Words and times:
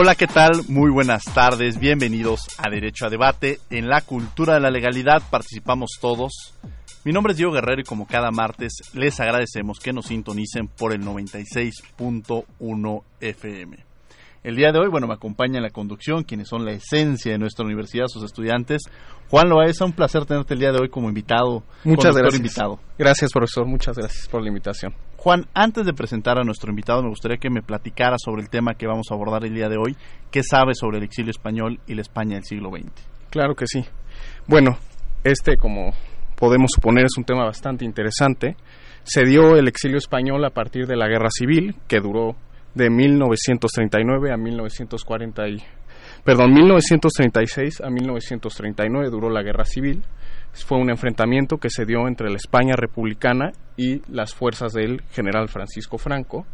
Hola, 0.00 0.14
¿qué 0.14 0.28
tal? 0.28 0.62
Muy 0.68 0.92
buenas 0.92 1.24
tardes. 1.24 1.80
Bienvenidos 1.80 2.46
a 2.58 2.70
Derecho 2.70 3.06
a 3.06 3.10
Debate. 3.10 3.58
En 3.68 3.88
la 3.88 4.00
cultura 4.00 4.54
de 4.54 4.60
la 4.60 4.70
legalidad 4.70 5.20
participamos 5.28 5.98
todos. 6.00 6.54
Mi 7.04 7.10
nombre 7.10 7.32
es 7.32 7.36
Diego 7.36 7.50
Guerrero 7.50 7.80
y 7.80 7.84
como 7.84 8.06
cada 8.06 8.30
martes 8.30 8.74
les 8.94 9.18
agradecemos 9.18 9.80
que 9.80 9.92
nos 9.92 10.06
sintonicen 10.06 10.68
por 10.68 10.92
el 10.92 11.00
96.1 11.00 13.02
FM. 13.20 13.87
El 14.48 14.56
día 14.56 14.72
de 14.72 14.78
hoy, 14.78 14.88
bueno, 14.88 15.06
me 15.06 15.12
acompaña 15.12 15.58
en 15.58 15.62
la 15.62 15.68
conducción 15.68 16.24
quienes 16.24 16.48
son 16.48 16.64
la 16.64 16.72
esencia 16.72 17.32
de 17.32 17.38
nuestra 17.38 17.66
universidad, 17.66 18.06
sus 18.06 18.24
estudiantes. 18.24 18.80
Juan 19.28 19.50
Loaesa, 19.50 19.84
un 19.84 19.92
placer 19.92 20.24
tenerte 20.24 20.54
el 20.54 20.60
día 20.60 20.72
de 20.72 20.80
hoy 20.80 20.88
como 20.88 21.06
invitado. 21.06 21.64
Muchas 21.84 22.16
gracias. 22.16 22.40
Invitado. 22.40 22.80
Gracias, 22.98 23.30
profesor. 23.30 23.66
Muchas 23.66 23.98
gracias 23.98 24.26
por 24.26 24.40
la 24.40 24.48
invitación. 24.48 24.94
Juan, 25.18 25.44
antes 25.52 25.84
de 25.84 25.92
presentar 25.92 26.38
a 26.38 26.44
nuestro 26.44 26.70
invitado, 26.70 27.02
me 27.02 27.10
gustaría 27.10 27.36
que 27.36 27.50
me 27.50 27.60
platicara 27.60 28.16
sobre 28.16 28.40
el 28.40 28.48
tema 28.48 28.72
que 28.72 28.86
vamos 28.86 29.08
a 29.10 29.14
abordar 29.14 29.44
el 29.44 29.52
día 29.52 29.68
de 29.68 29.76
hoy. 29.76 29.94
¿Qué 30.30 30.40
sabe 30.42 30.72
sobre 30.72 30.96
el 30.96 31.04
exilio 31.04 31.30
español 31.30 31.78
y 31.86 31.94
la 31.94 32.00
España 32.00 32.36
del 32.36 32.44
siglo 32.44 32.70
XX? 32.70 32.90
Claro 33.28 33.54
que 33.54 33.66
sí. 33.66 33.84
Bueno, 34.46 34.78
este, 35.24 35.58
como 35.58 35.92
podemos 36.36 36.70
suponer, 36.74 37.04
es 37.04 37.18
un 37.18 37.24
tema 37.24 37.44
bastante 37.44 37.84
interesante. 37.84 38.56
Se 39.02 39.24
dio 39.24 39.56
el 39.56 39.68
exilio 39.68 39.98
español 39.98 40.42
a 40.46 40.50
partir 40.54 40.86
de 40.86 40.96
la 40.96 41.06
Guerra 41.06 41.28
Civil, 41.30 41.74
que 41.86 42.00
duró 42.00 42.34
de 42.74 42.90
1939 42.90 44.32
a 44.32 44.36
1940 44.36 45.48
y, 45.48 45.56
perdón, 46.24 46.52
1936 46.52 47.80
a 47.80 47.90
1939 47.90 49.10
duró 49.10 49.30
la 49.30 49.42
Guerra 49.42 49.64
Civil. 49.64 50.02
Fue 50.52 50.78
un 50.78 50.90
enfrentamiento 50.90 51.58
que 51.58 51.70
se 51.70 51.84
dio 51.84 52.08
entre 52.08 52.30
la 52.30 52.36
España 52.36 52.74
republicana 52.76 53.52
y 53.76 54.02
las 54.10 54.34
fuerzas 54.34 54.72
del 54.72 55.02
general 55.10 55.48
Francisco 55.48 55.98
Franco. 55.98 56.46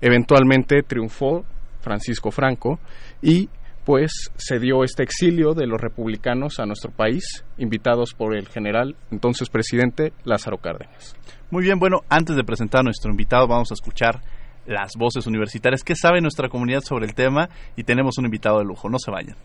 Eventualmente 0.00 0.82
triunfó 0.82 1.44
Francisco 1.80 2.30
Franco 2.30 2.80
y 3.20 3.48
pues 3.84 4.30
se 4.36 4.58
dio 4.58 4.84
este 4.84 5.02
exilio 5.02 5.54
de 5.54 5.66
los 5.66 5.80
republicanos 5.80 6.60
a 6.60 6.66
nuestro 6.66 6.92
país, 6.92 7.44
invitados 7.58 8.14
por 8.14 8.36
el 8.36 8.48
general, 8.48 8.94
entonces 9.10 9.48
presidente 9.48 10.12
Lázaro 10.24 10.58
Cárdenas. 10.58 11.16
Muy 11.50 11.64
bien, 11.64 11.78
bueno, 11.78 12.00
antes 12.08 12.36
de 12.36 12.44
presentar 12.44 12.80
a 12.80 12.84
nuestro 12.84 13.10
invitado 13.10 13.48
vamos 13.48 13.70
a 13.72 13.74
escuchar 13.74 14.20
las 14.66 14.92
voces 14.96 15.26
universitarias. 15.26 15.82
¿Qué 15.82 15.94
sabe 15.96 16.20
nuestra 16.20 16.48
comunidad 16.48 16.80
sobre 16.82 17.06
el 17.06 17.14
tema? 17.14 17.48
Y 17.76 17.84
tenemos 17.84 18.18
un 18.18 18.26
invitado 18.26 18.58
de 18.58 18.64
lujo, 18.64 18.88
no 18.88 18.98
se 18.98 19.10
vayan. 19.10 19.36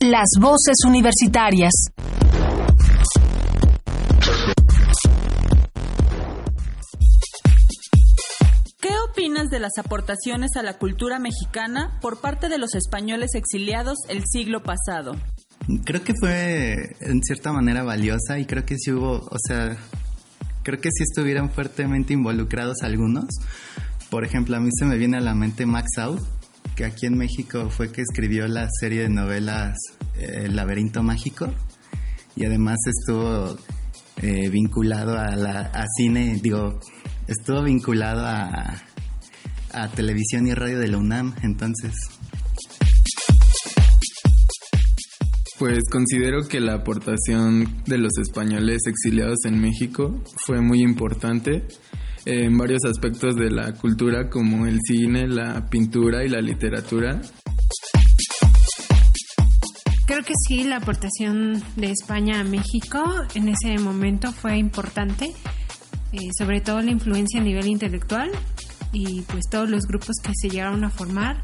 Las 0.00 0.28
voces 0.38 0.76
universitarias. 0.86 1.72
¿Qué 8.80 8.90
opinas 9.10 9.48
de 9.48 9.60
las 9.60 9.78
aportaciones 9.78 10.56
a 10.56 10.62
la 10.62 10.76
cultura 10.76 11.18
mexicana 11.18 11.98
por 12.02 12.20
parte 12.20 12.50
de 12.50 12.58
los 12.58 12.74
españoles 12.74 13.34
exiliados 13.34 13.96
el 14.10 14.24
siglo 14.30 14.62
pasado? 14.62 15.16
Creo 15.86 16.04
que 16.04 16.12
fue 16.20 16.94
en 17.00 17.22
cierta 17.22 17.50
manera 17.52 17.82
valiosa 17.82 18.38
y 18.38 18.44
creo 18.44 18.66
que 18.66 18.76
sí 18.76 18.92
hubo, 18.92 19.26
o 19.30 19.38
sea, 19.48 19.78
creo 20.64 20.80
que 20.80 20.88
sí 20.90 21.04
estuvieran 21.04 21.50
fuertemente 21.50 22.12
involucrados 22.12 22.78
algunos. 22.82 23.26
Por 24.10 24.24
ejemplo, 24.24 24.56
a 24.56 24.60
mí 24.60 24.70
se 24.76 24.84
me 24.86 24.96
viene 24.96 25.18
a 25.18 25.20
la 25.20 25.34
mente 25.34 25.66
Max 25.66 25.98
Out, 25.98 26.20
que 26.74 26.84
aquí 26.84 27.06
en 27.06 27.16
México 27.16 27.70
fue 27.70 27.92
que 27.92 28.00
escribió 28.00 28.48
la 28.48 28.68
serie 28.80 29.02
de 29.02 29.08
novelas 29.08 29.76
eh, 30.16 30.44
El 30.46 30.56
laberinto 30.56 31.02
mágico 31.02 31.52
y 32.34 32.44
además 32.44 32.78
estuvo 32.86 33.56
eh, 34.22 34.48
vinculado 34.48 35.16
a, 35.16 35.36
la, 35.36 35.86
cine, 35.96 36.40
digo, 36.42 36.80
estuvo 37.28 37.62
vinculado 37.62 38.26
a 38.26 39.88
televisión 39.94 40.48
y 40.48 40.54
radio 40.54 40.78
de 40.80 40.88
la 40.88 40.98
UNAM, 40.98 41.34
entonces 41.42 41.94
Pues 45.58 45.84
considero 45.88 46.48
que 46.48 46.58
la 46.58 46.74
aportación 46.74 47.82
de 47.86 47.98
los 47.98 48.18
españoles 48.20 48.82
exiliados 48.86 49.44
en 49.44 49.60
México 49.60 50.20
fue 50.46 50.60
muy 50.60 50.82
importante 50.82 51.62
en 52.24 52.58
varios 52.58 52.84
aspectos 52.84 53.36
de 53.36 53.50
la 53.50 53.72
cultura 53.74 54.28
como 54.30 54.66
el 54.66 54.80
cine, 54.82 55.28
la 55.28 55.68
pintura 55.70 56.24
y 56.24 56.28
la 56.28 56.40
literatura. 56.40 57.20
Creo 60.06 60.22
que 60.24 60.34
sí, 60.48 60.64
la 60.64 60.78
aportación 60.78 61.62
de 61.76 61.92
España 61.92 62.40
a 62.40 62.44
México 62.44 63.02
en 63.34 63.48
ese 63.48 63.78
momento 63.78 64.32
fue 64.32 64.58
importante, 64.58 65.26
eh, 66.12 66.18
sobre 66.36 66.60
todo 66.62 66.82
la 66.82 66.90
influencia 66.90 67.40
a 67.40 67.44
nivel 67.44 67.68
intelectual 67.68 68.30
y 68.92 69.22
pues 69.22 69.44
todos 69.50 69.70
los 69.70 69.86
grupos 69.86 70.16
que 70.22 70.32
se 70.34 70.50
llegaron 70.50 70.82
a 70.84 70.90
formar 70.90 71.42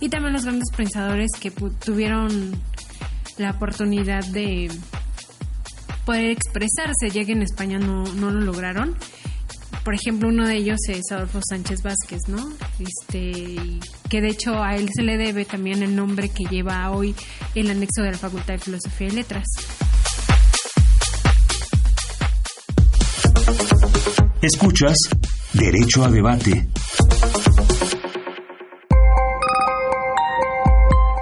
y 0.00 0.08
también 0.08 0.32
los 0.32 0.44
grandes 0.44 0.70
pensadores 0.74 1.30
que 1.38 1.50
tuvieron 1.50 2.52
la 3.40 3.52
oportunidad 3.52 4.24
de 4.26 4.70
poder 6.04 6.30
expresarse, 6.30 7.10
ya 7.10 7.24
que 7.24 7.32
en 7.32 7.42
España 7.42 7.78
no, 7.78 8.04
no 8.14 8.30
lo 8.30 8.40
lograron. 8.40 8.94
Por 9.84 9.94
ejemplo, 9.94 10.28
uno 10.28 10.46
de 10.46 10.56
ellos 10.56 10.78
es 10.88 11.10
Adolfo 11.10 11.40
Sánchez 11.48 11.82
Vázquez, 11.82 12.20
¿no? 12.28 12.52
Este, 12.78 13.56
que 14.10 14.20
de 14.20 14.28
hecho 14.28 14.62
a 14.62 14.76
él 14.76 14.88
se 14.94 15.02
le 15.02 15.16
debe 15.16 15.46
también 15.46 15.82
el 15.82 15.96
nombre 15.96 16.28
que 16.28 16.44
lleva 16.44 16.90
hoy 16.90 17.14
el 17.54 17.70
anexo 17.70 18.02
de 18.02 18.12
la 18.12 18.18
Facultad 18.18 18.54
de 18.54 18.58
Filosofía 18.58 19.08
y 19.08 19.10
Letras. 19.12 19.46
Escuchas 24.42 24.96
Derecho 25.54 26.04
a 26.04 26.10
Debate. 26.10 26.68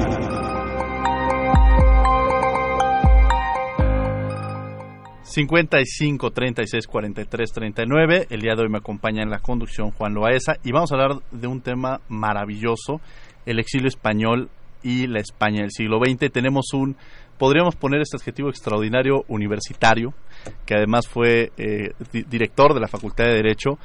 ...55 5.22 6.32
36 6.32 6.86
43 6.88 7.52
39... 7.52 8.26
...el 8.28 8.40
día 8.40 8.56
de 8.56 8.62
hoy 8.62 8.68
me 8.68 8.78
acompaña 8.78 9.22
en 9.22 9.30
la 9.30 9.38
conducción 9.38 9.92
Juan 9.92 10.14
Loaesa... 10.14 10.56
...y 10.64 10.72
vamos 10.72 10.90
a 10.90 10.96
hablar 10.96 11.20
de 11.30 11.46
un 11.46 11.60
tema 11.60 12.00
maravilloso... 12.08 13.00
...el 13.46 13.60
exilio 13.60 13.86
español 13.86 14.50
y 14.82 15.06
la 15.06 15.20
España 15.20 15.60
del 15.60 15.70
siglo 15.70 16.00
XX... 16.04 16.32
...tenemos 16.32 16.72
un 16.72 16.96
podríamos 17.38 17.76
poner 17.76 18.00
este 18.00 18.16
adjetivo 18.16 18.48
extraordinario 18.48 19.24
universitario, 19.28 20.12
que 20.66 20.74
además 20.74 21.06
fue 21.06 21.52
eh, 21.56 21.92
di 22.12 22.24
director 22.24 22.74
de 22.74 22.80
la 22.80 22.88
Facultad 22.88 23.26
de 23.26 23.34
Derecho 23.34 23.78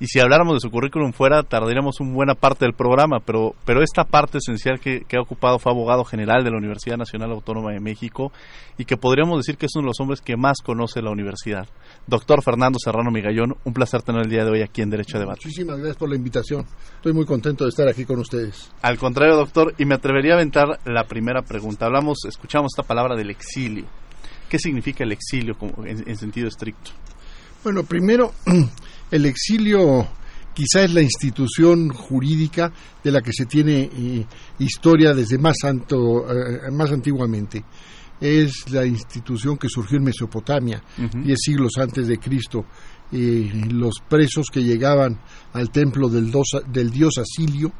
y 0.00 0.06
si 0.06 0.18
habláramos 0.18 0.54
de 0.54 0.60
su 0.60 0.70
currículum 0.70 1.12
fuera 1.12 1.42
tardaríamos 1.42 2.00
una 2.00 2.14
buena 2.14 2.34
parte 2.34 2.64
del 2.64 2.72
programa, 2.72 3.20
pero, 3.20 3.54
pero 3.66 3.82
esta 3.82 4.04
parte 4.04 4.38
esencial 4.38 4.80
que, 4.80 5.04
ha 5.14 5.20
ocupado 5.20 5.58
fue 5.58 5.70
abogado 5.70 6.04
general 6.04 6.42
de 6.42 6.50
la 6.50 6.56
Universidad 6.56 6.96
Nacional 6.96 7.30
Autónoma 7.32 7.72
de 7.72 7.80
México 7.80 8.32
y 8.78 8.86
que 8.86 8.96
podríamos 8.96 9.38
decir 9.38 9.58
que 9.58 9.66
es 9.66 9.72
uno 9.76 9.84
de 9.84 9.88
los 9.88 10.00
hombres 10.00 10.22
que 10.22 10.38
más 10.38 10.62
conoce 10.64 11.02
la 11.02 11.10
universidad. 11.10 11.68
Doctor 12.06 12.42
Fernando 12.42 12.78
Serrano 12.82 13.10
Migallón, 13.10 13.56
un 13.62 13.74
placer 13.74 14.00
tener 14.00 14.22
el 14.22 14.30
día 14.30 14.44
de 14.44 14.50
hoy 14.50 14.62
aquí 14.62 14.80
en 14.80 14.88
Derecho 14.88 15.18
a 15.18 15.20
Debate. 15.20 15.40
Muchísimas 15.44 15.76
gracias 15.76 15.96
por 15.98 16.08
la 16.08 16.16
invitación. 16.16 16.64
Estoy 16.96 17.12
muy 17.12 17.26
contento 17.26 17.64
de 17.64 17.70
estar 17.70 17.86
aquí 17.86 18.06
con 18.06 18.18
ustedes. 18.20 18.72
Al 18.80 18.96
contrario, 18.96 19.36
doctor, 19.36 19.74
y 19.76 19.84
me 19.84 19.96
atrevería 19.96 20.32
a 20.32 20.36
aventar 20.36 20.80
la 20.86 21.04
primera 21.04 21.42
pregunta. 21.42 21.84
Hablamos, 21.84 22.24
escuchamos 22.26 22.72
esta 22.72 22.88
palabra 22.88 23.16
del 23.16 23.28
exilio. 23.28 23.84
¿Qué 24.48 24.58
significa 24.58 25.04
el 25.04 25.12
exilio 25.12 25.56
en 25.84 26.16
sentido 26.16 26.48
estricto? 26.48 26.90
Bueno, 27.62 27.84
primero, 27.84 28.32
el 29.10 29.26
exilio 29.26 30.08
quizá 30.54 30.84
es 30.84 30.94
la 30.94 31.02
institución 31.02 31.90
jurídica 31.90 32.72
de 33.04 33.10
la 33.10 33.20
que 33.20 33.32
se 33.34 33.44
tiene 33.44 33.82
eh, 33.82 34.26
historia 34.58 35.12
desde 35.12 35.36
más, 35.36 35.56
eh, 35.64 36.70
más 36.72 36.90
antiguamente. 36.90 37.62
Es 38.18 38.70
la 38.70 38.86
institución 38.86 39.58
que 39.58 39.68
surgió 39.68 39.98
en 39.98 40.04
Mesopotamia, 40.04 40.82
diez 41.24 41.38
siglos 41.40 41.72
antes 41.78 42.06
de 42.06 42.18
Cristo. 42.18 42.66
los 43.10 43.94
presos 44.06 44.46
que 44.52 44.62
llegaban 44.62 45.18
al 45.54 45.70
templo 45.70 46.08
del, 46.08 46.30
del 46.70 46.90
dios 46.90 47.14
Asilio 47.16 47.72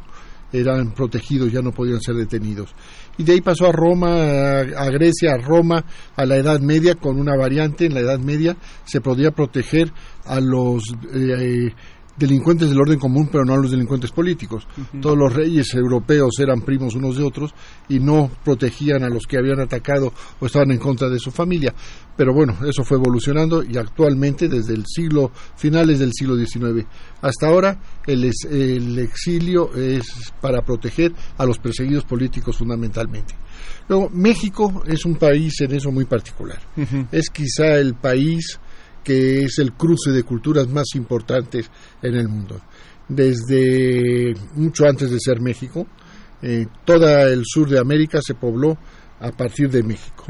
eran 0.52 0.92
protegidos, 0.92 1.52
ya 1.52 1.62
no 1.62 1.72
podían 1.72 2.00
ser 2.00 2.14
detenidos. 2.14 2.74
Y 3.18 3.24
de 3.24 3.32
ahí 3.32 3.40
pasó 3.40 3.66
a 3.66 3.72
Roma, 3.72 4.60
a, 4.60 4.90
Grecia, 4.90 5.32
a 5.32 5.38
Roma, 5.38 5.84
a 6.16 6.24
la 6.24 6.36
Edad 6.36 6.60
Media, 6.60 6.94
con 6.94 7.18
una 7.18 7.36
variante, 7.36 7.86
en 7.86 7.94
la 7.94 8.00
Edad 8.00 8.18
Media 8.18 8.56
se 8.84 9.00
podía 9.00 9.30
proteger 9.30 9.92
a 10.24 10.40
los 10.40 10.82
eh, 11.14 11.72
delincuentes 12.20 12.68
del 12.68 12.80
orden 12.80 12.98
común, 12.98 13.28
pero 13.32 13.44
no 13.44 13.54
a 13.54 13.56
los 13.56 13.70
delincuentes 13.70 14.12
políticos. 14.12 14.68
Todos 15.00 15.16
los 15.16 15.32
reyes 15.32 15.74
europeos 15.74 16.38
eran 16.38 16.60
primos 16.60 16.94
unos 16.94 17.16
de 17.16 17.24
otros 17.24 17.54
y 17.88 17.98
no 17.98 18.30
protegían 18.44 19.02
a 19.02 19.08
los 19.08 19.26
que 19.26 19.38
habían 19.38 19.60
atacado 19.60 20.12
o 20.38 20.46
estaban 20.46 20.70
en 20.70 20.78
contra 20.78 21.08
de 21.08 21.18
su 21.18 21.30
familia. 21.30 21.74
Pero 22.16 22.34
bueno, 22.34 22.58
eso 22.68 22.84
fue 22.84 22.98
evolucionando 22.98 23.62
y 23.62 23.78
actualmente, 23.78 24.48
desde 24.48 24.74
el 24.74 24.84
siglo 24.86 25.32
finales 25.56 25.98
del 25.98 26.12
siglo 26.12 26.36
XIX 26.36 26.86
hasta 27.22 27.48
ahora, 27.48 27.78
el, 28.06 28.30
el 28.50 28.98
exilio 28.98 29.74
es 29.74 30.32
para 30.40 30.62
proteger 30.62 31.12
a 31.38 31.46
los 31.46 31.58
perseguidos 31.58 32.04
políticos 32.04 32.56
fundamentalmente. 32.58 33.34
Luego, 33.88 34.10
México 34.10 34.82
es 34.86 35.04
un 35.04 35.16
país 35.16 35.60
en 35.60 35.72
eso 35.72 35.90
muy 35.90 36.04
particular. 36.04 36.60
Es 37.10 37.30
quizá 37.30 37.78
el 37.78 37.94
país 37.94 38.60
que 39.02 39.44
es 39.44 39.58
el 39.58 39.72
cruce 39.72 40.10
de 40.10 40.22
culturas 40.22 40.68
más 40.68 40.94
importantes 40.94 41.70
en 42.02 42.14
el 42.14 42.28
mundo. 42.28 42.60
Desde 43.08 44.34
mucho 44.54 44.86
antes 44.86 45.10
de 45.10 45.18
ser 45.18 45.40
México, 45.40 45.86
eh, 46.42 46.66
todo 46.84 47.08
el 47.26 47.42
sur 47.44 47.68
de 47.68 47.78
América 47.78 48.20
se 48.22 48.34
pobló 48.34 48.78
a 49.20 49.30
partir 49.32 49.70
de 49.70 49.82
México. 49.82 50.24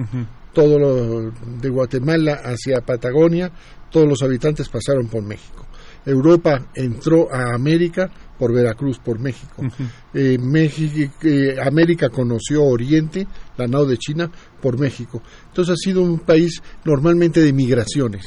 Todo 0.53 0.79
lo 0.79 1.31
de 1.61 1.69
Guatemala 1.69 2.41
hacia 2.43 2.81
Patagonia, 2.81 3.53
todos 3.91 4.09
los 4.09 4.23
habitantes 4.23 4.69
pasaron 4.69 5.07
por 5.09 5.23
México. 5.23 5.67
Europa 6.05 6.67
entró 6.75 7.33
a 7.33 7.55
América 7.55 8.11
por 8.39 8.55
Veracruz, 8.55 8.99
por 8.99 9.19
México. 9.19 9.63
Eh, 10.15 10.39
México 10.41 11.13
eh, 11.23 11.57
América 11.63 12.09
conoció 12.09 12.65
Oriente, 12.65 13.27
la 13.59 13.69
nao 13.69 13.85
de 13.85 13.99
China, 13.99 14.31
por 14.61 14.81
México. 14.81 15.23
Entonces 15.49 15.75
ha 15.75 15.77
sido 15.77 16.03
un 16.03 16.21
país 16.21 16.63
normalmente 16.85 17.41
de 17.41 17.53
migraciones 17.53 18.25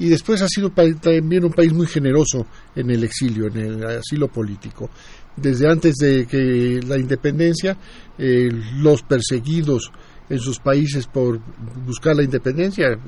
y 0.00 0.08
después 0.08 0.40
ha 0.40 0.48
sido 0.48 0.70
también 0.70 1.44
un 1.44 1.52
país 1.52 1.72
muy 1.72 1.86
generoso 1.86 2.46
en 2.74 2.90
el 2.90 3.04
exilio, 3.04 3.46
en 3.48 3.56
el 3.58 3.84
asilo 3.84 4.28
político. 4.28 4.90
Desde 5.36 5.70
antes 5.70 5.94
de 5.96 6.26
que 6.26 6.80
la 6.86 6.98
independencia, 6.98 7.76
eh, 8.18 8.50
los 8.78 9.02
perseguidos 9.02 9.92
en 10.30 10.38
sus 10.38 10.60
países 10.60 11.06
por 11.06 11.40
buscar 11.84 12.16
la 12.16 12.22
independencia. 12.22 12.98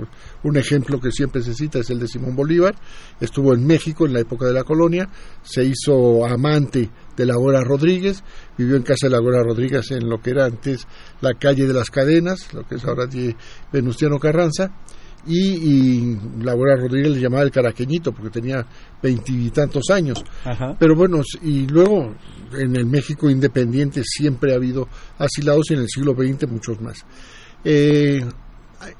Un 0.42 0.56
ejemplo 0.56 1.00
que 1.00 1.12
siempre 1.12 1.40
se 1.40 1.54
cita 1.54 1.78
es 1.78 1.88
el 1.88 2.00
de 2.00 2.08
Simón 2.08 2.34
Bolívar. 2.34 2.74
Estuvo 3.20 3.54
en 3.54 3.64
México 3.64 4.04
en 4.04 4.12
la 4.12 4.20
época 4.20 4.46
de 4.46 4.52
la 4.52 4.64
colonia, 4.64 5.08
se 5.42 5.64
hizo 5.64 6.26
amante 6.26 6.90
de 7.16 7.26
la 7.26 7.36
Gora 7.36 7.62
Rodríguez, 7.62 8.24
vivió 8.58 8.76
en 8.76 8.82
casa 8.82 9.06
de 9.06 9.10
la 9.10 9.20
Gora 9.20 9.42
Rodríguez 9.42 9.92
en 9.92 10.08
lo 10.08 10.20
que 10.20 10.30
era 10.30 10.46
antes 10.46 10.86
la 11.20 11.34
calle 11.34 11.66
de 11.66 11.72
las 11.72 11.90
cadenas, 11.90 12.52
lo 12.52 12.66
que 12.66 12.74
es 12.74 12.84
ahora 12.84 13.08
Venustiano 13.72 14.18
Carranza 14.18 14.72
y, 15.26 16.16
Laura 16.42 16.76
Rodríguez 16.76 17.12
le 17.12 17.20
llamaba 17.20 17.42
el 17.42 17.50
caraqueñito 17.50 18.12
porque 18.12 18.30
tenía 18.30 18.66
veintitantos 19.02 19.84
años. 19.90 20.24
Pero 20.78 20.96
bueno, 20.96 21.22
y 21.42 21.66
luego 21.66 22.14
en 22.58 22.76
el 22.76 22.86
México 22.86 23.30
independiente 23.30 24.02
siempre 24.04 24.52
ha 24.52 24.56
habido 24.56 24.88
asilados 25.18 25.70
y 25.70 25.74
en 25.74 25.80
el 25.80 25.88
siglo 25.88 26.14
XX 26.14 26.48
muchos 26.50 26.80
más. 26.80 27.04
Eh, 27.64 28.20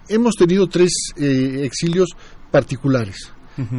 hemos 0.08 0.34
tenido 0.36 0.68
tres 0.68 0.92
eh, 1.16 1.62
exilios 1.64 2.10
particulares, 2.50 3.32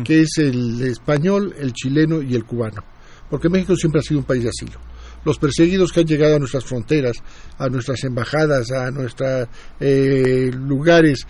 que 0.04 0.22
es 0.22 0.38
el 0.38 0.82
español, 0.82 1.56
el 1.58 1.74
chileno 1.74 2.22
y 2.22 2.36
el 2.36 2.44
cubano, 2.44 2.84
porque 3.30 3.50
México 3.50 3.76
siempre 3.76 4.00
ha 4.00 4.04
sido 4.04 4.20
un 4.20 4.26
país 4.26 4.44
de 4.44 4.50
asilo 4.50 4.80
los 5.26 5.40
perseguidos 5.40 5.92
que 5.92 6.02
han 6.02 6.06
llegado 6.06 6.36
a 6.36 6.40
nuestras 6.40 6.66
fronteras, 6.66 7.16
a 7.58 7.70
nuestras 7.70 8.04
embajadas, 8.04 8.72
a 8.72 8.92
nuestros 8.92 9.48
eh, 9.80 10.52
lugares 10.54 11.26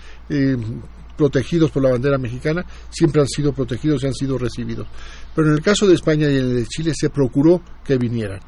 protegidos 1.17 1.71
por 1.71 1.83
la 1.83 1.91
bandera 1.91 2.17
mexicana, 2.17 2.65
siempre 2.89 3.21
han 3.21 3.27
sido 3.27 3.53
protegidos 3.53 4.03
y 4.03 4.07
han 4.07 4.13
sido 4.13 4.37
recibidos. 4.37 4.87
Pero 5.35 5.47
en 5.49 5.53
el 5.53 5.61
caso 5.61 5.87
de 5.87 5.95
España 5.95 6.29
y 6.29 6.37
en 6.37 6.45
el 6.45 6.55
de 6.55 6.65
Chile 6.65 6.93
se 6.95 7.09
procuró 7.09 7.61
que 7.83 7.97
vinieran. 7.97 8.39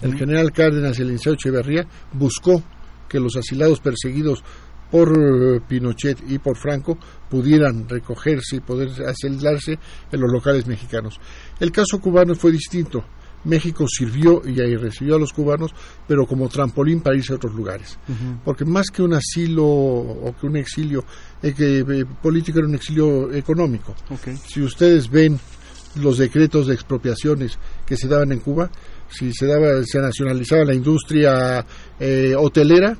El 0.00 0.16
general 0.16 0.52
Cárdenas 0.52 0.98
y 0.98 1.02
el 1.02 1.08
licenciado 1.08 1.34
Echeverría 1.34 1.86
buscó 2.12 2.62
que 3.08 3.20
los 3.20 3.36
asilados 3.36 3.80
perseguidos 3.80 4.42
por 4.90 5.08
eh, 5.08 5.60
Pinochet 5.66 6.18
y 6.28 6.38
por 6.38 6.56
Franco 6.56 6.98
pudieran 7.28 7.88
recogerse 7.88 8.56
y 8.56 8.60
poder 8.60 8.90
asilarse 9.06 9.78
en 10.12 10.20
los 10.20 10.30
locales 10.30 10.66
mexicanos. 10.66 11.18
El 11.58 11.72
caso 11.72 11.98
cubano 11.98 12.34
fue 12.34 12.52
distinto. 12.52 13.04
México 13.44 13.86
sirvió 13.88 14.42
y 14.46 14.60
ahí 14.60 14.76
recibió 14.76 15.16
a 15.16 15.18
los 15.18 15.32
cubanos, 15.32 15.72
pero 16.06 16.26
como 16.26 16.48
trampolín 16.48 17.00
para 17.00 17.16
irse 17.16 17.32
a 17.32 17.36
otros 17.36 17.54
lugares. 17.54 17.98
Porque 18.44 18.64
más 18.64 18.90
que 18.90 19.02
un 19.02 19.14
asilo 19.14 19.66
o 19.66 20.34
que 20.38 20.46
un 20.46 20.56
exilio 20.56 21.04
eh, 21.42 21.52
que, 21.52 21.78
eh, 21.80 22.04
político, 22.22 22.58
era 22.58 22.68
un 22.68 22.74
exilio 22.74 23.32
económico. 23.32 23.94
Si 24.46 24.62
ustedes 24.62 25.10
ven 25.10 25.38
los 25.96 26.18
decretos 26.18 26.66
de 26.66 26.74
expropiaciones 26.74 27.58
que 27.84 27.96
se 27.96 28.08
daban 28.08 28.32
en 28.32 28.40
Cuba, 28.40 28.70
si 29.08 29.32
se, 29.32 29.46
daba, 29.46 29.82
se 29.84 30.00
nacionalizaba 30.00 30.64
la 30.64 30.74
industria 30.74 31.64
eh, 32.00 32.34
hotelera, 32.36 32.96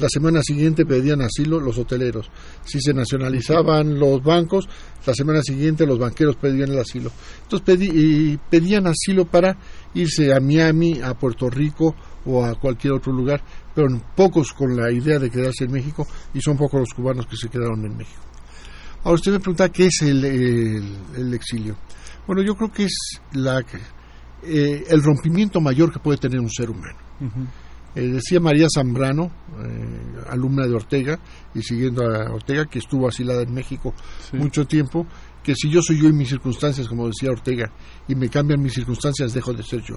la 0.00 0.08
semana 0.08 0.40
siguiente 0.42 0.86
pedían 0.86 1.22
asilo 1.22 1.60
los 1.60 1.78
hoteleros. 1.78 2.30
Si 2.64 2.80
se 2.80 2.94
nacionalizaban 2.94 3.98
los 3.98 4.22
bancos, 4.22 4.68
la 5.06 5.14
semana 5.14 5.42
siguiente 5.42 5.86
los 5.86 5.98
banqueros 5.98 6.36
pedían 6.36 6.70
el 6.70 6.78
asilo. 6.78 7.10
Entonces 7.42 8.38
pedían 8.48 8.86
asilo 8.86 9.24
para 9.24 9.56
irse 9.94 10.32
a 10.32 10.40
Miami, 10.40 11.00
a 11.02 11.14
Puerto 11.14 11.50
Rico 11.50 11.94
o 12.24 12.44
a 12.44 12.54
cualquier 12.54 12.92
otro 12.92 13.12
lugar, 13.12 13.42
pero 13.74 13.88
pocos 14.14 14.52
con 14.52 14.76
la 14.76 14.90
idea 14.92 15.18
de 15.18 15.30
quedarse 15.30 15.64
en 15.64 15.72
México 15.72 16.06
y 16.34 16.40
son 16.40 16.56
pocos 16.56 16.80
los 16.80 16.94
cubanos 16.94 17.26
que 17.26 17.36
se 17.36 17.48
quedaron 17.48 17.84
en 17.84 17.96
México. 17.96 18.22
Ahora 19.04 19.14
usted 19.14 19.32
me 19.32 19.40
pregunta 19.40 19.68
qué 19.70 19.86
es 19.86 20.02
el, 20.02 21.32
exilio. 21.32 21.76
Bueno, 22.26 22.42
yo 22.42 22.54
creo 22.54 22.70
que 22.70 22.84
es 22.84 23.20
la, 23.32 23.64
eh, 24.42 24.84
el 24.88 25.02
rompimiento 25.02 25.60
mayor 25.60 25.92
que 25.92 25.98
puede 25.98 26.18
tener 26.18 26.40
un 26.40 26.50
ser 26.50 26.68
humano. 26.68 26.98
Eh, 27.98 28.12
decía 28.12 28.38
María 28.38 28.68
Zambrano, 28.72 29.24
eh, 29.24 30.30
alumna 30.30 30.64
de 30.68 30.72
Ortega, 30.72 31.18
y 31.52 31.62
siguiendo 31.62 32.04
a 32.04 32.32
Ortega, 32.32 32.66
que 32.66 32.78
estuvo 32.78 33.08
asilada 33.08 33.42
en 33.42 33.52
México 33.52 33.92
mucho 34.34 34.64
tiempo, 34.66 35.04
que 35.42 35.56
si 35.56 35.68
yo 35.68 35.82
soy 35.82 36.00
yo 36.00 36.08
en 36.08 36.16
mis 36.16 36.28
circunstancias, 36.28 36.86
como 36.86 37.08
decía 37.08 37.30
Ortega, 37.32 37.72
y 38.06 38.14
me 38.14 38.28
cambian 38.28 38.62
mis 38.62 38.74
circunstancias, 38.74 39.34
dejo 39.34 39.52
de 39.52 39.64
ser 39.64 39.82
yo. 39.82 39.96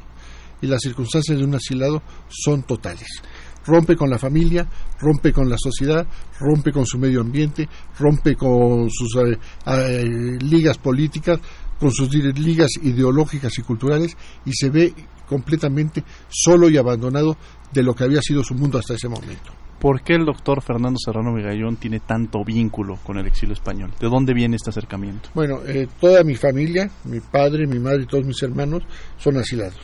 Y 0.64 0.68
las 0.68 0.82
circunstancias 0.82 1.38
de 1.38 1.44
un 1.44 1.54
asilado 1.54 2.02
son 2.28 2.64
totales. 2.64 3.22
Rompe 3.68 3.96
con 3.96 4.10
la 4.10 4.18
familia, 4.18 4.68
rompe 5.00 5.32
con 5.32 5.48
la 5.48 5.58
sociedad, 5.60 6.08
rompe 6.40 6.72
con 6.72 6.88
su 6.88 6.98
medio 6.98 7.22
ambiente, 7.22 7.70
rompe 8.00 8.36
con 8.36 8.90
sus 8.90 9.16
eh, 9.16 10.40
ligas 10.40 10.80
políticas, 10.80 11.40
con 11.80 11.92
sus 11.92 12.12
ligas 12.16 12.72
ideológicas 12.82 13.56
y 13.60 13.62
culturales, 13.62 14.18
y 14.46 14.54
se 14.54 14.72
ve 14.72 14.92
completamente 15.32 16.04
solo 16.28 16.70
y 16.70 16.76
abandonado 16.76 17.38
de 17.72 17.84
lo 17.84 17.94
que 17.94 18.04
había 18.04 18.22
sido 18.22 18.44
su 18.44 18.54
mundo 18.54 18.78
hasta 18.78 18.96
ese 18.96 19.08
momento. 19.08 19.54
¿Por 19.80 20.04
qué 20.04 20.16
el 20.16 20.26
doctor 20.26 20.62
Fernando 20.62 21.00
Serrano 21.00 21.32
Migallón 21.32 21.78
tiene 21.78 22.02
tanto 22.02 22.44
vínculo 22.44 23.00
con 23.02 23.18
el 23.18 23.26
exilio 23.28 23.54
español? 23.54 23.92
¿De 23.98 24.10
dónde 24.10 24.34
viene 24.34 24.58
este 24.58 24.72
acercamiento? 24.72 25.30
Bueno, 25.34 25.62
eh, 25.66 25.88
toda 26.02 26.26
mi 26.26 26.36
familia, 26.36 26.92
mi 27.06 27.22
padre, 27.22 27.66
mi 27.66 27.80
madre 27.80 28.04
y 28.04 28.08
todos 28.08 28.26
mis 28.26 28.44
hermanos 28.44 28.84
son 29.18 29.38
asilados. 29.38 29.80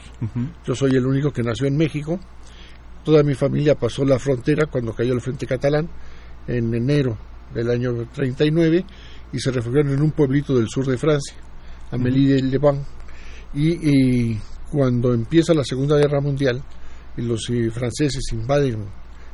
Yo 0.66 0.76
soy 0.76 0.92
el 0.98 1.06
único 1.06 1.32
que 1.32 1.44
nació 1.44 1.68
en 1.68 1.78
México. 1.78 2.20
Toda 3.06 3.24
mi 3.24 3.34
familia 3.34 3.76
pasó 3.76 4.04
la 4.04 4.20
frontera 4.20 4.66
cuando 4.70 4.94
cayó 4.94 5.14
el 5.14 5.22
Frente 5.22 5.48
Catalán 5.48 5.88
en 6.46 6.74
enero 6.76 7.18
del 7.54 7.72
año 7.72 8.06
39 8.14 8.86
y 9.32 9.40
se 9.40 9.52
refugiaron 9.52 9.94
en 9.94 10.02
un 10.02 10.12
pueblito 10.12 10.58
del 10.58 10.68
sur 10.68 10.86
de 10.86 10.98
Francia, 10.98 11.38
Amélie-le-Vent 11.92 12.84
Y, 13.54 14.34
y 14.34 14.40
cuando 14.72 15.14
empieza 15.14 15.54
la 15.54 15.64
Segunda 15.64 15.98
Guerra 15.98 16.22
Mundial 16.22 16.62
y 17.16 17.22
los 17.22 17.50
eh, 17.50 17.70
franceses 17.72 18.24
invaden 18.34 18.86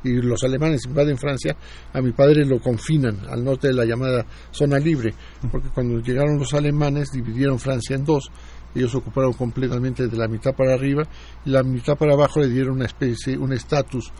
y 0.03 0.21
los 0.21 0.43
alemanes 0.43 0.85
invaden 0.85 1.17
Francia, 1.17 1.55
a 1.93 2.01
mi 2.01 2.11
padre 2.11 2.45
lo 2.45 2.59
confinan 2.59 3.21
al 3.29 3.43
norte 3.43 3.67
de 3.67 3.73
la 3.73 3.85
llamada 3.85 4.25
zona 4.51 4.77
libre, 4.77 5.13
porque 5.49 5.69
cuando 5.69 5.99
llegaron 5.99 6.37
los 6.37 6.53
alemanes 6.53 7.09
dividieron 7.11 7.57
Francia 7.57 7.95
en 7.95 8.03
dos, 8.03 8.29
ellos 8.75 8.93
ocuparon 8.95 9.33
completamente 9.33 10.07
de 10.07 10.17
la 10.17 10.27
mitad 10.27 10.53
para 10.55 10.73
arriba 10.73 11.03
y 11.45 11.51
la 11.51 11.63
mitad 11.63 11.97
para 11.97 12.13
abajo 12.13 12.41
le 12.41 12.49
dieron 12.49 12.75
una 12.75 12.85
especie, 12.85 13.37
un 13.37 13.53
estatus 13.53 14.11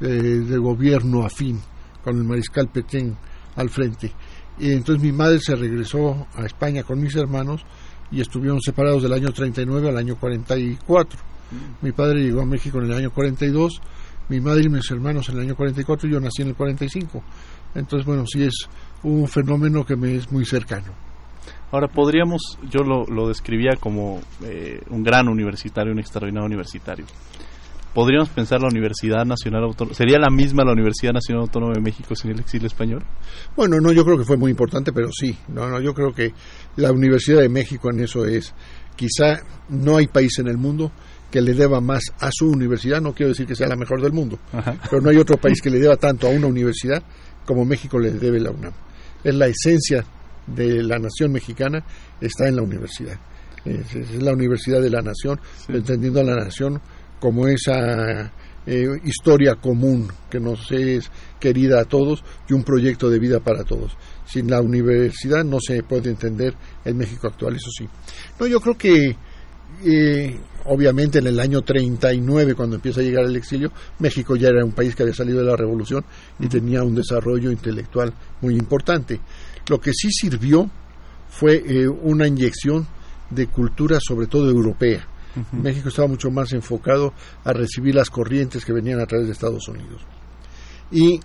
eh, 0.00 0.06
de 0.06 0.58
gobierno 0.58 1.24
afín, 1.24 1.60
con 2.02 2.16
el 2.16 2.24
mariscal 2.24 2.68
Petain 2.68 3.16
al 3.56 3.70
frente. 3.70 4.12
Y 4.58 4.72
entonces 4.72 5.02
mi 5.02 5.12
madre 5.12 5.38
se 5.40 5.54
regresó 5.54 6.26
a 6.34 6.44
España 6.44 6.82
con 6.82 7.00
mis 7.00 7.14
hermanos 7.16 7.64
y 8.10 8.20
estuvieron 8.20 8.60
separados 8.60 9.02
del 9.02 9.12
año 9.12 9.32
39 9.32 9.88
al 9.88 9.96
año 9.96 10.16
44. 10.16 11.20
Mi 11.82 11.92
padre 11.92 12.22
llegó 12.22 12.42
a 12.42 12.46
México 12.46 12.78
en 12.78 12.84
el 12.84 12.92
año 12.92 13.10
42 13.10 13.80
mi 14.30 14.40
madre 14.40 14.62
y 14.66 14.68
mis 14.68 14.88
hermanos 14.90 15.28
en 15.28 15.36
el 15.36 15.40
año 15.42 15.56
44 15.56 16.08
y 16.08 16.12
yo 16.12 16.20
nací 16.20 16.42
en 16.42 16.48
el 16.48 16.54
45. 16.54 17.22
Entonces, 17.74 18.06
bueno, 18.06 18.24
sí 18.26 18.44
es 18.44 18.68
un 19.02 19.26
fenómeno 19.26 19.84
que 19.84 19.96
me 19.96 20.14
es 20.14 20.30
muy 20.30 20.46
cercano. 20.46 20.92
Ahora, 21.72 21.88
podríamos, 21.88 22.40
yo 22.70 22.82
lo, 22.82 23.04
lo 23.06 23.28
describía 23.28 23.72
como 23.78 24.20
eh, 24.44 24.80
un 24.90 25.02
gran 25.02 25.28
universitario, 25.28 25.92
un 25.92 25.98
extraordinario 25.98 26.46
universitario. 26.46 27.06
¿Podríamos 27.94 28.28
pensar 28.28 28.60
la 28.60 28.68
Universidad 28.68 29.24
Nacional 29.24 29.64
Autónoma? 29.64 29.96
¿Sería 29.96 30.18
la 30.18 30.30
misma 30.30 30.64
la 30.64 30.72
Universidad 30.72 31.12
Nacional 31.12 31.42
Autónoma 31.42 31.72
de 31.74 31.80
México 31.80 32.14
sin 32.14 32.30
el 32.30 32.38
exilio 32.38 32.68
español? 32.68 33.02
Bueno, 33.56 33.80
no, 33.80 33.90
yo 33.90 34.04
creo 34.04 34.16
que 34.16 34.24
fue 34.24 34.36
muy 34.36 34.52
importante, 34.52 34.92
pero 34.92 35.08
sí. 35.12 35.36
No, 35.48 35.68
no, 35.68 35.80
yo 35.80 35.92
creo 35.92 36.12
que 36.12 36.32
la 36.76 36.92
Universidad 36.92 37.40
de 37.40 37.48
México 37.48 37.90
en 37.90 38.00
eso 38.00 38.24
es. 38.26 38.54
Quizá 38.94 39.40
no 39.70 39.96
hay 39.96 40.06
país 40.06 40.38
en 40.38 40.46
el 40.46 40.56
mundo 40.56 40.92
que 41.30 41.40
le 41.40 41.54
deba 41.54 41.80
más 41.80 42.02
a 42.20 42.30
su 42.32 42.48
universidad, 42.48 43.00
no 43.00 43.14
quiero 43.14 43.30
decir 43.30 43.46
que 43.46 43.54
sea 43.54 43.68
la 43.68 43.76
mejor 43.76 44.02
del 44.02 44.12
mundo, 44.12 44.38
pero 44.90 45.00
no 45.00 45.10
hay 45.10 45.16
otro 45.16 45.36
país 45.36 45.62
que 45.62 45.70
le 45.70 45.78
deba 45.78 45.96
tanto 45.96 46.26
a 46.26 46.30
una 46.30 46.48
universidad 46.48 47.02
como 47.46 47.64
México 47.64 47.98
le 47.98 48.10
debe 48.10 48.40
la 48.40 48.50
UNAM. 48.50 48.72
Es 49.22 49.34
la 49.34 49.46
esencia 49.46 50.04
de 50.46 50.82
la 50.82 50.98
nación 50.98 51.32
mexicana, 51.32 51.84
está 52.20 52.48
en 52.48 52.56
la 52.56 52.62
universidad. 52.62 53.18
Es, 53.64 54.22
la 54.22 54.32
universidad 54.32 54.80
de 54.80 54.90
la 54.90 55.02
nación, 55.02 55.40
entendiendo 55.68 56.20
a 56.20 56.24
la 56.24 56.36
nación 56.36 56.80
como 57.20 57.46
esa 57.46 58.32
eh, 58.66 58.86
historia 59.04 59.54
común 59.56 60.08
que 60.28 60.40
nos 60.40 60.70
es 60.72 61.10
querida 61.38 61.80
a 61.80 61.84
todos 61.84 62.24
y 62.48 62.52
un 62.52 62.64
proyecto 62.64 63.08
de 63.08 63.18
vida 63.18 63.40
para 63.40 63.64
todos. 63.64 63.96
Sin 64.26 64.50
la 64.50 64.60
universidad 64.60 65.44
no 65.44 65.58
se 65.60 65.82
puede 65.82 66.10
entender 66.10 66.54
el 66.84 66.94
México 66.94 67.26
actual, 67.28 67.56
eso 67.56 67.70
sí. 67.70 67.86
No, 68.38 68.46
yo 68.46 68.60
creo 68.60 68.76
que 68.76 69.16
eh, 69.84 70.40
obviamente 70.66 71.18
en 71.18 71.26
el 71.26 71.40
año 71.40 71.62
39, 71.62 72.54
cuando 72.54 72.76
empieza 72.76 73.00
a 73.00 73.04
llegar 73.04 73.24
el 73.24 73.36
exilio, 73.36 73.72
México 73.98 74.36
ya 74.36 74.48
era 74.48 74.64
un 74.64 74.72
país 74.72 74.94
que 74.94 75.02
había 75.02 75.14
salido 75.14 75.40
de 75.40 75.46
la 75.46 75.56
revolución 75.56 76.04
y 76.38 76.48
tenía 76.48 76.82
un 76.82 76.94
desarrollo 76.94 77.50
intelectual 77.50 78.12
muy 78.40 78.54
importante. 78.54 79.20
Lo 79.68 79.80
que 79.80 79.92
sí 79.92 80.08
sirvió 80.10 80.70
fue 81.28 81.62
eh, 81.66 81.88
una 81.88 82.26
inyección 82.26 82.86
de 83.30 83.46
cultura, 83.46 83.98
sobre 84.00 84.26
todo 84.26 84.50
europea. 84.50 85.06
México 85.52 85.88
estaba 85.88 86.08
mucho 86.08 86.30
más 86.30 86.52
enfocado 86.52 87.12
a 87.44 87.52
recibir 87.52 87.94
las 87.94 88.10
corrientes 88.10 88.64
que 88.64 88.72
venían 88.72 89.00
a 89.00 89.06
través 89.06 89.26
de 89.26 89.32
Estados 89.32 89.68
Unidos. 89.68 90.02
Y 90.90 91.20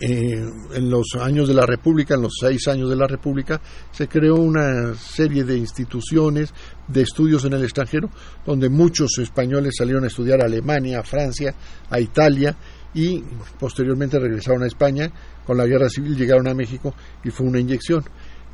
eh, 0.00 0.44
en 0.74 0.90
los 0.90 1.16
años 1.20 1.48
de 1.48 1.54
la 1.54 1.66
República, 1.66 2.14
en 2.14 2.22
los 2.22 2.34
seis 2.40 2.68
años 2.68 2.88
de 2.88 2.96
la 2.96 3.06
República, 3.06 3.60
se 3.90 4.08
creó 4.08 4.36
una 4.36 4.94
serie 4.94 5.44
de 5.44 5.56
instituciones 5.56 6.54
de 6.86 7.02
estudios 7.02 7.44
en 7.44 7.54
el 7.54 7.64
extranjero, 7.64 8.08
donde 8.46 8.68
muchos 8.68 9.18
españoles 9.18 9.74
salieron 9.76 10.04
a 10.04 10.06
estudiar 10.06 10.40
a 10.40 10.44
Alemania, 10.44 11.00
a 11.00 11.02
Francia, 11.02 11.54
a 11.90 11.98
Italia 11.98 12.56
y 12.94 13.22
posteriormente 13.58 14.18
regresaron 14.18 14.62
a 14.62 14.66
España. 14.66 15.10
Con 15.44 15.56
la 15.56 15.66
guerra 15.66 15.88
civil 15.88 16.16
llegaron 16.16 16.46
a 16.46 16.54
México 16.54 16.94
y 17.24 17.30
fue 17.30 17.46
una 17.46 17.58
inyección. 17.58 18.04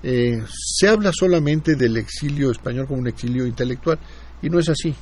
Eh, 0.03 0.43
se 0.49 0.89
habla 0.89 1.11
solamente 1.13 1.75
del 1.75 1.97
exilio 1.97 2.51
español 2.51 2.87
como 2.87 3.01
un 3.01 3.09
exilio 3.09 3.47
intelectual 3.47 3.99
y 4.43 4.49
no 4.49 4.59
es 4.59 4.69
así. 4.69 4.95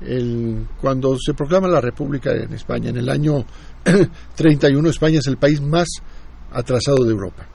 El, 0.00 0.66
cuando 0.80 1.16
se 1.18 1.34
proclama 1.34 1.68
la 1.68 1.80
República 1.80 2.32
en 2.32 2.52
España 2.52 2.90
en 2.90 2.96
el 2.96 3.08
año 3.08 3.44
31 4.36 4.88
España 4.88 5.18
es 5.18 5.26
el 5.28 5.36
país 5.36 5.60
más 5.60 5.88
atrasado 6.52 7.04
de 7.04 7.10
Europa. 7.10 7.46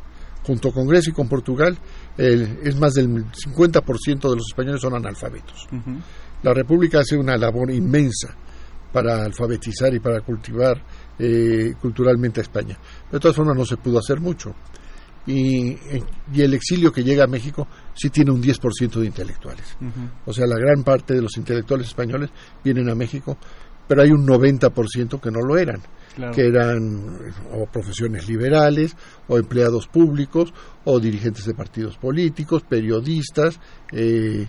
Junto 0.44 0.72
con 0.72 0.88
Grecia 0.88 1.12
y 1.12 1.13
con 1.13 1.27
Portugal, 1.27 1.77
es 2.18 2.75
más 2.79 2.94
del 2.94 3.25
50% 3.25 4.29
de 4.29 4.36
los 4.36 4.48
españoles 4.50 4.82
son 4.82 4.96
analfabetos. 4.96 5.68
La 6.41 6.53
República 6.53 7.00
hace 7.00 7.18
una 7.18 7.38
labor 7.38 7.72
inmensa 7.72 8.36
para 8.91 9.24
alfabetizar 9.24 9.94
y 9.94 10.00
para 10.00 10.22
cultivar 10.22 10.82
eh, 11.20 11.74
culturalmente 11.79 12.39
a 12.39 12.44
España. 12.44 12.77
De 13.12 13.20
todas 13.20 13.36
formas, 13.36 13.56
no 13.56 13.65
se 13.65 13.77
pudo 13.77 14.00
hacer 14.00 14.20
mucho. 14.20 14.53
Y, 15.28 15.72
y, 16.34 16.42
el 16.42 16.54
exilio 16.54 16.92
que 16.92 17.04
llega 17.04 17.26
a 17.26 17.28
México 17.28 17.68
sí 17.94 18.10
tiene 18.10 18.32
un 18.32 18.42
10% 18.42 19.00
de 19.00 19.06
intelectuales. 19.06 19.78
O 20.26 20.34
sea, 20.34 20.48
la 20.48 20.58
gran 20.58 20.84
parte 20.84 21.14
de 21.14 21.22
los 21.22 21.38
intelectuales 21.38 21.88
españoles 21.88 22.32
vienen 22.64 22.90
a 22.90 22.96
México, 22.96 23.38
pero 23.88 24.02
hay 24.02 24.10
un 24.10 24.26
90% 24.26 25.20
que 25.20 25.30
no 25.30 25.42
lo 25.42 25.58
eran 25.58 25.82
que 26.34 26.48
eran 26.48 27.18
o 27.54 27.66
profesiones 27.66 28.28
liberales, 28.28 28.96
o 29.28 29.38
empleados 29.38 29.88
públicos, 29.88 30.54
o 30.86 31.00
dirigentes 31.00 31.46
de 31.46 31.54
partidos 31.54 31.98
políticos, 31.98 32.64
periodistas, 32.68 33.60
eh, 33.92 34.48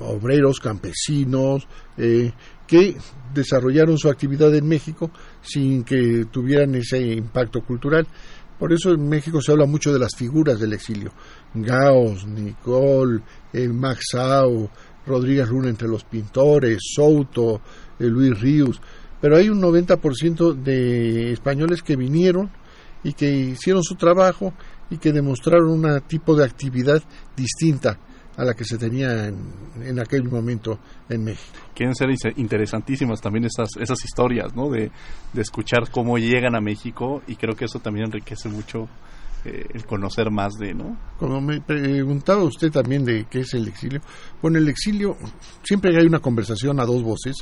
obreros, 0.00 0.60
campesinos, 0.60 1.66
eh, 1.96 2.32
que 2.66 2.96
desarrollaron 3.32 3.98
su 3.98 4.08
actividad 4.08 4.54
en 4.54 4.66
México 4.66 5.10
sin 5.40 5.84
que 5.84 6.26
tuvieran 6.30 6.74
ese 6.74 6.98
impacto 7.00 7.62
cultural. 7.62 8.06
Por 8.60 8.72
eso 8.72 8.92
en 8.92 9.08
México 9.08 9.40
se 9.42 9.50
habla 9.50 9.66
mucho 9.66 9.92
de 9.92 9.98
las 9.98 10.14
figuras 10.14 10.60
del 10.60 10.74
exilio. 10.74 11.10
Gauss, 11.54 12.26
Nicole, 12.26 13.20
eh, 13.52 13.66
Max 13.66 14.12
Rodríguez 15.04 15.48
Luna 15.48 15.70
entre 15.70 15.88
los 15.88 16.04
pintores, 16.04 16.78
Souto, 16.94 17.60
Luis 17.98 18.38
Ríos 18.38 18.80
pero 19.20 19.36
hay 19.36 19.48
un 19.48 19.60
90% 19.60 20.54
de 20.54 21.32
españoles 21.32 21.82
que 21.82 21.96
vinieron 21.96 22.50
y 23.04 23.12
que 23.12 23.30
hicieron 23.30 23.82
su 23.82 23.94
trabajo 23.94 24.54
y 24.88 24.98
que 24.98 25.12
demostraron 25.12 25.70
un 25.70 26.00
tipo 26.06 26.34
de 26.34 26.44
actividad 26.44 27.02
distinta 27.36 27.98
a 28.40 28.44
la 28.44 28.54
que 28.54 28.64
se 28.64 28.78
tenía 28.78 29.26
en, 29.26 30.00
aquel 30.00 30.24
momento 30.24 30.78
en 31.10 31.24
México. 31.24 31.58
Quieren 31.74 31.94
ser 31.94 32.08
interesantísimas 32.36 33.20
también 33.20 33.44
esas, 33.44 33.68
esas 33.78 34.02
historias, 34.02 34.56
¿no? 34.56 34.70
De, 34.70 34.90
de 35.34 35.42
escuchar 35.42 35.90
cómo 35.90 36.16
llegan 36.16 36.56
a 36.56 36.60
México 36.60 37.22
y 37.26 37.36
creo 37.36 37.54
que 37.54 37.66
eso 37.66 37.80
también 37.80 38.06
enriquece 38.06 38.48
mucho 38.48 38.88
eh, 39.44 39.66
el 39.74 39.84
conocer 39.84 40.30
más 40.30 40.54
de, 40.54 40.72
¿no? 40.72 40.98
Como 41.18 41.38
me 41.42 41.60
preguntaba 41.60 42.42
usted 42.44 42.70
también 42.70 43.04
de 43.04 43.26
qué 43.28 43.40
es 43.40 43.52
el 43.52 43.68
exilio. 43.68 44.00
Bueno, 44.40 44.56
el 44.56 44.68
exilio, 44.68 45.18
siempre 45.62 45.94
hay 45.98 46.06
una 46.06 46.20
conversación 46.20 46.80
a 46.80 46.86
dos 46.86 47.02
voces. 47.02 47.36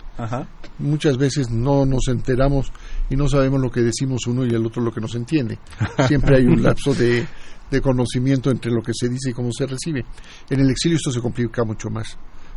Muchas 0.80 1.16
veces 1.16 1.48
no 1.48 1.86
nos 1.86 2.08
enteramos 2.08 2.72
y 3.08 3.14
no 3.14 3.28
sabemos 3.28 3.60
lo 3.60 3.70
que 3.70 3.82
decimos 3.82 4.26
uno 4.26 4.44
y 4.44 4.50
el 4.50 4.66
otro 4.66 4.82
lo 4.82 4.90
que 4.90 5.00
nos 5.00 5.14
entiende. 5.14 5.60
Siempre 6.08 6.38
hay 6.38 6.44
un 6.46 6.60
lapso 6.64 6.92
de, 6.92 7.24
de 7.70 7.80
conocimiento 7.80 8.50
entre 8.50 8.70
lo 8.70 8.82
que 8.82 8.92
se 8.94 9.08
dice 9.08 9.30
y 9.30 9.32
cómo 9.32 9.50
se 9.52 9.66
recibe. 9.66 10.04
En 10.50 10.60
el 10.60 10.70
exilio 10.70 10.96
esto 10.96 11.10
se 11.10 11.20
complica 11.20 11.64
mucho 11.64 11.90
más, 11.90 12.16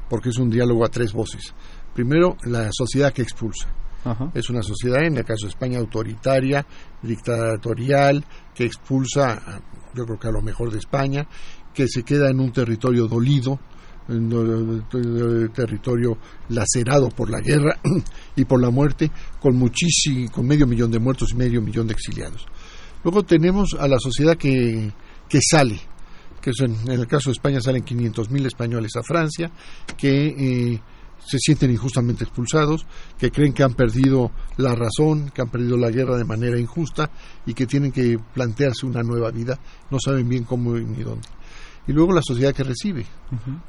porque 0.09 0.29
es 0.29 0.37
un 0.37 0.49
diálogo 0.49 0.85
a 0.85 0.89
tres 0.89 1.13
voces. 1.13 1.53
Primero, 1.93 2.37
la 2.43 2.69
sociedad 2.71 3.13
que 3.13 3.21
expulsa 3.21 3.67
es 4.33 4.49
una 4.49 4.63
sociedad, 4.63 5.03
en 5.03 5.17
el 5.17 5.25
caso 5.25 5.45
de 5.45 5.51
España, 5.51 5.79
autoritaria, 5.79 6.65
dictatorial, 7.01 8.25
que 8.53 8.65
expulsa, 8.65 9.61
yo 9.93 10.05
creo 10.05 10.19
que 10.19 10.27
a 10.27 10.31
lo 10.31 10.41
mejor 10.41 10.71
de 10.71 10.79
España, 10.79 11.27
que 11.73 11.87
se 11.87 12.03
queda 12.03 12.29
en 12.29 12.39
un 12.39 12.51
territorio 12.51 13.07
dolido, 13.07 13.59
en 14.09 14.33
un 14.33 14.83
territorio 15.53 16.17
lacerado 16.49 17.09
por 17.09 17.29
la 17.29 17.39
guerra 17.39 17.79
y 18.35 18.45
por 18.45 18.59
la 18.59 18.71
muerte, 18.71 19.11
con 19.39 19.55
muchísimo, 19.55 20.31
con 20.31 20.47
medio 20.47 20.65
millón 20.65 20.89
de 20.89 20.99
muertos 20.99 21.29
y 21.31 21.35
medio 21.35 21.61
millón 21.61 21.87
de 21.87 21.93
exiliados. 21.93 22.45
Luego 23.03 23.23
tenemos 23.23 23.75
a 23.79 23.87
la 23.87 23.97
sociedad 23.99 24.37
que, 24.37 24.91
que 25.27 25.39
sale, 25.41 25.79
que 26.41 26.51
en, 26.63 26.89
el 26.89 27.07
caso 27.07 27.29
de 27.29 27.33
España 27.33 27.61
salen 27.61 27.83
500.000 27.83 28.45
españoles 28.45 28.91
a 28.95 29.03
Francia, 29.03 29.51
que 29.97 30.27
eh, 30.27 30.81
se 31.25 31.37
sienten 31.39 31.71
injustamente 31.71 32.23
expulsados, 32.23 32.85
que 33.17 33.31
creen 33.31 33.53
que 33.53 33.63
han 33.63 33.73
perdido 33.73 34.31
la 34.57 34.75
razón, 34.75 35.29
que 35.29 35.41
han 35.41 35.49
perdido 35.49 35.77
la 35.77 35.91
guerra 35.91 36.17
de 36.17 36.25
manera 36.25 36.59
injusta 36.59 37.09
y 37.45 37.53
que 37.53 37.67
tienen 37.67 37.91
que 37.91 38.17
plantearse 38.33 38.85
una 38.85 39.03
nueva 39.03 39.31
vida, 39.31 39.59
no 39.89 39.97
saben 39.99 40.27
bien 40.27 40.43
cómo 40.43 40.73
ni 40.73 41.03
dónde. 41.03 41.27
Y 41.87 41.93
luego 41.93 42.13
la 42.13 42.21
sociedad 42.21 42.53
que 42.53 42.63
recibe, 42.63 43.05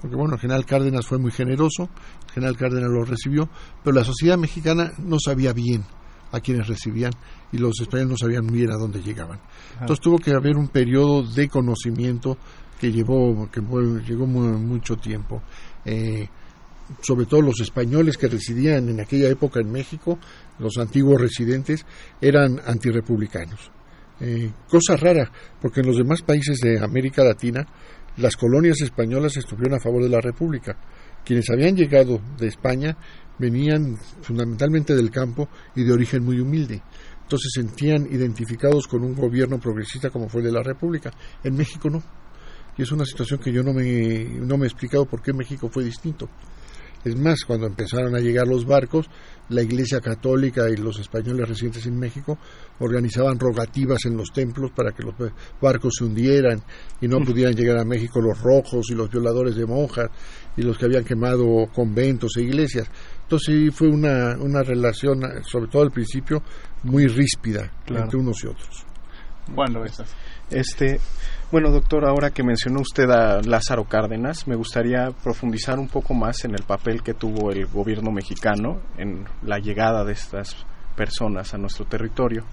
porque 0.00 0.16
bueno, 0.16 0.34
el 0.34 0.40
general 0.40 0.66
Cárdenas 0.66 1.06
fue 1.06 1.18
muy 1.18 1.30
generoso, 1.30 1.88
el 2.26 2.32
general 2.32 2.56
Cárdenas 2.56 2.90
lo 2.90 3.04
recibió, 3.04 3.48
pero 3.82 3.96
la 3.96 4.04
sociedad 4.04 4.36
mexicana 4.36 4.92
no 4.98 5.16
sabía 5.18 5.52
bien 5.52 5.82
a 6.30 6.40
quienes 6.40 6.66
recibían 6.66 7.12
y 7.52 7.58
los 7.58 7.80
españoles 7.80 8.10
no 8.10 8.16
sabían 8.16 8.46
bien 8.46 8.70
a 8.70 8.76
dónde 8.76 9.02
llegaban. 9.02 9.40
Entonces 9.74 10.00
tuvo 10.00 10.18
que 10.18 10.32
haber 10.32 10.56
un 10.56 10.68
periodo 10.68 11.22
de 11.22 11.48
conocimiento 11.48 12.36
que 12.80 12.90
llevó 12.90 13.48
que 13.50 13.60
llegó 13.60 14.26
mucho 14.26 14.96
tiempo. 14.96 15.42
Eh, 15.84 16.28
sobre 17.00 17.26
todo 17.26 17.42
los 17.42 17.60
españoles 17.60 18.18
que 18.18 18.28
residían 18.28 18.88
en 18.88 19.00
aquella 19.00 19.28
época 19.28 19.60
en 19.60 19.70
México, 19.70 20.18
los 20.58 20.76
antiguos 20.78 21.20
residentes, 21.20 21.86
eran 22.20 22.60
antirepublicanos. 22.66 23.70
Eh, 24.20 24.50
cosa 24.68 24.96
rara, 24.96 25.30
porque 25.60 25.80
en 25.80 25.86
los 25.86 25.96
demás 25.96 26.22
países 26.22 26.58
de 26.58 26.78
América 26.78 27.24
Latina 27.24 27.66
las 28.16 28.36
colonias 28.36 28.80
españolas 28.82 29.36
estuvieron 29.36 29.74
a 29.74 29.80
favor 29.80 30.02
de 30.02 30.08
la 30.08 30.20
República. 30.20 30.76
Quienes 31.24 31.48
habían 31.50 31.76
llegado 31.76 32.20
de 32.36 32.48
España 32.48 32.96
venían 33.38 33.96
fundamentalmente 34.20 34.94
del 34.94 35.10
campo 35.10 35.48
y 35.74 35.84
de 35.84 35.92
origen 35.92 36.24
muy 36.24 36.40
humilde. 36.40 36.82
Entonces 37.32 37.50
se 37.54 37.62
sentían 37.62 38.06
identificados 38.12 38.86
con 38.86 39.02
un 39.02 39.14
gobierno 39.14 39.58
progresista 39.58 40.10
como 40.10 40.28
fue 40.28 40.42
el 40.42 40.48
de 40.48 40.52
la 40.52 40.62
República. 40.62 41.10
En 41.42 41.56
México 41.56 41.88
no. 41.88 42.02
Y 42.76 42.82
es 42.82 42.92
una 42.92 43.06
situación 43.06 43.40
que 43.40 43.50
yo 43.50 43.62
no 43.62 43.72
me, 43.72 44.24
no 44.24 44.58
me 44.58 44.66
he 44.66 44.68
explicado 44.68 45.06
por 45.06 45.22
qué 45.22 45.32
México 45.32 45.70
fue 45.70 45.82
distinto. 45.82 46.28
Es 47.02 47.16
más, 47.16 47.44
cuando 47.46 47.66
empezaron 47.66 48.14
a 48.14 48.20
llegar 48.20 48.46
los 48.46 48.66
barcos, 48.66 49.08
la 49.48 49.62
Iglesia 49.62 50.00
Católica 50.00 50.68
y 50.68 50.76
los 50.76 51.00
españoles 51.00 51.48
residentes 51.48 51.86
en 51.86 51.98
México 51.98 52.36
organizaban 52.78 53.40
rogativas 53.40 54.04
en 54.04 54.16
los 54.16 54.30
templos 54.30 54.70
para 54.70 54.92
que 54.92 55.02
los 55.02 55.14
barcos 55.58 55.94
se 55.98 56.04
hundieran 56.04 56.62
y 57.00 57.08
no 57.08 57.18
pudieran 57.20 57.54
llegar 57.54 57.78
a 57.78 57.84
México 57.84 58.20
los 58.20 58.40
rojos 58.42 58.90
y 58.90 58.94
los 58.94 59.10
violadores 59.10 59.56
de 59.56 59.64
monjas 59.64 60.10
y 60.56 60.62
los 60.62 60.78
que 60.78 60.86
habían 60.86 61.04
quemado 61.04 61.66
conventos 61.74 62.36
e 62.36 62.42
iglesias. 62.42 62.90
Entonces 63.22 63.54
sí 63.54 63.70
fue 63.70 63.88
una, 63.88 64.36
una 64.38 64.62
relación, 64.62 65.20
sobre 65.44 65.68
todo 65.68 65.82
al 65.82 65.90
principio, 65.90 66.42
muy 66.82 67.06
ríspida 67.06 67.70
entre 67.86 68.18
unos 68.18 68.42
y 68.44 68.48
otros. 68.48 68.84
Bueno, 69.48 69.82
Este, 70.50 71.00
bueno, 71.50 71.70
doctor, 71.70 72.06
ahora 72.06 72.30
que 72.30 72.42
mencionó 72.42 72.80
usted 72.80 73.10
a 73.10 73.40
Lázaro 73.42 73.84
Cárdenas, 73.84 74.46
me 74.46 74.54
gustaría 74.54 75.10
profundizar 75.10 75.78
un 75.78 75.88
poco 75.88 76.14
más 76.14 76.44
en 76.44 76.52
el 76.52 76.62
papel 76.62 77.02
que 77.02 77.14
tuvo 77.14 77.50
el 77.50 77.66
gobierno 77.66 78.12
mexicano 78.12 78.80
en 78.98 79.24
la 79.42 79.58
llegada 79.58 80.04
de 80.04 80.12
estas 80.12 80.56
personas 80.96 81.54
a 81.54 81.58
nuestro 81.58 81.86
territorio. 81.86 82.44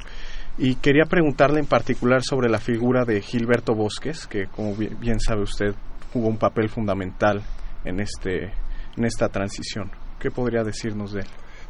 Y 0.57 0.75
quería 0.75 1.05
preguntarle 1.05 1.59
en 1.59 1.67
particular 1.67 2.21
sobre 2.23 2.49
la 2.49 2.59
figura 2.59 3.05
de 3.05 3.21
Gilberto 3.21 3.75
Bosques, 3.75 4.27
que 4.27 4.47
como 4.47 4.75
bien 4.75 5.19
sabe 5.19 5.43
usted 5.43 5.75
jugó 6.11 6.27
un 6.27 6.37
papel 6.37 6.69
fundamental 6.69 7.41
en, 7.86 8.00
este, 8.00 8.51
en 8.98 9.05
esta 9.05 9.29
transición. 9.29 9.91
¿Qué 10.19 10.31
podría 10.31 10.63
decirnos 10.63 11.13
de 11.13 11.21
él? 11.21 11.27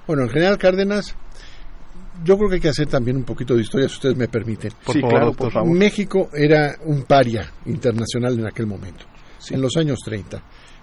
Bueno, 0.08 0.24
el 0.24 0.30
general 0.30 0.58
Cárdenas 0.58 1.16
yo 2.24 2.38
creo 2.38 2.50
que 2.50 2.56
hay 2.56 2.62
que 2.62 2.70
hacer 2.70 2.88
también 2.88 3.18
un 3.18 3.24
poquito 3.24 3.56
de 3.56 3.62
historia, 3.62 3.88
si 3.88 3.96
ustedes 3.96 4.18
me 4.18 4.28
permiten. 4.28 4.72
Por 4.86 5.00
favor, 5.00 5.36
por 5.36 5.52
favor. 5.52 5.78
México 5.78 6.30
era 6.34 6.76
un 6.86 7.04
paria 7.04 7.50
internacional 7.66 8.38
en 8.38 8.48
aquel 8.48 8.66
momento, 8.66 9.06
en 9.50 9.62
los 9.62 9.76
años 9.78 10.00
30. 10.04 10.42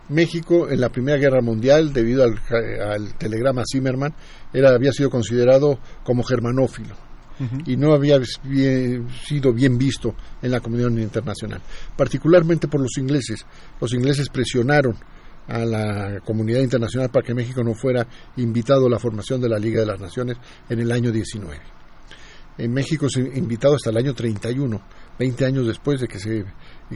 México, 0.08 0.68
en 0.70 0.80
la 0.80 0.88
Primera 0.88 1.18
Guerra 1.18 1.40
Mundial, 1.42 1.92
debido 1.92 2.22
al, 2.24 3.14
telegrama 3.18 3.64
Zimmerman, 3.70 4.14
era, 4.52 4.70
había 4.70 4.92
sido 4.92 5.10
considerado 5.10 5.78
como 6.04 6.22
germanófilo. 6.22 6.94
y 7.66 7.76
no 7.76 7.92
había 7.92 8.18
sido 9.26 9.52
bien 9.52 9.76
visto 9.76 10.14
en 10.40 10.50
la 10.50 10.60
comunidad 10.60 10.88
internacional, 10.88 11.60
particularmente 11.94 12.66
por 12.66 12.80
los 12.80 12.96
ingleses. 12.96 13.44
Los 13.78 13.92
ingleses 13.92 14.30
presionaron 14.30 14.96
a 15.48 15.58
la 15.64 16.20
comunidad 16.24 16.60
internacional 16.60 17.10
para 17.10 17.24
que 17.24 17.34
México 17.34 17.62
no 17.62 17.74
fuera 17.74 18.06
invitado 18.36 18.86
a 18.86 18.90
la 18.90 18.98
formación 18.98 19.40
de 19.40 19.48
la 19.48 19.58
Liga 19.58 19.80
de 19.80 19.86
las 19.86 20.00
Naciones 20.00 20.36
en 20.68 20.80
el 20.80 20.90
año 20.90 21.12
19. 21.12 21.60
En 22.58 22.72
México 22.72 23.08
se 23.08 23.20
invitado 23.20 23.74
hasta 23.74 23.90
el 23.90 23.98
año 23.98 24.14
31, 24.14 24.80
20 25.18 25.44
años 25.44 25.66
después 25.66 26.00
de 26.00 26.08
que 26.08 26.18
se 26.18 26.44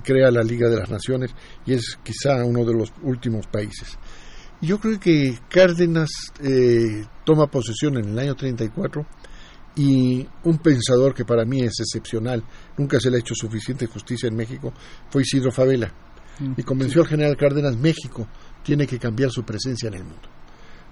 crea 0.02 0.30
la 0.30 0.42
Liga 0.42 0.68
de 0.68 0.76
las 0.76 0.90
Naciones 0.90 1.32
y 1.66 1.74
es 1.74 1.98
quizá 2.02 2.44
uno 2.44 2.64
de 2.64 2.74
los 2.74 2.92
últimos 3.02 3.46
países. 3.46 3.98
Yo 4.62 4.78
creo 4.78 4.98
que 4.98 5.38
Cárdenas 5.48 6.10
eh, 6.42 7.04
toma 7.24 7.46
posesión 7.46 7.98
en 7.98 8.10
el 8.10 8.18
año 8.18 8.34
34 8.34 9.06
y 9.76 10.26
un 10.44 10.58
pensador 10.58 11.14
que 11.14 11.24
para 11.24 11.44
mí 11.44 11.60
es 11.60 11.78
excepcional, 11.80 12.42
nunca 12.76 12.98
se 12.98 13.10
le 13.10 13.18
ha 13.18 13.20
hecho 13.20 13.34
suficiente 13.34 13.86
justicia 13.86 14.28
en 14.28 14.36
México, 14.36 14.72
fue 15.08 15.22
Isidro 15.22 15.52
Favela 15.52 15.92
y 16.56 16.62
convenció 16.62 17.02
al 17.02 17.08
general 17.08 17.36
Cárdenas, 17.36 17.76
México 17.76 18.26
tiene 18.62 18.86
que 18.86 18.98
cambiar 18.98 19.30
su 19.30 19.44
presencia 19.44 19.88
en 19.88 19.94
el 19.94 20.04
mundo. 20.04 20.28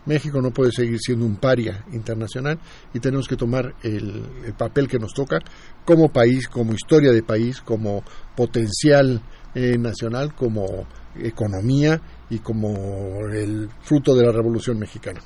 México 0.07 0.40
no 0.40 0.50
puede 0.50 0.73
seguir 0.73 0.99
siendo 0.99 1.26
un 1.26 1.36
paria 1.36 1.84
internacional 1.93 2.58
y 2.95 3.00
tenemos 3.00 3.28
que 3.28 3.36
tomar 3.36 3.75
el, 3.82 4.23
papel 4.56 4.89
que 4.89 4.99
nos 4.99 5.12
toca 5.12 5.39
como 5.84 6.10
país, 6.10 6.49
como 6.49 6.73
historia 6.73 7.12
de 7.12 7.23
país, 7.23 7.60
como 7.60 8.02
potencial 8.34 9.21
eh, 9.54 9.76
nacional, 9.76 10.34
como 10.34 10.86
economía 11.17 12.00
y 12.30 12.39
como 12.39 13.26
el 13.30 13.69
fruto 13.82 14.15
de 14.15 14.25
la 14.25 14.32
Revolución 14.32 14.78
Mexicana. 14.78 15.21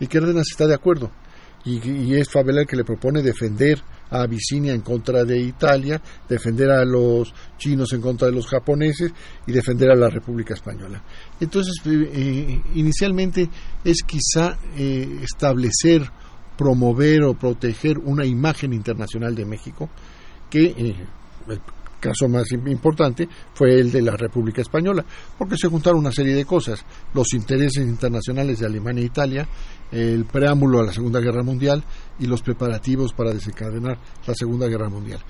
Y 0.00 0.06
Cárdenas 0.06 0.46
está 0.50 0.66
de 0.66 0.74
acuerdo. 0.74 1.10
Y, 1.64 1.80
y 1.88 2.14
es 2.14 2.28
Favela 2.30 2.60
el 2.60 2.66
que 2.66 2.76
le 2.76 2.84
propone 2.84 3.22
defender 3.22 3.82
a 4.10 4.22
Abisinia 4.22 4.72
en 4.72 4.80
contra 4.80 5.24
de 5.24 5.38
Italia, 5.38 6.00
defender 6.28 6.70
a 6.70 6.84
los 6.84 7.32
chinos 7.58 7.92
en 7.92 8.00
contra 8.00 8.28
de 8.28 8.34
los 8.34 8.46
japoneses 8.46 9.12
y 9.46 9.52
defender 9.52 9.90
a 9.90 9.96
la 9.96 10.08
República 10.08 10.54
Española. 10.54 11.02
Entonces, 11.40 11.74
eh, 11.86 12.10
eh, 12.12 12.60
inicialmente 12.74 13.48
es 13.84 14.02
quizá 14.06 14.58
eh, 14.76 15.20
establecer, 15.22 16.02
promover 16.56 17.24
o 17.24 17.34
proteger 17.34 17.98
una 17.98 18.24
imagen 18.24 18.72
internacional 18.72 19.34
de 19.34 19.44
México 19.44 19.90
que 20.48 20.66
el 20.66 21.60
caso 22.08 22.28
más 22.28 22.50
importante 22.52 23.28
fue 23.54 23.80
el 23.80 23.90
de 23.90 24.02
la 24.02 24.16
República 24.16 24.62
Española, 24.62 25.04
porque 25.36 25.56
se 25.56 25.68
juntaron 25.68 26.00
una 26.00 26.12
serie 26.12 26.34
de 26.34 26.44
cosas, 26.44 26.84
los 27.14 27.32
intereses 27.34 27.84
internacionales 27.84 28.58
de 28.58 28.66
Alemania 28.66 29.02
e 29.02 29.06
Italia, 29.06 29.48
el 29.90 30.24
preámbulo 30.24 30.80
a 30.80 30.84
la 30.84 30.92
Segunda 30.92 31.20
Guerra 31.20 31.42
Mundial 31.42 31.82
y 32.18 32.26
los 32.26 32.42
preparativos 32.42 33.12
para 33.12 33.32
desencadenar 33.32 33.98
la 34.26 34.34
Segunda 34.34 34.68
Guerra 34.68 34.88
Mundial. 34.88 35.20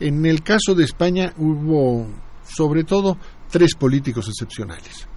En 0.00 0.26
el 0.26 0.42
caso 0.42 0.74
de 0.74 0.84
España 0.84 1.32
hubo 1.38 2.06
sobre 2.44 2.84
todo 2.84 3.16
tres 3.50 3.74
políticos 3.74 4.28
excepcionales, 4.28 5.08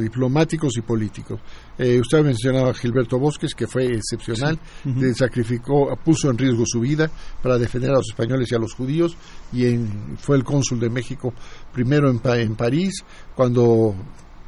diplomáticos 0.00 0.76
y 0.76 0.82
políticos. 0.82 1.40
Eh, 1.78 2.00
usted 2.00 2.22
mencionaba 2.22 2.70
a 2.70 2.74
Gilberto 2.74 3.18
Bosques, 3.18 3.54
que 3.54 3.66
fue 3.66 3.86
excepcional, 3.86 4.58
sacrificó, 5.14 5.94
puso 6.04 6.30
en 6.30 6.38
riesgo 6.38 6.64
su 6.66 6.80
vida 6.80 7.10
para 7.42 7.58
defender 7.58 7.90
a 7.90 7.94
los 7.94 8.08
españoles 8.08 8.50
y 8.50 8.54
a 8.54 8.58
los 8.58 8.74
judíos, 8.74 9.16
y 9.52 9.76
fue 10.18 10.36
el 10.36 10.44
cónsul 10.44 10.80
de 10.80 10.90
México 10.90 11.32
primero 11.72 12.10
en, 12.10 12.20
en 12.24 12.56
París, 12.56 13.04
cuando 13.34 13.94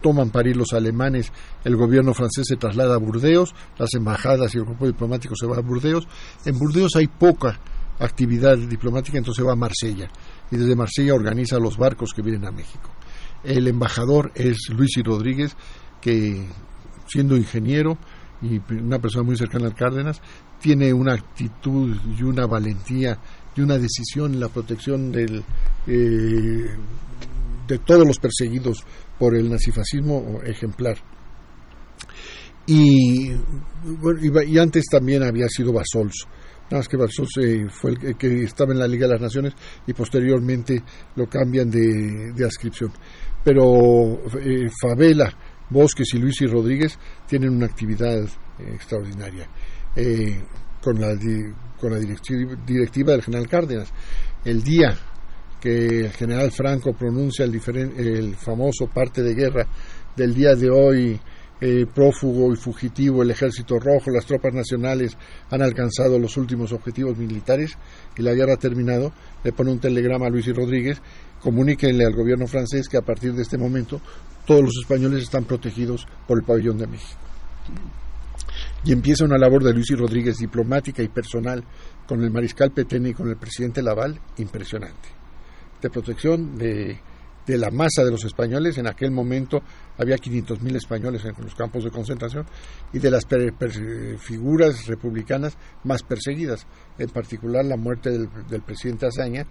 toman 0.05 0.29
París 0.29 0.55
los 0.55 0.75
alemanes, 0.75 1.33
el 1.65 1.77
gobierno 1.77 2.13
francés 2.13 2.45
se 2.47 2.57
traslada 2.57 2.95
a 2.95 2.99
Burdeos, 2.99 3.55
las 3.79 3.95
embajadas 3.95 4.55
y 4.55 4.59
el 4.59 4.65
grupo 4.65 4.87
diplomático 4.87 5.35
se 5.35 5.47
va 5.47 5.57
a 5.57 5.61
Burdeos. 5.61 6.07
En 6.45 6.59
Burdeos 6.59 6.95
hay 6.97 7.07
poca 7.07 7.59
actividad 7.99 8.59
diplomática, 8.59 9.17
entonces 9.17 9.43
va 9.47 9.53
a 9.53 9.57
Marsella 9.57 10.11
y 10.51 10.57
desde 10.57 10.77
Marsella 10.77 11.15
organiza 11.15 11.59
los 11.59 11.79
barcos 11.79 12.13
que 12.15 12.21
vienen 12.21 12.45
a 12.45 12.51
México. 12.51 12.91
El 13.45 13.69
embajador 13.69 14.33
es 14.35 14.69
Luis 14.71 14.97
y 14.97 15.03
Rodríguez, 15.03 15.57
que 16.01 16.47
siendo 17.07 17.37
ingeniero 17.37 17.99
y 18.43 18.61
una 18.75 18.99
persona 18.99 19.25
muy 19.25 19.37
cercana 19.37 19.67
al 19.67 19.75
Cárdenas, 19.75 20.21
tiene 20.61 20.93
una 20.93 21.15
actitud 21.15 21.95
y 22.19 22.23
una 22.23 22.47
valentía 22.47 23.19
y 23.57 23.61
una 23.61 23.79
decisión 23.79 24.35
en 24.35 24.41
la 24.41 24.49
protección 24.49 25.13
del, 25.13 25.45
eh, 25.87 26.67
de 27.67 27.79
todos 27.79 28.07
los 28.07 28.19
perseguidos 28.19 28.85
por 29.19 29.37
el 29.37 29.51
nazifascismo 29.51 30.41
ejemplar. 30.45 30.97
Y, 32.67 33.31
antes 34.59 34.85
también 34.91 35.23
había 35.23 35.49
sido 35.49 35.73
Basols. 35.73 36.27
Nada 36.65 36.79
más 36.79 36.89
que 36.89 36.97
Basols 36.97 37.37
eh, 37.43 37.67
fue 37.69 37.91
el 37.91 38.17
que 38.17 38.45
estaba 38.45 38.73
en 38.73 38.79
la 38.79 38.89
Liga 38.89 39.07
de 39.07 39.13
las 39.13 39.23
Naciones 39.23 39.53
y 39.87 39.93
posteriormente 39.93 40.83
lo 41.17 41.29
cambian 41.29 41.71
de, 41.71 42.33
de 42.35 42.45
adscripción. 42.45 42.91
Pero 43.45 44.23
eh, 44.41 44.69
Favela, 44.81 45.33
Bosques 45.71 46.15
y 46.15 46.19
Luis 46.19 46.41
y 46.41 46.47
Rodríguez 46.47 46.99
tienen 47.27 47.51
una 47.51 47.67
actividad 47.67 48.25
eh, 48.25 48.75
extraordinaria 48.75 49.49
con 50.83 51.01
la, 51.01 51.17
con 51.79 51.93
la 51.93 51.99
directiva, 51.99 53.13
del 53.13 53.23
general 53.23 53.49
Cárdenas. 53.49 53.93
El 54.45 54.63
día 54.63 54.97
que 55.61 56.01
el 56.01 56.13
general 56.13 56.51
Franco 56.51 56.93
pronuncia 56.93 57.45
el, 57.45 57.55
el 57.97 58.35
famoso 58.35 58.87
parte 58.87 59.23
de 59.23 59.35
guerra 59.35 59.67
del 60.17 60.35
día 60.35 60.55
de 60.55 60.71
hoy, 60.71 61.21
eh, 61.61 61.87
prófugo 61.87 62.53
y 62.53 62.57
fugitivo, 62.57 63.23
el 63.23 63.31
ejército 63.31 63.79
rojo, 63.79 64.11
las 64.11 64.27
tropas 64.27 64.53
nacionales 64.53 65.17
han 65.51 65.63
alcanzado 65.63 66.19
los 66.19 66.37
últimos 66.37 66.73
objetivos 66.73 67.17
militares 67.17 67.79
y 68.17 68.23
la 68.23 68.35
guerra 68.35 68.55
ha 68.55 68.59
terminado, 68.59 69.13
le 69.43 69.53
pone 69.53 69.71
un 69.71 69.79
telegrama 69.79 70.27
a 70.27 70.31
Luis 70.31 70.47
y 70.49 70.53
Rodríguez, 70.53 71.01
comuníquenle 71.45 72.07
al 72.07 72.15
gobierno 72.15 72.47
francés 72.47 72.89
que 72.89 72.97
a 72.97 73.03
partir 73.03 73.35
de 73.35 73.43
este 73.43 73.59
momento 73.59 74.01
todos 74.47 74.63
los 74.63 74.77
españoles 74.81 75.25
están 75.25 75.45
protegidos 75.45 76.07
por 76.27 76.39
el 76.39 76.45
pabellón 76.45 76.79
de 76.79 76.87
México. 76.87 77.21
y 78.83 78.93
empieza 78.93 79.25
una 79.25 79.39
labor 79.39 79.63
de 79.63 79.73
Luis 79.73 79.91
y 79.91 79.95
Rodríguez 79.95 80.37
diplomática 80.39 81.03
y 81.03 81.09
personal 81.09 81.63
con 82.07 82.23
el 82.23 82.31
mariscal 82.31 82.71
Petén 82.71 83.07
y 83.07 83.15
con 83.15 83.29
el 83.29 83.37
presidente 83.37 83.83
Laval 83.83 84.19
impresionante. 84.39 85.09
De 85.81 85.89
protección 85.89 86.57
de, 86.59 86.99
de 87.47 87.59
la 87.59 87.71
masa 87.71 88.05
de 88.05 88.11
los 88.11 88.25
españoles, 88.25 88.77
en 88.77 88.87
aquel 88.87 89.11
momento 89.11 89.63
había 89.99 90.17
500.000 90.17 90.77
españoles 90.77 91.25
en 91.25 91.35
los 91.43 91.55
campos 91.55 91.85
de 91.85 91.91
concentración 91.91 92.45
y 92.93 92.99
de 92.99 93.11
las 93.11 93.25
per, 93.25 93.55
figuras 94.19 94.87
republicanas 94.87 95.57
más 95.85 96.03
perseguidas, 96.03 96.67
en 96.99 97.09
particular 97.09 97.65
la 97.65 97.77
muerte 97.77 98.11
del, 98.11 98.29
del 98.49 98.63
presidente 98.63 99.07
Azaña, 99.07 99.47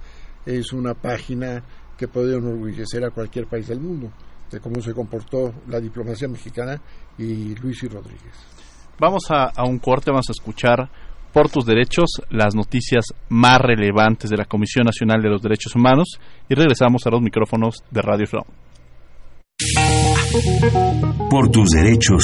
es 0.45 0.73
una 0.73 0.93
página 0.93 1.63
que 1.97 2.07
puede 2.07 2.37
enorgullecer 2.37 3.03
a 3.03 3.11
cualquier 3.11 3.47
país 3.47 3.67
del 3.67 3.79
mundo 3.79 4.11
de 4.51 4.59
cómo 4.59 4.81
se 4.81 4.93
comportó 4.93 5.51
la 5.67 5.79
diplomacia 5.79 6.27
mexicana 6.27 6.79
y 7.17 7.55
Luis 7.55 7.83
y 7.83 7.87
Rodríguez. 7.87 8.33
Vamos 8.99 9.23
a, 9.29 9.45
a, 9.45 9.63
un 9.65 9.79
corte, 9.79 10.11
vamos 10.11 10.29
a 10.29 10.31
escuchar 10.31 10.89
por 11.33 11.49
tus 11.49 11.65
derechos 11.65 12.21
las 12.29 12.53
noticias 12.53 13.05
más 13.29 13.59
relevantes 13.59 14.29
de 14.29 14.37
la 14.37 14.45
Comisión 14.45 14.85
Nacional 14.85 15.21
de 15.21 15.29
los 15.29 15.41
Derechos 15.41 15.75
Humanos 15.75 16.19
y 16.47 16.53
regresamos 16.53 17.05
a 17.07 17.09
los 17.09 17.21
micrófonos 17.21 17.83
de 17.89 18.01
Radio 18.01 18.27
Flow. 18.27 18.45
Por 21.29 21.49
tus 21.49 21.69
derechos. 21.71 22.23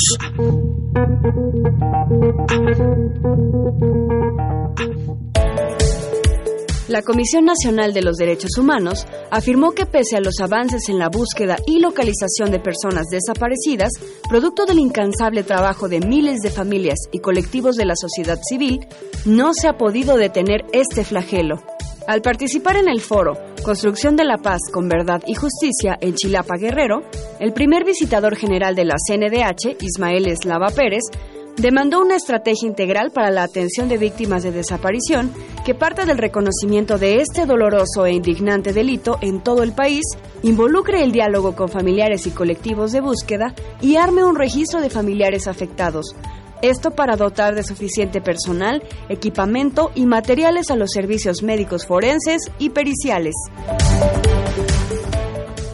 La 6.90 7.04
Comisión 7.04 7.46
Nacional 7.46 7.94
de 7.94 8.02
los 8.02 8.18
Derechos 8.18 8.58
Humanos 8.58 9.06
afirmó 9.30 9.74
que 9.74 9.86
pese 9.86 10.18
a 10.18 10.22
los 10.22 10.40
avances 10.42 10.90
en 10.90 10.98
la 10.98 11.08
búsqueda 11.08 11.58
y 11.68 11.78
localización 11.78 12.50
de 12.50 12.60
personas 12.60 13.06
desaparecidas, 13.12 13.92
producto 14.28 14.66
del 14.66 14.80
incansable 14.80 15.44
trabajo 15.44 15.88
de 15.88 16.00
miles 16.00 16.40
de 16.40 16.50
familias 16.50 16.98
y 17.12 17.20
colectivos 17.20 17.76
de 17.76 17.86
la 17.86 17.94
sociedad 17.96 18.40
civil, 18.42 18.80
no 19.26 19.52
se 19.54 19.68
ha 19.68 19.78
podido 19.78 20.18
detener 20.18 20.66
este 20.74 21.04
flagelo. 21.04 21.62
Al 22.08 22.24
participar 22.24 22.78
en 22.78 22.90
el 22.90 23.02
foro 23.02 23.38
Construcción 23.64 24.16
de 24.16 24.24
la 24.24 24.38
Paz 24.38 24.62
con 24.74 24.90
Verdad 24.90 25.22
y 25.28 25.36
Justicia 25.36 25.96
en 26.02 26.16
Chilapa 26.16 26.56
Guerrero, 26.58 27.04
el 27.40 27.54
primer 27.54 27.86
visitador 27.86 28.36
general 28.36 28.74
de 28.74 28.86
la 28.86 28.96
CNDH, 28.96 29.78
Ismael 29.80 30.28
Eslava 30.28 30.70
Pérez, 30.70 31.04
demandó 31.60 32.00
una 32.00 32.16
estrategia 32.16 32.68
integral 32.68 33.12
para 33.12 33.32
la 33.32 33.44
atención 33.44 33.90
de 33.90 33.98
víctimas 33.98 34.44
de 34.44 34.52
desaparición 34.52 35.32
que 35.66 35.76
parta 35.76 36.06
del 36.06 36.18
reconocimiento 36.18 36.98
de 36.98 37.22
este 37.22 37.46
doloroso 37.46 38.06
e 38.06 38.14
indignante 38.14 38.72
delito 38.72 39.18
en 39.22 39.42
todo 39.42 39.64
el 39.64 39.74
país, 39.74 40.06
involucre 40.42 41.04
el 41.04 41.12
diálogo 41.12 41.56
con 41.56 41.68
familiares 41.68 42.26
y 42.28 42.32
colectivos 42.32 42.94
de 42.94 43.02
búsqueda 43.02 43.54
y 43.82 43.98
arme 43.98 44.24
un 44.24 44.38
registro 44.38 44.80
de 44.80 44.90
familiares 44.90 45.48
afectados. 45.48 46.16
Esto 46.62 46.92
para 46.92 47.18
dotar 47.18 47.56
de 47.56 47.64
suficiente 47.64 48.22
personal, 48.22 48.82
equipamiento 49.10 49.92
y 49.96 50.06
materiales 50.06 50.72
a 50.72 50.76
los 50.76 50.92
servicios 50.92 51.44
médicos 51.44 51.86
forenses 51.86 52.52
y 52.58 52.70
periciales. 52.70 53.36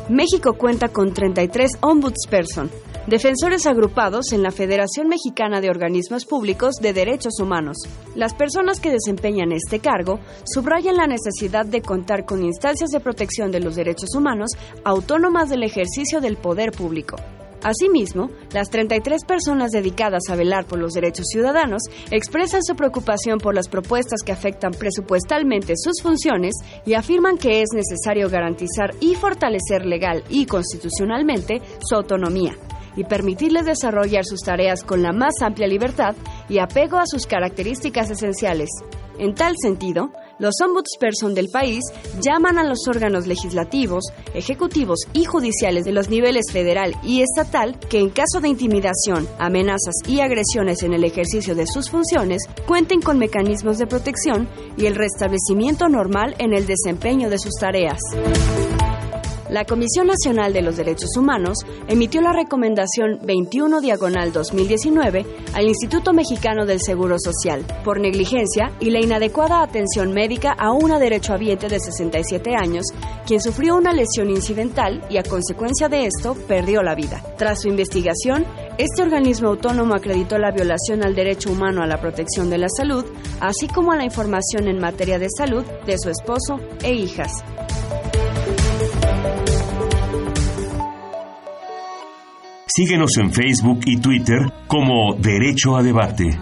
México 0.09 0.53
cuenta 0.53 0.89
con 0.89 1.13
33 1.13 1.71
ombudsperson, 1.81 2.69
defensores 3.07 3.67
agrupados 3.67 4.33
en 4.33 4.41
la 4.41 4.51
Federación 4.51 5.07
Mexicana 5.07 5.61
de 5.61 5.69
Organismos 5.69 6.25
Públicos 6.25 6.75
de 6.81 6.93
Derechos 6.93 7.39
Humanos. 7.39 7.77
Las 8.15 8.33
personas 8.33 8.79
que 8.79 8.91
desempeñan 8.91 9.51
este 9.51 9.79
cargo 9.79 10.19
subrayan 10.45 10.97
la 10.97 11.05
necesidad 11.05 11.65
de 11.65 11.81
contar 11.81 12.25
con 12.25 12.43
instancias 12.43 12.89
de 12.89 12.99
protección 12.99 13.51
de 13.51 13.59
los 13.59 13.75
derechos 13.75 14.15
humanos 14.15 14.51
autónomas 14.83 15.49
del 15.49 15.63
ejercicio 15.63 16.19
del 16.19 16.37
poder 16.37 16.71
público. 16.71 17.17
Asimismo, 17.61 18.29
las 18.51 18.69
33 18.69 19.25
personas 19.25 19.71
dedicadas 19.71 20.23
a 20.29 20.35
velar 20.35 20.65
por 20.65 20.77
los 20.77 20.93
derechos 20.93 21.25
ciudadanos 21.31 21.83
expresan 22.11 22.63
su 22.63 22.75
preocupación 22.75 23.39
por 23.39 23.55
las 23.55 23.69
propuestas 23.69 24.21
que 24.23 24.31
afectan 24.31 24.71
presupuestalmente 24.71 25.73
sus 25.75 26.01
funciones 26.01 26.53
y 26.85 26.93
afirman 26.93 27.37
que 27.37 27.61
es 27.61 27.69
necesario 27.73 28.29
garantizar 28.29 28.93
y 28.99 29.15
fortalecer 29.15 29.85
legal 29.85 30.23
y 30.29 30.45
constitucionalmente 30.45 31.61
su 31.81 31.95
autonomía 31.95 32.55
y 32.95 33.03
permitirles 33.03 33.65
desarrollar 33.65 34.25
sus 34.25 34.41
tareas 34.41 34.83
con 34.83 35.01
la 35.01 35.11
más 35.11 35.33
amplia 35.41 35.67
libertad 35.67 36.15
y 36.49 36.59
apego 36.59 36.97
a 36.97 37.07
sus 37.07 37.25
características 37.25 38.09
esenciales. 38.09 38.69
En 39.17 39.33
tal 39.33 39.55
sentido, 39.61 40.11
los 40.39 40.55
ombudsperson 40.61 41.33
del 41.33 41.47
país 41.49 41.83
llaman 42.19 42.57
a 42.57 42.65
los 42.65 42.87
órganos 42.87 43.25
legislativos, 43.25 44.03
ejecutivos 44.33 44.99
y 45.13 45.23
judiciales 45.23 45.85
de 45.85 45.93
los 45.93 46.09
niveles 46.09 46.45
federal 46.51 46.95
y 47.03 47.21
estatal 47.21 47.79
que 47.79 47.99
en 47.99 48.09
caso 48.09 48.41
de 48.41 48.49
intimidación, 48.49 49.27
amenazas 49.39 49.95
y 50.05 50.19
agresiones 50.19 50.83
en 50.83 50.93
el 50.93 51.05
ejercicio 51.05 51.55
de 51.55 51.67
sus 51.67 51.89
funciones 51.89 52.43
cuenten 52.67 53.01
con 53.01 53.17
mecanismos 53.17 53.77
de 53.77 53.87
protección 53.87 54.49
y 54.77 54.87
el 54.87 54.95
restablecimiento 54.95 55.87
normal 55.87 56.35
en 56.39 56.53
el 56.53 56.67
desempeño 56.67 57.29
de 57.29 57.39
sus 57.39 57.53
tareas. 57.53 57.99
La 59.55 59.63
Comisión 59.63 60.07
Nacional 60.07 60.51
de 60.51 60.61
los 60.61 60.75
Derechos 60.75 61.15
Humanos 61.15 61.59
emitió 61.87 62.19
la 62.19 62.33
recomendación 62.33 63.19
21 63.23 63.79
diagonal 63.79 64.33
2019 64.33 65.25
al 65.53 65.65
Instituto 65.65 66.11
Mexicano 66.11 66.65
del 66.65 66.81
Seguro 66.81 67.15
Social 67.17 67.63
por 67.85 68.01
negligencia 68.01 68.73
y 68.81 68.89
la 68.89 68.99
inadecuada 68.99 69.61
atención 69.61 70.11
médica 70.11 70.51
a 70.51 70.73
una 70.73 70.99
derechohabiente 70.99 71.69
de 71.69 71.79
67 71.79 72.53
años, 72.53 72.87
quien 73.25 73.39
sufrió 73.39 73.77
una 73.77 73.93
lesión 73.93 74.29
incidental 74.29 75.01
y 75.09 75.19
a 75.19 75.23
consecuencia 75.23 75.87
de 75.87 76.07
esto 76.07 76.35
perdió 76.49 76.83
la 76.83 76.93
vida. 76.93 77.23
Tras 77.37 77.61
su 77.61 77.69
investigación, 77.69 78.45
este 78.77 79.03
organismo 79.03 79.47
autónomo 79.47 79.95
acreditó 79.95 80.37
la 80.37 80.51
violación 80.51 81.01
al 81.01 81.15
derecho 81.15 81.49
humano 81.49 81.81
a 81.81 81.87
la 81.87 82.01
protección 82.01 82.49
de 82.49 82.57
la 82.57 82.67
salud, 82.67 83.05
así 83.39 83.69
como 83.69 83.93
a 83.93 83.95
la 83.95 84.03
información 84.03 84.67
en 84.67 84.79
materia 84.79 85.17
de 85.17 85.29
salud 85.29 85.63
de 85.85 85.97
su 85.97 86.09
esposo 86.09 86.59
e 86.83 86.93
hijas. 86.93 87.41
Síguenos 92.77 93.11
en 93.19 93.31
Facebook 93.31 93.79
y 93.85 94.01
Twitter 94.01 94.51
como 94.67 95.13
Derecho 95.13 95.77
a 95.77 95.81
Debate. 95.81 96.37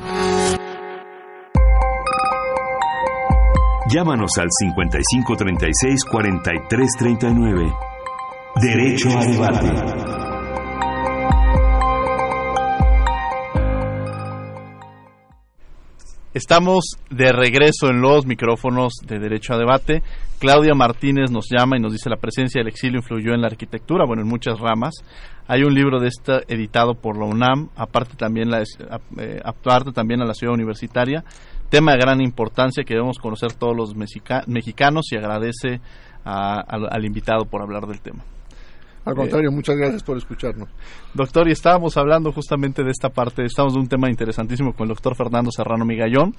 Llámanos 3.94 4.32
al 4.40 4.48
5536-4339. 4.82 7.72
Derecho 8.60 9.10
a 9.16 9.26
Debate. 9.26 10.13
Estamos 16.34 16.98
de 17.12 17.32
regreso 17.32 17.90
en 17.90 18.02
los 18.02 18.26
micrófonos 18.26 18.94
de 19.06 19.20
Derecho 19.20 19.54
a 19.54 19.58
Debate. 19.60 20.02
Claudia 20.40 20.74
Martínez 20.74 21.30
nos 21.30 21.48
llama 21.48 21.78
y 21.78 21.80
nos 21.80 21.92
dice 21.92 22.10
la 22.10 22.18
presencia 22.18 22.60
del 22.60 22.70
exilio 22.70 23.02
influyó 23.02 23.36
en 23.36 23.42
la 23.42 23.48
arquitectura, 23.48 24.04
bueno, 24.08 24.24
en 24.24 24.30
muchas 24.30 24.60
ramas. 24.60 24.96
Hay 25.48 25.62
un 25.62 25.76
libro 25.76 26.00
de 26.00 26.08
esta 26.08 26.42
editado 26.48 26.96
por 26.96 27.20
la 27.20 27.26
UNAM, 27.26 27.70
aparte 27.76 28.16
también, 28.16 28.50
la, 28.50 28.64
eh, 28.64 29.42
aparte 29.46 29.92
también 29.92 30.24
a 30.24 30.26
la 30.26 30.34
ciudad 30.34 30.56
universitaria. 30.56 31.24
Tema 31.70 31.92
de 31.92 32.00
gran 32.00 32.20
importancia 32.20 32.84
que 32.84 32.96
debemos 32.96 33.20
conocer 33.20 33.54
todos 33.54 33.78
los 33.78 33.96
mexicanos 33.96 35.12
y 35.12 35.18
agradece 35.18 35.82
al 36.26 37.06
invitado 37.06 37.46
por 37.46 37.62
hablar 37.62 37.86
del 37.86 38.02
tema. 38.02 38.24
Al 39.06 39.16
contrario, 39.16 39.50
eh, 39.50 39.54
muchas 39.54 39.76
gracias 39.76 40.04
por 40.04 40.18
escucharnos. 40.18 40.70
Doctor, 41.14 41.48
y 41.48 41.52
estábamos 41.52 41.98
hablando 41.98 42.32
justamente 42.32 42.84
de 42.84 42.92
esta 42.92 43.10
parte, 43.10 43.44
estamos 43.44 43.74
de 43.74 43.80
un 43.80 43.88
tema 43.88 44.10
interesantísimo 44.10 44.74
con 44.74 44.86
el 44.86 44.90
doctor 44.90 45.16
Fernando 45.16 45.52
Serrano 45.52 45.86
Migallón. 45.86 46.34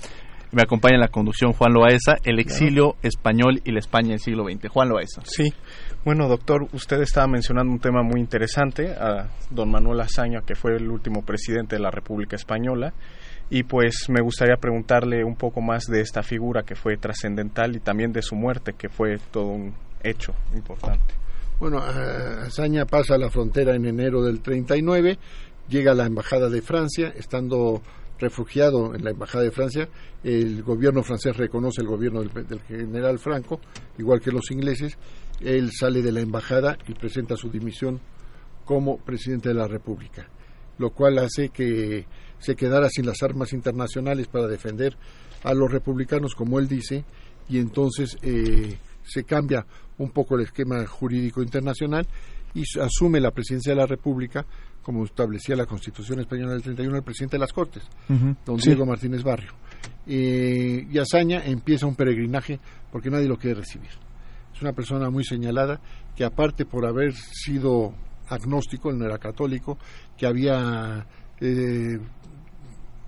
Me 0.52 0.62
acompaña 0.62 0.94
en 0.94 1.00
la 1.00 1.08
conducción 1.08 1.52
Juan 1.52 1.72
Loaesa, 1.72 2.16
el 2.22 2.38
exilio 2.38 2.92
claro. 2.92 2.98
español 3.02 3.60
y 3.64 3.72
la 3.72 3.80
España 3.80 4.10
del 4.10 4.20
siglo 4.20 4.44
XX. 4.44 4.68
Juan 4.68 4.88
Loaesa. 4.88 5.22
Sí, 5.24 5.52
bueno, 6.04 6.28
doctor, 6.28 6.68
usted 6.72 7.00
estaba 7.00 7.26
mencionando 7.26 7.72
un 7.72 7.80
tema 7.80 8.02
muy 8.02 8.20
interesante, 8.20 8.92
a 8.92 9.30
don 9.50 9.70
Manuel 9.70 10.00
Azaña, 10.00 10.42
que 10.46 10.54
fue 10.54 10.76
el 10.76 10.88
último 10.88 11.22
presidente 11.22 11.76
de 11.76 11.82
la 11.82 11.90
República 11.90 12.36
Española. 12.36 12.94
Y 13.50 13.64
pues 13.64 14.06
me 14.08 14.22
gustaría 14.22 14.56
preguntarle 14.56 15.24
un 15.24 15.34
poco 15.34 15.60
más 15.60 15.86
de 15.86 16.00
esta 16.00 16.22
figura 16.22 16.62
que 16.62 16.76
fue 16.76 16.96
trascendental 16.96 17.74
y 17.74 17.80
también 17.80 18.12
de 18.12 18.22
su 18.22 18.36
muerte, 18.36 18.74
que 18.78 18.88
fue 18.88 19.18
todo 19.32 19.48
un 19.48 19.74
hecho 20.02 20.34
importante. 20.54 21.23
Bueno, 21.64 21.78
Azaña 21.78 22.84
pasa 22.84 23.16
la 23.16 23.30
frontera 23.30 23.74
en 23.74 23.86
enero 23.86 24.22
del 24.22 24.42
39, 24.42 25.18
llega 25.66 25.92
a 25.92 25.94
la 25.94 26.04
Embajada 26.04 26.50
de 26.50 26.60
Francia, 26.60 27.14
estando 27.16 27.80
refugiado 28.18 28.94
en 28.94 29.02
la 29.02 29.12
Embajada 29.12 29.44
de 29.44 29.50
Francia, 29.50 29.88
el 30.22 30.62
gobierno 30.62 31.02
francés 31.02 31.34
reconoce 31.38 31.80
el 31.80 31.86
gobierno 31.86 32.20
del, 32.20 32.46
del, 32.46 32.60
general 32.64 33.18
Franco, 33.18 33.60
igual 33.96 34.20
que 34.20 34.30
los 34.30 34.50
ingleses, 34.50 34.98
él 35.40 35.70
sale 35.72 36.02
de 36.02 36.12
la 36.12 36.20
embajada 36.20 36.76
y 36.86 36.92
presenta 36.92 37.34
su 37.34 37.48
dimisión 37.48 37.98
como 38.66 38.98
presidente 38.98 39.48
de 39.48 39.54
la 39.54 39.66
República, 39.66 40.28
lo 40.76 40.90
cual 40.90 41.16
hace 41.16 41.48
que 41.48 42.04
se 42.40 42.56
quedara 42.56 42.90
sin 42.90 43.06
las 43.06 43.22
armas 43.22 43.54
internacionales 43.54 44.26
para 44.26 44.48
defender 44.48 44.98
a 45.42 45.54
los 45.54 45.72
republicanos, 45.72 46.34
como 46.34 46.58
él 46.58 46.68
dice, 46.68 47.06
y 47.48 47.58
entonces 47.58 48.18
eh, 48.20 48.76
se 49.04 49.24
cambia 49.24 49.66
un 49.98 50.10
poco 50.10 50.36
el 50.36 50.42
esquema 50.42 50.84
jurídico 50.86 51.42
internacional 51.42 52.06
y 52.54 52.62
asume 52.80 53.20
la 53.20 53.30
presidencia 53.30 53.72
de 53.72 53.80
la 53.80 53.86
República 53.86 54.44
como 54.82 55.04
establecía 55.04 55.56
la 55.56 55.66
Constitución 55.66 56.20
Española 56.20 56.52
del 56.52 56.62
31, 56.62 56.96
el 56.96 57.02
presidente 57.02 57.36
de 57.36 57.40
las 57.40 57.52
Cortes, 57.52 57.82
don 58.44 58.60
sí. 58.60 58.68
Diego 58.68 58.84
Martínez 58.84 59.22
Barrio. 59.22 59.52
Eh, 60.06 60.86
y 60.90 60.98
Azaña 60.98 61.42
empieza 61.44 61.86
un 61.86 61.96
peregrinaje 61.96 62.60
porque 62.92 63.10
nadie 63.10 63.26
lo 63.26 63.38
quiere 63.38 63.60
recibir. 63.60 63.90
Es 64.54 64.60
una 64.60 64.72
persona 64.72 65.08
muy 65.10 65.24
señalada 65.24 65.80
que 66.14 66.24
aparte 66.24 66.66
por 66.66 66.86
haber 66.86 67.14
sido 67.14 67.94
agnóstico, 68.28 68.90
él 68.90 68.98
no 68.98 69.06
era 69.06 69.18
católico, 69.18 69.78
que 70.16 70.26
había 70.26 71.06
eh, 71.40 71.98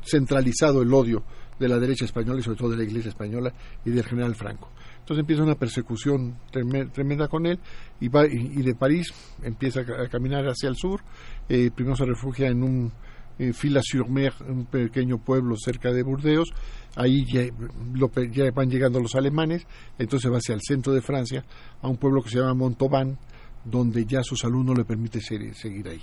centralizado 0.03 0.83
el 0.83 0.93
odio 0.93 1.23
de 1.59 1.69
la 1.69 1.79
derecha 1.79 2.05
española 2.05 2.41
y 2.41 2.43
sobre 2.43 2.59
todo 2.59 2.71
de 2.71 2.77
la 2.79 2.85
iglesia 2.85 3.11
española 3.11 3.53
y 3.85 3.91
del 3.91 4.05
general 4.05 4.35
Franco. 4.35 4.71
Entonces 5.07 5.21
empieza 5.21 5.45
una 5.45 5.55
persecución 5.55 6.37
treme- 6.53 6.91
tremenda 6.91 7.29
con 7.29 7.47
él 7.47 7.61
y, 8.01 8.09
va, 8.09 8.27
y, 8.27 8.61
de 8.61 8.75
París 8.75 9.13
empieza 9.41 9.83
a, 9.83 9.85
ca- 9.85 10.03
a 10.03 10.09
caminar 10.09 10.45
hacia 10.49 10.69
el 10.69 10.75
sur. 10.75 11.01
Eh, 11.49 11.71
primero 11.73 11.95
se 11.95 12.05
refugia 12.07 12.49
en 12.49 12.65
un 12.65 12.93
en 13.39 13.55
Fila-sur-Mer, 13.55 14.33
un 14.49 14.65
pequeño 14.67 15.19
pueblo 15.19 15.55
cerca 15.57 15.93
de 15.93 16.03
Burdeos. 16.03 16.49
Ahí 16.97 17.25
ya, 17.31 18.51
van 18.53 18.69
llegando 18.69 18.99
los 18.99 19.15
alemanes. 19.15 19.65
Entonces 19.97 20.29
va 20.33 20.39
hacia 20.39 20.57
el 20.57 20.61
centro 20.63 20.93
de 20.93 21.03
Francia, 21.03 21.45
a 21.83 21.87
un 21.89 21.99
pueblo 21.99 22.21
que 22.23 22.31
se 22.31 22.39
llama 22.39 22.55
Montauban, 22.55 23.17
donde 23.65 24.05
ya 24.07 24.25
su 24.25 24.35
salud 24.37 24.65
no 24.65 24.75
le 24.75 24.85
permite 24.85 25.21
seguir 25.21 25.87
ahí. 25.89 26.03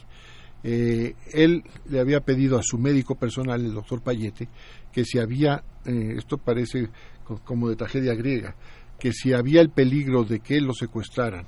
Eh, 0.64 1.16
él 1.34 1.62
le 1.90 2.00
había 2.00 2.22
pedido 2.22 2.58
a 2.58 2.62
su 2.64 2.78
médico 2.78 3.16
personal, 3.16 3.66
el 3.66 3.74
doctor 3.74 4.02
Payete, 4.02 4.48
que 4.94 5.04
si 5.04 5.20
había, 5.20 5.62
eh, 5.86 6.14
esto 6.18 6.38
parece 6.38 6.88
co- 7.26 7.42
como 7.44 7.68
de 7.68 7.76
tragedia 7.76 8.14
griega, 8.16 8.56
que 9.00 9.12
si 9.12 9.34
había 9.34 9.62
el 9.62 9.70
peligro 9.70 10.24
de 10.24 10.40
que 10.40 10.62
lo 10.62 10.74
secuestraran 10.74 11.46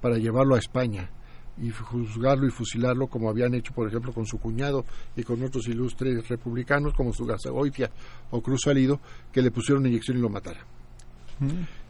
para 0.00 0.18
llevarlo 0.18 0.54
a 0.54 0.58
España 0.58 1.10
y 1.58 1.70
juzgarlo 1.70 2.46
y 2.46 2.50
fusilarlo, 2.50 3.06
como 3.06 3.30
habían 3.30 3.54
hecho, 3.54 3.72
por 3.72 3.88
ejemplo, 3.88 4.12
con 4.12 4.26
su 4.26 4.38
cuñado 4.38 4.84
y 5.16 5.22
con 5.22 5.42
otros 5.42 5.66
ilustres 5.68 6.28
republicanos, 6.28 6.92
como 6.94 7.12
Sugasagoitia 7.14 7.90
o 8.30 8.42
Cruz 8.42 8.60
Salido, 8.64 9.00
que 9.32 9.40
le 9.40 9.50
pusieron 9.50 9.80
una 9.80 9.88
inyección 9.88 10.18
y 10.18 10.20
lo 10.20 10.28
mataran. 10.28 10.64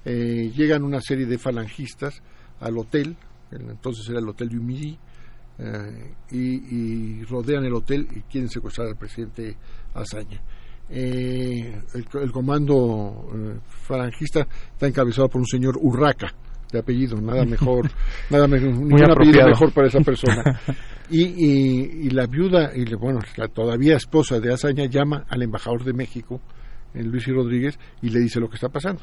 Eh, 0.05 0.53
llegan 0.55 0.83
una 0.85 1.01
serie 1.01 1.27
de 1.27 1.39
falangistas 1.39 2.23
al 2.61 2.79
hotel, 2.79 3.17
el- 3.51 3.71
entonces 3.71 4.09
era 4.09 4.19
el 4.21 4.29
Hotel 4.29 4.51
Midi, 4.61 4.99
eh, 5.59 6.13
y, 6.31 6.39
y 7.19 7.25
rodean 7.25 7.65
el 7.65 7.73
hotel 7.75 8.07
y 8.15 8.21
quieren 8.23 8.49
secuestrar 8.51 8.89
al 8.89 8.97
presidente 8.97 9.57
Azaña. 9.95 10.41
Eh, 10.89 11.83
el, 11.95 12.07
el 12.23 12.33
comando 12.33 13.29
eh, 13.35 13.59
falangista 13.67 14.47
está 14.73 14.87
encabezado 14.87 15.29
por 15.29 15.41
un 15.41 15.47
señor 15.47 15.77
Urraca, 15.81 16.33
de 16.73 16.79
apellido, 16.79 17.21
nada 17.21 17.45
mejor, 17.47 17.91
nada 18.31 18.47
mejor, 18.47 18.69
ningún 18.69 18.93
apellido 18.95 19.13
apropiado. 19.13 19.49
mejor 19.49 19.73
para 19.73 19.87
esa 19.89 20.01
persona. 20.01 20.61
Y, 21.09 21.23
y- 21.23 22.07
y 22.07 22.11
la 22.11 22.27
viuda, 22.27 22.73
y 22.75 22.85
le- 22.85 22.97
bueno, 22.97 23.21
la 23.37 23.47
todavía 23.47 23.95
esposa 23.95 24.41
de 24.41 24.53
Azaña 24.53 24.87
llama 24.87 25.25
al 25.29 25.41
embajador 25.41 25.85
de 25.85 25.93
México, 25.93 26.41
Luis 26.95 27.29
y 27.29 27.31
Rodríguez, 27.31 27.79
y 28.03 28.09
le 28.11 28.19
dice 28.19 28.41
lo 28.41 28.49
que 28.49 28.57
está 28.57 28.71
pasando. 28.71 29.03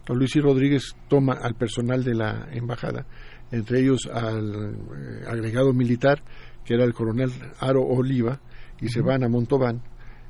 Entonces 0.00 0.18
Luis 0.18 0.36
y 0.36 0.40
Rodríguez 0.40 0.94
toma 1.08 1.32
al 1.40 1.54
personal 1.54 2.04
de 2.04 2.14
la 2.14 2.48
embajada, 2.52 3.06
entre 3.50 3.80
ellos 3.80 4.06
al 4.12 4.74
eh, 4.74 5.24
agregado 5.26 5.72
militar, 5.72 6.22
que 6.62 6.74
era 6.74 6.84
el 6.84 6.92
coronel 6.92 7.30
Aro 7.58 7.80
Oliva, 7.86 8.38
y 8.78 8.88
se 8.88 9.00
van 9.00 9.24
a 9.24 9.30
Montauban, 9.30 9.80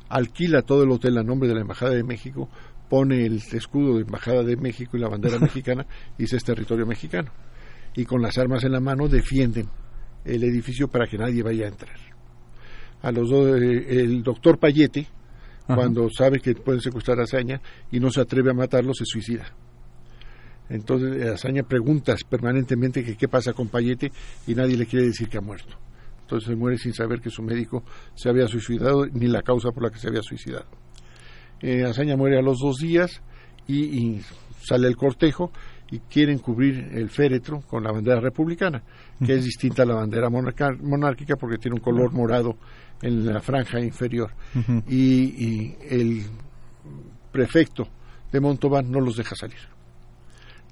alquila 0.09 0.63
todo 0.63 0.83
el 0.83 0.91
hotel 0.91 1.19
a 1.19 1.23
nombre 1.23 1.49
de 1.49 1.55
la 1.55 1.61
Embajada 1.61 1.93
de 1.93 2.05
México, 2.05 2.49
pone 2.89 3.27
el 3.27 3.43
escudo 3.53 3.97
de 3.97 4.03
Embajada 4.03 4.43
de 4.43 4.57
México 4.57 4.97
y 4.97 5.01
la 5.01 5.09
bandera 5.09 5.39
mexicana, 5.41 5.87
y 6.17 6.23
dice 6.23 6.37
es 6.37 6.45
territorio 6.45 6.87
mexicano. 6.87 7.31
Y 7.95 8.05
con 8.05 8.23
las 8.23 8.39
armas 8.39 8.65
en 8.65 8.73
la 8.73 8.81
mano 8.81 9.09
defienden 9.09 9.69
el 10.25 10.45
edificio 10.45 10.89
para 10.89 11.07
que 11.07 11.19
nadie 11.19 11.43
vaya 11.43 11.67
a 11.67 11.69
entrar. 11.69 11.97
A 13.03 13.13
los 13.13 13.31
dos, 13.31 13.61
eh, 13.61 14.03
el 14.03 14.23
doctor 14.23 14.59
Payete, 14.59 15.07
Ajá. 15.65 15.77
cuando 15.77 16.09
sabe 16.11 16.41
que 16.41 16.55
pueden 16.55 16.81
secuestrar 16.81 17.21
a 17.21 17.25
Azaña 17.25 17.61
y 17.91 18.01
no 18.01 18.11
se 18.11 18.21
atreve 18.21 18.51
a 18.51 18.55
matarlo, 18.55 18.93
se 18.95 19.05
suicida. 19.05 19.47
Entonces 20.69 21.27
Azaña 21.27 21.63
pregunta 21.63 22.15
permanentemente 22.29 23.05
que 23.05 23.17
qué 23.17 23.29
pasa 23.29 23.53
con 23.53 23.69
Payete 23.69 24.13
y 24.47 24.55
nadie 24.55 24.77
le 24.77 24.87
quiere 24.87 25.07
decir 25.07 25.29
que 25.29 25.39
ha 25.39 25.41
muerto. 25.41 25.77
Entonces 26.29 26.51
se 26.51 26.57
muere 26.57 26.77
sin 26.77 26.93
saber 26.93 27.23
que 27.23 27.31
su 27.31 27.43
médico 27.43 27.83
se 28.15 28.29
había 28.29 28.47
suicidado 28.47 29.07
ni 29.07 29.29
la 29.29 29.41
causa 29.41 29.71
por 29.71 29.83
la 29.83 29.91
que 29.91 29.99
se 29.99 30.09
había 30.09 30.21
suicidado. 30.21 30.67
Eh, 31.63 31.85
Azaña 31.85 32.19
muere 32.19 32.39
a 32.39 32.43
los 32.43 32.59
dos 32.59 32.77
días 32.77 33.23
y, 33.67 33.85
y 33.85 34.21
sale 34.61 34.89
el 34.89 34.97
cortejo 34.97 35.51
y 35.91 36.01
quieren 36.01 36.39
cubrir 36.39 36.91
el 36.93 37.09
féretro 37.09 37.63
con 37.63 37.83
la 37.83 37.93
bandera 37.93 38.21
republicana, 38.21 38.83
que 39.25 39.37
es 39.37 39.45
distinta 39.47 39.85
a 39.85 39.87
la 39.87 39.95
bandera 39.95 40.29
monárquica 40.29 41.37
porque 41.37 41.57
tiene 41.57 41.77
un 41.77 41.81
color 41.81 42.13
morado 42.13 42.59
en 43.01 43.25
la 43.25 43.41
franja 43.41 43.81
inferior. 43.81 44.31
Y, 44.87 44.99
y 44.99 45.77
el 45.89 46.25
prefecto 47.33 47.89
de 48.31 48.39
Montauban 48.39 48.91
no 48.91 49.01
los 49.01 49.17
deja 49.17 49.35
salir. 49.35 49.61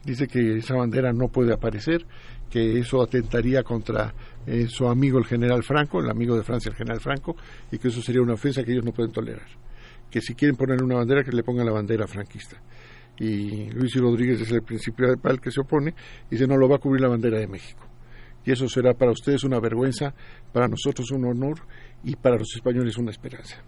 Dice 0.04 0.28
que 0.28 0.58
esa 0.58 0.74
bandera 0.74 1.14
no 1.14 1.28
puede 1.28 1.54
aparecer, 1.54 2.04
que 2.50 2.78
eso 2.78 3.02
atentaría 3.02 3.62
contra 3.62 4.14
eh, 4.46 4.66
su 4.68 4.86
amigo 4.86 5.18
el 5.18 5.24
general 5.24 5.62
Franco, 5.62 6.00
el 6.00 6.10
amigo 6.10 6.36
de 6.36 6.42
Francia 6.42 6.70
el 6.70 6.76
general 6.76 7.00
Franco, 7.00 7.36
y 7.70 7.78
que 7.78 7.88
eso 7.88 8.00
sería 8.00 8.22
una 8.22 8.34
ofensa 8.34 8.62
que 8.62 8.72
ellos 8.72 8.84
no 8.84 8.92
pueden 8.92 9.12
tolerar. 9.12 9.46
Que 10.10 10.20
si 10.20 10.34
quieren 10.34 10.56
poner 10.56 10.82
una 10.82 10.96
bandera, 10.96 11.24
que 11.24 11.32
le 11.32 11.42
pongan 11.42 11.66
la 11.66 11.72
bandera 11.72 12.06
franquista. 12.06 12.60
Y 13.18 13.70
Luis 13.70 13.96
y 13.96 13.98
Rodríguez 13.98 14.40
es 14.40 14.50
el 14.52 14.62
principal 14.62 15.40
que 15.40 15.50
se 15.50 15.60
opone, 15.60 15.94
y 16.30 16.34
dice 16.34 16.46
no 16.46 16.56
lo 16.56 16.68
va 16.68 16.76
a 16.76 16.78
cubrir 16.78 17.00
la 17.02 17.08
bandera 17.08 17.38
de 17.38 17.46
México. 17.46 17.86
Y 18.44 18.52
eso 18.52 18.68
será 18.68 18.94
para 18.94 19.10
ustedes 19.10 19.42
una 19.44 19.58
vergüenza, 19.58 20.14
para 20.52 20.68
nosotros 20.68 21.10
un 21.10 21.24
honor 21.24 21.58
y 22.04 22.14
para 22.14 22.36
los 22.36 22.54
españoles 22.54 22.96
una 22.96 23.10
esperanza 23.10 23.62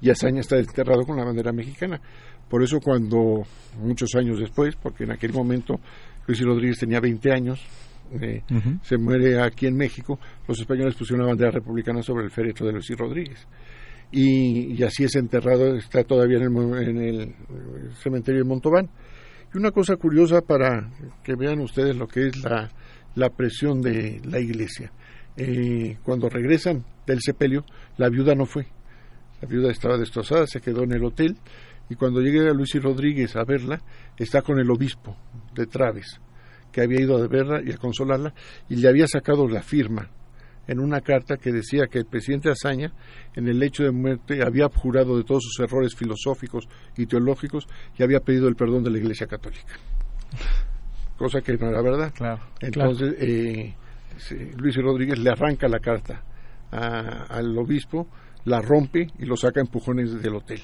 y 0.00 0.10
Azaña 0.10 0.40
está 0.40 0.58
enterrado 0.58 1.04
con 1.04 1.16
la 1.16 1.24
bandera 1.24 1.52
mexicana. 1.52 2.00
Por 2.48 2.62
eso 2.62 2.80
cuando, 2.80 3.42
muchos 3.78 4.14
años 4.16 4.40
después, 4.40 4.74
porque 4.76 5.04
en 5.04 5.12
aquel 5.12 5.32
momento 5.32 5.78
Luis 6.26 6.40
y 6.40 6.44
Rodríguez 6.44 6.78
tenía 6.78 7.00
20 7.00 7.32
años, 7.32 7.60
eh, 8.20 8.42
se 8.82 8.98
muere 8.98 9.40
aquí 9.40 9.66
en 9.66 9.76
México, 9.76 10.18
los 10.48 10.58
españoles 10.58 10.94
pusieron 10.94 11.24
la 11.24 11.28
bandera 11.30 11.50
republicana 11.50 12.02
sobre 12.02 12.24
el 12.24 12.30
féretro 12.30 12.66
de 12.66 12.72
Luis 12.72 12.90
y 12.90 12.94
Rodríguez. 12.94 13.46
Y, 14.12 14.74
y 14.74 14.82
así 14.82 15.04
es 15.04 15.14
enterrado, 15.14 15.76
está 15.76 16.02
todavía 16.02 16.38
en 16.38 16.42
el, 16.44 16.88
en 16.88 16.96
el, 16.96 17.20
eh, 17.20 17.34
cementerio 18.02 18.42
de 18.42 18.48
Montauban. 18.48 18.90
Y 19.54 19.58
una 19.58 19.70
cosa 19.70 19.96
curiosa 19.96 20.40
para 20.40 20.90
que 21.22 21.34
vean 21.36 21.60
ustedes 21.60 21.96
lo 21.96 22.08
que 22.08 22.28
es 22.28 22.42
la, 22.42 22.70
la 23.14 23.30
presión 23.30 23.80
de 23.80 24.20
la 24.24 24.40
iglesia. 24.40 24.92
Eh, 25.36 25.96
cuando 26.02 26.28
regresan 26.28 26.84
del 27.06 27.20
sepelio, 27.20 27.64
la 27.96 28.08
viuda 28.08 28.34
no 28.34 28.46
fue. 28.46 28.66
La 29.40 29.48
viuda 29.48 29.70
estaba 29.70 29.96
destrozada, 29.96 30.46
se 30.46 30.60
quedó 30.60 30.82
en 30.82 30.92
el 30.92 31.04
hotel 31.04 31.36
y 31.90 31.96
cuando 31.96 32.20
llega 32.20 32.52
Luis 32.54 32.74
y 32.74 32.78
Rodríguez 32.78 33.36
a 33.36 33.44
verla, 33.44 33.80
está 34.16 34.40
con 34.40 34.58
el 34.58 34.70
obispo 34.70 35.14
de 35.54 35.66
Traves, 35.66 36.20
que 36.72 36.80
había 36.80 37.00
ido 37.02 37.16
a 37.22 37.26
verla 37.28 37.60
y 37.62 37.72
a 37.72 37.76
consolarla 37.76 38.32
y 38.68 38.76
le 38.76 38.88
había 38.88 39.06
sacado 39.06 39.46
la 39.48 39.60
firma 39.62 40.08
en 40.68 40.78
una 40.78 41.00
carta 41.00 41.36
que 41.36 41.50
decía 41.50 41.88
que 41.88 41.98
el 41.98 42.06
presidente 42.06 42.48
Azaña, 42.48 42.92
en 43.34 43.48
el 43.48 43.58
lecho 43.58 43.82
de 43.82 43.90
muerte, 43.90 44.40
había 44.46 44.66
abjurado 44.66 45.16
de 45.16 45.24
todos 45.24 45.42
sus 45.42 45.58
errores 45.58 45.96
filosóficos 45.96 46.68
y 46.96 47.06
teológicos 47.06 47.66
y 47.98 48.02
había 48.04 48.20
pedido 48.20 48.46
el 48.46 48.54
perdón 48.54 48.84
de 48.84 48.90
la 48.90 48.98
Iglesia 48.98 49.26
Católica. 49.26 49.74
Cosa 51.18 51.40
que 51.40 51.54
no 51.56 51.68
era 51.68 51.82
verdad. 51.82 52.12
Claro, 52.14 52.40
Entonces, 52.60 53.14
eh, 53.18 53.74
Luis 54.56 54.76
y 54.76 54.80
Rodríguez 54.80 55.18
le 55.18 55.30
arranca 55.30 55.66
la 55.68 55.80
carta 55.80 56.22
a- 56.70 57.24
al 57.28 57.56
obispo, 57.58 58.06
la 58.44 58.62
rompe 58.62 59.08
y 59.18 59.26
lo 59.26 59.36
saca 59.36 59.60
a 59.60 59.64
empujones 59.64 60.22
del 60.22 60.36
hotel. 60.36 60.60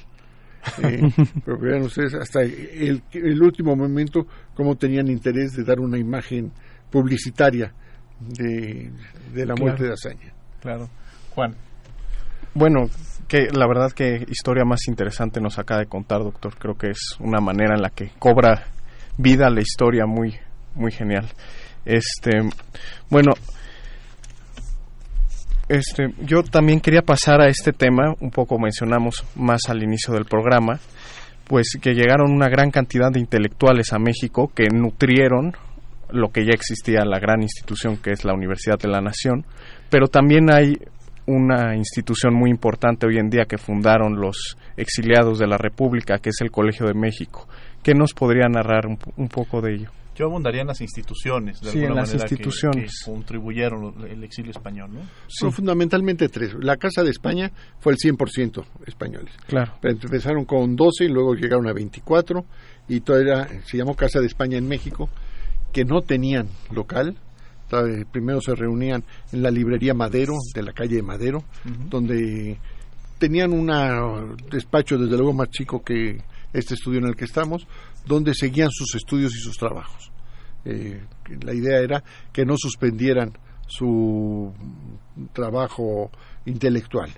Eh, 0.82 1.00
pero 1.44 1.58
vean 1.58 1.82
ustedes, 1.82 2.14
hasta 2.14 2.42
el, 2.42 3.02
el 3.12 3.42
último 3.42 3.76
momento, 3.76 4.26
cómo 4.54 4.76
tenían 4.76 5.08
interés 5.08 5.52
de 5.52 5.64
dar 5.64 5.80
una 5.80 5.98
imagen 5.98 6.52
publicitaria 6.90 7.72
de, 8.20 8.90
de 9.34 9.46
la 9.46 9.54
muerte 9.54 9.84
Claro. 9.84 9.88
de 9.88 9.92
Azaña. 9.92 10.32
Claro. 10.60 10.88
Juan. 11.34 11.54
Bueno, 12.54 12.88
que 13.28 13.48
la 13.52 13.66
verdad 13.66 13.92
que 13.92 14.24
historia 14.28 14.64
más 14.64 14.88
interesante 14.88 15.40
nos 15.40 15.58
acaba 15.58 15.80
de 15.80 15.86
contar, 15.86 16.22
doctor. 16.22 16.56
Creo 16.58 16.74
que 16.74 16.90
es 16.90 17.16
una 17.20 17.40
manera 17.40 17.74
en 17.74 17.82
la 17.82 17.90
que 17.90 18.10
cobra 18.18 18.64
vida 19.18 19.50
la 19.50 19.60
historia 19.60 20.06
muy, 20.06 20.34
muy 20.74 20.90
genial. 20.92 21.26
Este, 21.84 22.30
bueno, 23.10 23.32
este, 25.68 26.14
yo 26.24 26.42
también 26.42 26.80
quería 26.80 27.02
pasar 27.02 27.40
a 27.40 27.48
este 27.48 27.72
tema, 27.72 28.14
un 28.20 28.30
poco 28.30 28.58
mencionamos 28.58 29.24
más 29.34 29.62
al 29.68 29.82
inicio 29.82 30.14
del 30.14 30.24
programa, 30.24 30.78
pues 31.48 31.76
que 31.80 31.94
llegaron 31.94 32.32
una 32.32 32.48
gran 32.48 32.70
cantidad 32.70 33.10
de 33.10 33.20
intelectuales 33.20 33.92
a 33.92 33.98
México 33.98 34.50
que 34.54 34.68
nutrieron 34.68 35.52
lo 36.10 36.28
que 36.28 36.44
ya 36.44 36.52
existía, 36.52 37.04
la 37.04 37.18
gran 37.18 37.42
institución 37.42 37.96
que 37.96 38.12
es 38.12 38.24
la 38.24 38.34
Universidad 38.34 38.78
de 38.78 38.88
la 38.88 39.00
Nación, 39.00 39.44
pero 39.90 40.06
también 40.06 40.52
hay 40.52 40.76
una 41.26 41.74
institución 41.74 42.34
muy 42.34 42.50
importante 42.50 43.06
hoy 43.06 43.18
en 43.18 43.28
día 43.28 43.46
que 43.46 43.58
fundaron 43.58 44.20
los 44.20 44.56
exiliados 44.76 45.40
de 45.40 45.48
la 45.48 45.58
República, 45.58 46.18
que 46.18 46.30
es 46.30 46.36
el 46.40 46.52
Colegio 46.52 46.86
de 46.86 46.94
México. 46.94 47.48
¿Qué 47.82 47.94
nos 47.94 48.14
podría 48.14 48.46
narrar 48.48 48.86
un, 48.86 48.98
un 49.16 49.28
poco 49.28 49.60
de 49.60 49.74
ello? 49.74 49.90
Yo 50.16 50.26
abundaría 50.26 50.62
en 50.62 50.66
las 50.68 50.80
instituciones, 50.80 51.60
de 51.60 51.70
Sí, 51.70 51.78
alguna 51.78 51.88
en 51.88 51.96
las 51.96 52.08
manera, 52.08 52.28
que- 52.28 52.34
instituciones. 52.34 53.02
Que, 53.04 53.10
contribuyeron 53.12 53.94
el 54.08 54.24
exilio 54.24 54.50
español, 54.50 54.94
¿no? 54.94 55.00
Son 55.28 55.52
fundamentalmente 55.52 56.28
tres. 56.28 56.54
La 56.60 56.76
Casa 56.76 57.02
de 57.02 57.10
España 57.10 57.52
fue 57.80 57.92
el 57.92 57.98
100% 57.98 58.64
españoles. 58.86 59.34
Claro. 59.46 59.74
Empezaron 59.82 60.44
con 60.46 60.74
12 60.74 61.04
y 61.04 61.08
luego 61.08 61.34
llegaron 61.34 61.68
a 61.68 61.72
24 61.72 62.44
y 62.88 63.00
todo 63.00 63.18
era, 63.20 63.46
se 63.64 63.76
llamó 63.76 63.94
Casa 63.94 64.20
de 64.20 64.26
España 64.26 64.56
en 64.56 64.66
México, 64.66 65.10
que 65.72 65.84
no 65.84 66.00
tenían 66.02 66.48
local. 66.72 67.16
Primero 68.12 68.40
se 68.40 68.54
reunían 68.54 69.02
en 69.32 69.42
la 69.42 69.50
librería 69.50 69.92
Madero, 69.92 70.34
de 70.54 70.62
la 70.62 70.72
calle 70.72 70.96
de 70.96 71.02
Madero, 71.02 71.42
donde 71.90 72.58
tenían 73.18 73.52
un 73.52 73.66
despacho 74.50 74.96
desde 74.96 75.16
luego 75.16 75.32
más 75.32 75.50
chico 75.50 75.82
que 75.82 76.22
este 76.52 76.74
estudio 76.74 77.00
en 77.00 77.06
el 77.06 77.16
que 77.16 77.24
estamos, 77.24 77.66
donde 78.06 78.34
seguían 78.34 78.70
sus 78.70 78.94
estudios 78.94 79.34
y 79.34 79.40
sus 79.40 79.56
trabajos. 79.56 80.10
Eh, 80.64 81.00
la 81.42 81.54
idea 81.54 81.78
era 81.78 82.02
que 82.32 82.44
no 82.44 82.56
suspendieran 82.56 83.32
su 83.66 84.52
trabajo 85.32 86.10
intelectual. 86.44 87.10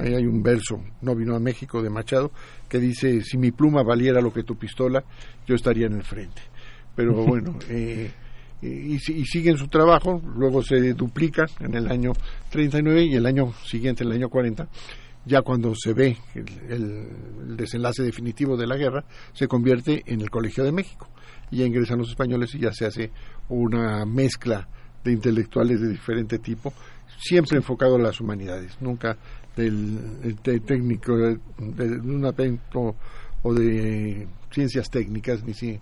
Ahí 0.00 0.14
hay 0.14 0.26
un 0.26 0.42
verso, 0.42 0.82
No 1.00 1.14
vino 1.14 1.36
a 1.36 1.38
México, 1.38 1.80
de 1.80 1.90
Machado, 1.90 2.32
que 2.68 2.80
dice, 2.80 3.22
si 3.22 3.38
mi 3.38 3.52
pluma 3.52 3.84
valiera 3.84 4.20
lo 4.20 4.32
que 4.32 4.42
tu 4.42 4.56
pistola, 4.56 5.04
yo 5.46 5.54
estaría 5.54 5.86
en 5.86 5.94
el 5.94 6.02
frente. 6.02 6.42
Pero 6.96 7.14
bueno, 7.24 7.56
eh, 7.68 8.10
y, 8.62 8.94
y 8.94 9.24
siguen 9.24 9.56
su 9.56 9.68
trabajo, 9.68 10.20
luego 10.36 10.62
se 10.62 10.92
duplica 10.94 11.46
en 11.60 11.74
el 11.74 11.88
año 11.88 12.12
39 12.50 13.04
y 13.04 13.14
el 13.14 13.26
año 13.26 13.52
siguiente, 13.64 14.02
el 14.02 14.10
año 14.10 14.28
40, 14.28 14.66
ya 15.26 15.42
cuando 15.42 15.74
se 15.74 15.92
ve 15.92 16.16
el, 16.34 17.56
desenlace 17.56 18.02
definitivo 18.02 18.56
de 18.56 18.66
la 18.66 18.76
guerra, 18.76 19.04
se 19.32 19.46
convierte 19.48 20.02
en 20.06 20.20
el 20.20 20.30
Colegio 20.30 20.64
de 20.64 20.72
México. 20.72 21.08
Y 21.50 21.58
ya 21.58 21.66
ingresan 21.66 21.98
los 21.98 22.08
españoles 22.10 22.54
y 22.54 22.60
ya 22.60 22.72
se 22.72 22.86
hace 22.86 23.10
una 23.48 24.04
mezcla 24.06 24.66
de 25.04 25.12
intelectuales 25.12 25.80
de 25.80 25.88
diferente 25.88 26.38
tipo, 26.38 26.72
siempre 27.18 27.56
enfocado 27.58 27.96
a 27.96 28.00
las 28.00 28.20
humanidades, 28.20 28.76
nunca 28.80 29.16
del 29.56 30.20
de 30.42 30.60
técnico, 30.60 31.16
de, 31.16 31.38
de 31.58 31.98
un 32.00 32.24
aspecto 32.24 32.94
o 33.42 33.54
de 33.54 34.26
ciencias 34.50 34.90
técnicas, 34.90 35.44
ni, 35.44 35.54
si- 35.54 35.78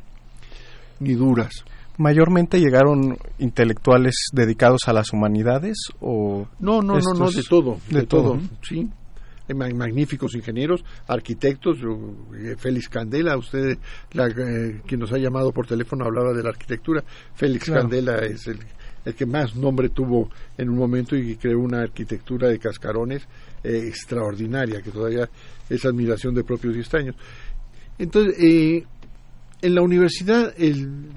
ni 1.00 1.14
duras. 1.14 1.52
¿Mayormente 1.96 2.59
llegaron 2.61 3.16
intelectuales 3.38 4.14
dedicados 4.33 4.83
a 4.88 4.92
las 4.92 5.12
humanidades 5.12 5.76
o...? 6.00 6.46
No, 6.59 6.83
no, 6.83 6.98
no, 6.98 7.14
no, 7.14 7.30
de 7.30 7.42
todo, 7.48 7.78
de, 7.88 8.00
De, 8.00 8.07
todo, 8.07 8.22
todo. 8.35 8.40
sí. 8.62 8.88
Ma- 9.52 9.68
magníficos 9.68 10.35
ingenieros, 10.35 10.83
arquitectos, 11.07 11.76
eh, 12.35 12.54
Félix 12.57 12.88
Candela, 12.88 13.37
usted, 13.37 13.76
la, 14.12 14.28
eh, 14.28 14.80
quien 14.87 15.00
nos 15.00 15.12
ha 15.12 15.18
llamado 15.18 15.52
por 15.52 15.66
teléfono, 15.66 16.04
hablaba 16.07 16.33
de 16.33 16.42
la 16.42 16.48
arquitectura. 16.50 17.04
Félix 17.35 17.64
Claro. 17.66 17.83
Candela 17.83 18.16
es 18.24 18.46
el, 18.46 18.59
el 19.04 19.14
que 19.14 19.26
más 19.26 19.54
nombre 19.54 19.90
tuvo 19.90 20.30
en 20.57 20.70
un 20.70 20.76
momento 20.78 21.14
y 21.14 21.37
creó 21.37 21.59
una 21.61 21.83
arquitectura 21.83 22.48
de 22.48 22.59
cascarones 22.59 23.22
eh, 23.62 23.85
extraordinaria, 23.87 24.80
que 24.80 24.90
todavía 24.90 25.28
es 25.68 25.85
admiración 25.85 26.35
de 26.35 26.42
propios 26.44 26.74
y 26.76 26.80
extraños. 26.80 27.14
Entonces, 27.98 28.35
eh, 28.42 28.85
en 29.61 29.74
la 29.74 29.83
universidad, 29.83 30.54
el, 30.57 31.11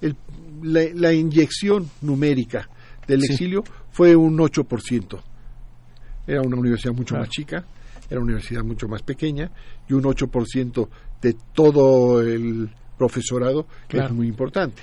el- 0.00 0.16
la, 0.62 0.80
la 0.94 1.12
inyección 1.12 1.90
numérica 2.02 2.68
del 3.06 3.20
Sí. 3.22 3.32
exilio 3.32 3.64
fue 3.92 4.14
un 4.16 4.38
8%. 4.38 5.20
Era 6.26 6.42
una 6.42 6.56
universidad 6.56 6.92
mucho 6.92 7.14
Claro. 7.14 7.22
más 7.22 7.30
chica, 7.30 7.64
era 8.08 8.20
una 8.20 8.26
universidad 8.32 8.62
mucho 8.62 8.88
más 8.88 9.02
pequeña 9.02 9.50
y 9.88 9.92
un 9.94 10.04
8% 10.04 10.88
de 11.22 11.34
todo 11.52 12.20
el 12.22 12.70
profesorado 12.98 13.64
que 13.88 13.96
Claro. 13.98 14.08
es 14.08 14.14
muy 14.14 14.26
importante. 14.28 14.82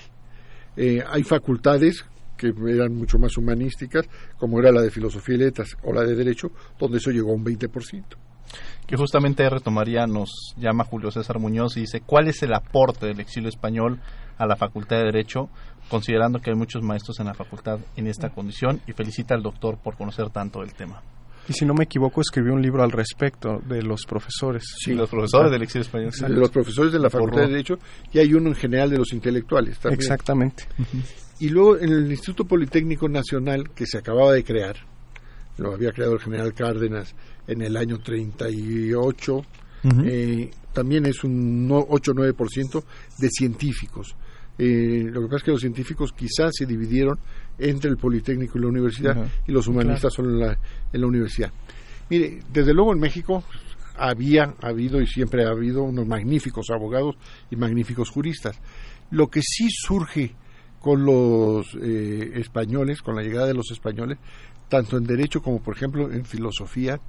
Eh, 0.76 1.04
hay 1.10 1.24
facultades 1.24 2.06
que 2.38 2.54
eran 2.68 2.96
mucho 2.96 3.18
más 3.18 3.36
humanísticas, 3.38 4.06
como 4.38 4.60
era 4.60 4.72
la 4.72 4.82
de 4.82 4.92
Filosofía 4.92 5.36
y 5.36 5.40
Letras 5.40 5.76
o 5.84 5.92
la 5.92 6.04
de 6.04 6.16
Derecho, 6.16 6.52
donde 6.80 6.98
eso 7.00 7.10
llegó 7.12 7.32
a 7.32 7.36
un 7.36 7.44
20%. 7.44 8.18
que 8.86 8.96
justamente 8.96 9.50
retomaría, 9.50 10.08
nos 10.08 10.54
llama 10.56 10.86
Julio 10.86 11.12
César 11.12 11.38
Muñoz 11.40 11.76
y 11.76 11.82
dice, 11.82 12.00
¿cuál 12.00 12.30
es 12.30 12.42
el 12.44 12.54
aporte 12.54 13.06
del 13.08 13.20
exilio 13.20 13.50
español 13.50 14.00
a 14.38 14.46
la 14.48 14.56
Facultad 14.56 15.00
de 15.00 15.04
Derecho, 15.04 15.50
considerando 15.90 16.40
que 16.40 16.52
hay 16.52 16.56
muchos 16.56 16.82
maestros 16.82 17.20
en 17.20 17.26
la 17.26 17.34
facultad 17.34 17.80
en 17.98 18.08
esta 18.08 18.30
condición? 18.30 18.80
Y 18.88 18.94
felicita 18.94 19.36
al 19.36 19.42
doctor 19.44 19.78
por 19.78 19.98
conocer 19.98 20.30
tanto 20.30 20.62
el 20.64 20.74
tema. 20.74 21.02
Y 21.50 21.54
si 21.54 21.66
no 21.66 21.74
me 21.74 21.86
equivoco, 21.86 22.22
escribió 22.22 22.54
un 22.54 22.62
libro 22.62 22.84
al 22.84 22.92
respecto 22.92 23.62
de 23.68 23.82
los 23.82 24.06
profesores. 24.06 24.64
Sí, 24.84 24.94
los 24.94 25.10
profesores 25.10 25.52
del 25.52 25.62
exilio 25.64 25.84
español. 25.84 26.12
de 26.12 26.30
los 26.40 26.50
profesores 26.50 26.92
de 26.92 27.00
la 27.00 27.10
Facultad 27.10 27.42
de 27.44 27.48
Derecho 27.48 27.80
y 28.12 28.20
hay 28.20 28.34
uno 28.34 28.50
en 28.50 28.56
general 28.56 28.90
de 28.90 28.98
los 28.98 29.14
intelectuales 29.14 29.80
también. 29.80 30.00
Exactamente. 30.00 30.66
Y 31.40 31.50
luego 31.50 31.78
en 31.78 31.90
el 31.92 32.10
Instituto 32.12 32.46
Politécnico 32.46 33.08
Nacional, 33.08 33.70
que 33.74 33.86
se 33.86 33.98
acababa 34.00 34.34
de 34.34 34.44
crear, 34.44 34.76
lo 35.58 35.74
había 35.74 35.92
creado 35.92 36.14
el 36.14 36.20
general 36.20 36.54
Cárdenas 36.54 37.16
en 37.48 37.62
el 37.62 37.78
año 37.78 38.00
38, 38.00 39.34
Ujú. 39.36 39.46
eh, 40.06 40.52
también 40.74 41.06
es 41.06 41.24
un 41.24 41.68
no- 41.68 41.86
8-9% 41.88 42.84
de 43.20 43.30
científicos. 43.30 44.16
Eh, 44.60 45.04
lo 45.12 45.22
que 45.22 45.28
pasa 45.28 45.38
es 45.38 45.44
que 45.44 45.52
los 45.52 45.62
científicos 45.62 46.12
quizás 46.14 46.52
se 46.58 46.66
dividieron 46.66 47.18
entre 47.58 47.90
el 47.90 47.98
Politécnico 47.98 48.58
y 48.58 48.62
la 48.62 48.68
universidad 48.68 49.28
y 49.48 49.52
los 49.52 49.68
humanistas 49.68 50.14
solo 50.14 50.30
en 50.30 50.40
la, 50.40 50.60
en 50.94 51.02
la 51.02 51.08
universidad. 51.08 51.52
Mire, 52.10 52.40
desde 52.52 52.74
luego 52.74 52.94
en 52.94 53.00
México 53.00 53.44
había 53.98 54.54
habido 54.62 55.02
y 55.02 55.08
siempre 55.08 55.46
ha 55.46 55.50
habido 55.50 55.84
unos 55.84 56.08
magníficos 56.08 56.70
abogados 56.70 57.16
y 57.50 57.56
magníficos 57.56 58.10
juristas. 58.10 58.60
Lo 59.12 59.28
que 59.28 59.42
sí 59.42 59.68
surge 59.70 60.36
con 60.80 61.04
los 61.04 61.76
eh, 61.82 62.32
españoles, 62.36 63.02
con 63.02 63.16
la 63.16 63.24
llegada 63.24 63.48
de 63.48 63.54
los 63.54 63.72
españoles, 63.72 64.18
tanto 64.70 64.98
en 64.98 65.04
derecho 65.04 65.42
como 65.42 65.62
por 65.62 65.76
ejemplo 65.76 66.12
en 66.12 66.26
filosofía, 66.26 67.00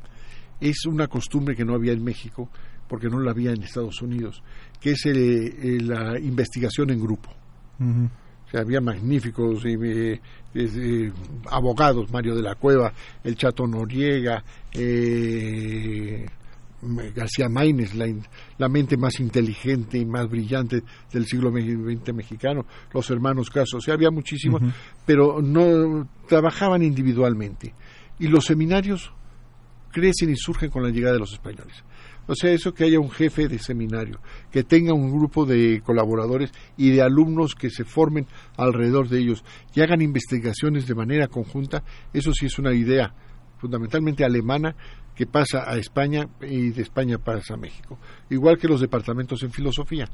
es 0.60 0.86
una 0.86 1.06
costumbre 1.06 1.54
que 1.54 1.64
no 1.64 1.74
había 1.74 1.92
en 1.92 2.02
México, 2.02 2.50
porque 2.88 3.08
no 3.08 3.20
la 3.20 3.30
había 3.30 3.52
en 3.52 3.62
Estados 3.62 4.00
Unidos, 4.02 4.42
que 4.80 4.92
es 4.92 5.06
eh, 5.06 5.12
eh, 5.12 5.80
la 5.80 6.18
investigación 6.18 6.90
en 6.90 7.00
grupo. 7.00 7.30
O 8.48 8.50
sea, 8.50 8.62
había 8.62 8.80
magníficos 8.80 9.62
eh, 9.66 10.20
eh, 10.54 11.12
abogados, 11.50 12.10
Mario 12.10 12.34
de 12.34 12.42
la 12.42 12.54
Cueva, 12.54 12.92
el 13.22 13.36
Chato 13.36 13.66
Noriega, 13.66 14.42
eh, 14.72 16.26
García 17.14 17.48
Maínez, 17.48 17.94
la, 17.94 18.68
mente 18.68 18.96
más 18.96 19.20
inteligente 19.20 19.98
y 19.98 20.06
más 20.06 20.28
brillante 20.28 20.82
del 21.12 21.26
siglo 21.26 21.50
XX 21.50 22.14
mexicano, 22.14 22.64
los 22.94 23.10
hermanos 23.10 23.50
Caso, 23.50 23.78
o 23.78 23.80
sea, 23.80 23.94
había 23.94 24.10
muchísimos, 24.10 24.62
pero 25.04 25.42
no 25.42 26.08
trabajaban 26.26 26.82
individualmente. 26.82 27.74
Y 28.18 28.28
los 28.28 28.44
seminarios 28.46 29.12
crecen 29.90 30.30
y 30.30 30.36
surgen 30.36 30.70
con 30.70 30.82
la 30.82 30.90
llegada 30.90 31.14
de 31.14 31.20
los 31.20 31.32
españoles. 31.32 31.84
O 32.28 32.34
sea, 32.34 32.52
eso 32.52 32.72
que 32.72 32.84
haya 32.84 33.00
un 33.00 33.10
jefe 33.10 33.48
de 33.48 33.58
seminario, 33.58 34.20
que 34.52 34.62
tenga 34.62 34.92
un 34.92 35.10
grupo 35.10 35.46
de 35.46 35.80
colaboradores 35.80 36.52
y 36.76 36.90
de 36.90 37.02
alumnos 37.02 37.54
que 37.54 37.70
se 37.70 37.84
formen 37.84 38.26
alrededor 38.56 39.08
de 39.08 39.18
ellos 39.18 39.42
y 39.74 39.80
hagan 39.80 40.02
investigaciones 40.02 40.86
de 40.86 40.94
manera 40.94 41.26
conjunta, 41.26 41.82
eso 42.12 42.32
sí 42.32 42.46
es 42.46 42.58
una 42.58 42.74
idea 42.74 43.12
fundamentalmente 43.58 44.24
alemana 44.24 44.76
que 45.18 45.26
pasa 45.26 45.68
a 45.68 45.76
España 45.78 46.28
y 46.42 46.70
de 46.70 46.82
España 46.82 47.18
pasa 47.18 47.54
a 47.54 47.56
México. 47.56 47.98
Igual 48.30 48.56
que 48.56 48.68
los 48.68 48.80
departamentos 48.80 49.42
en 49.42 49.50
filosofía. 49.50 50.08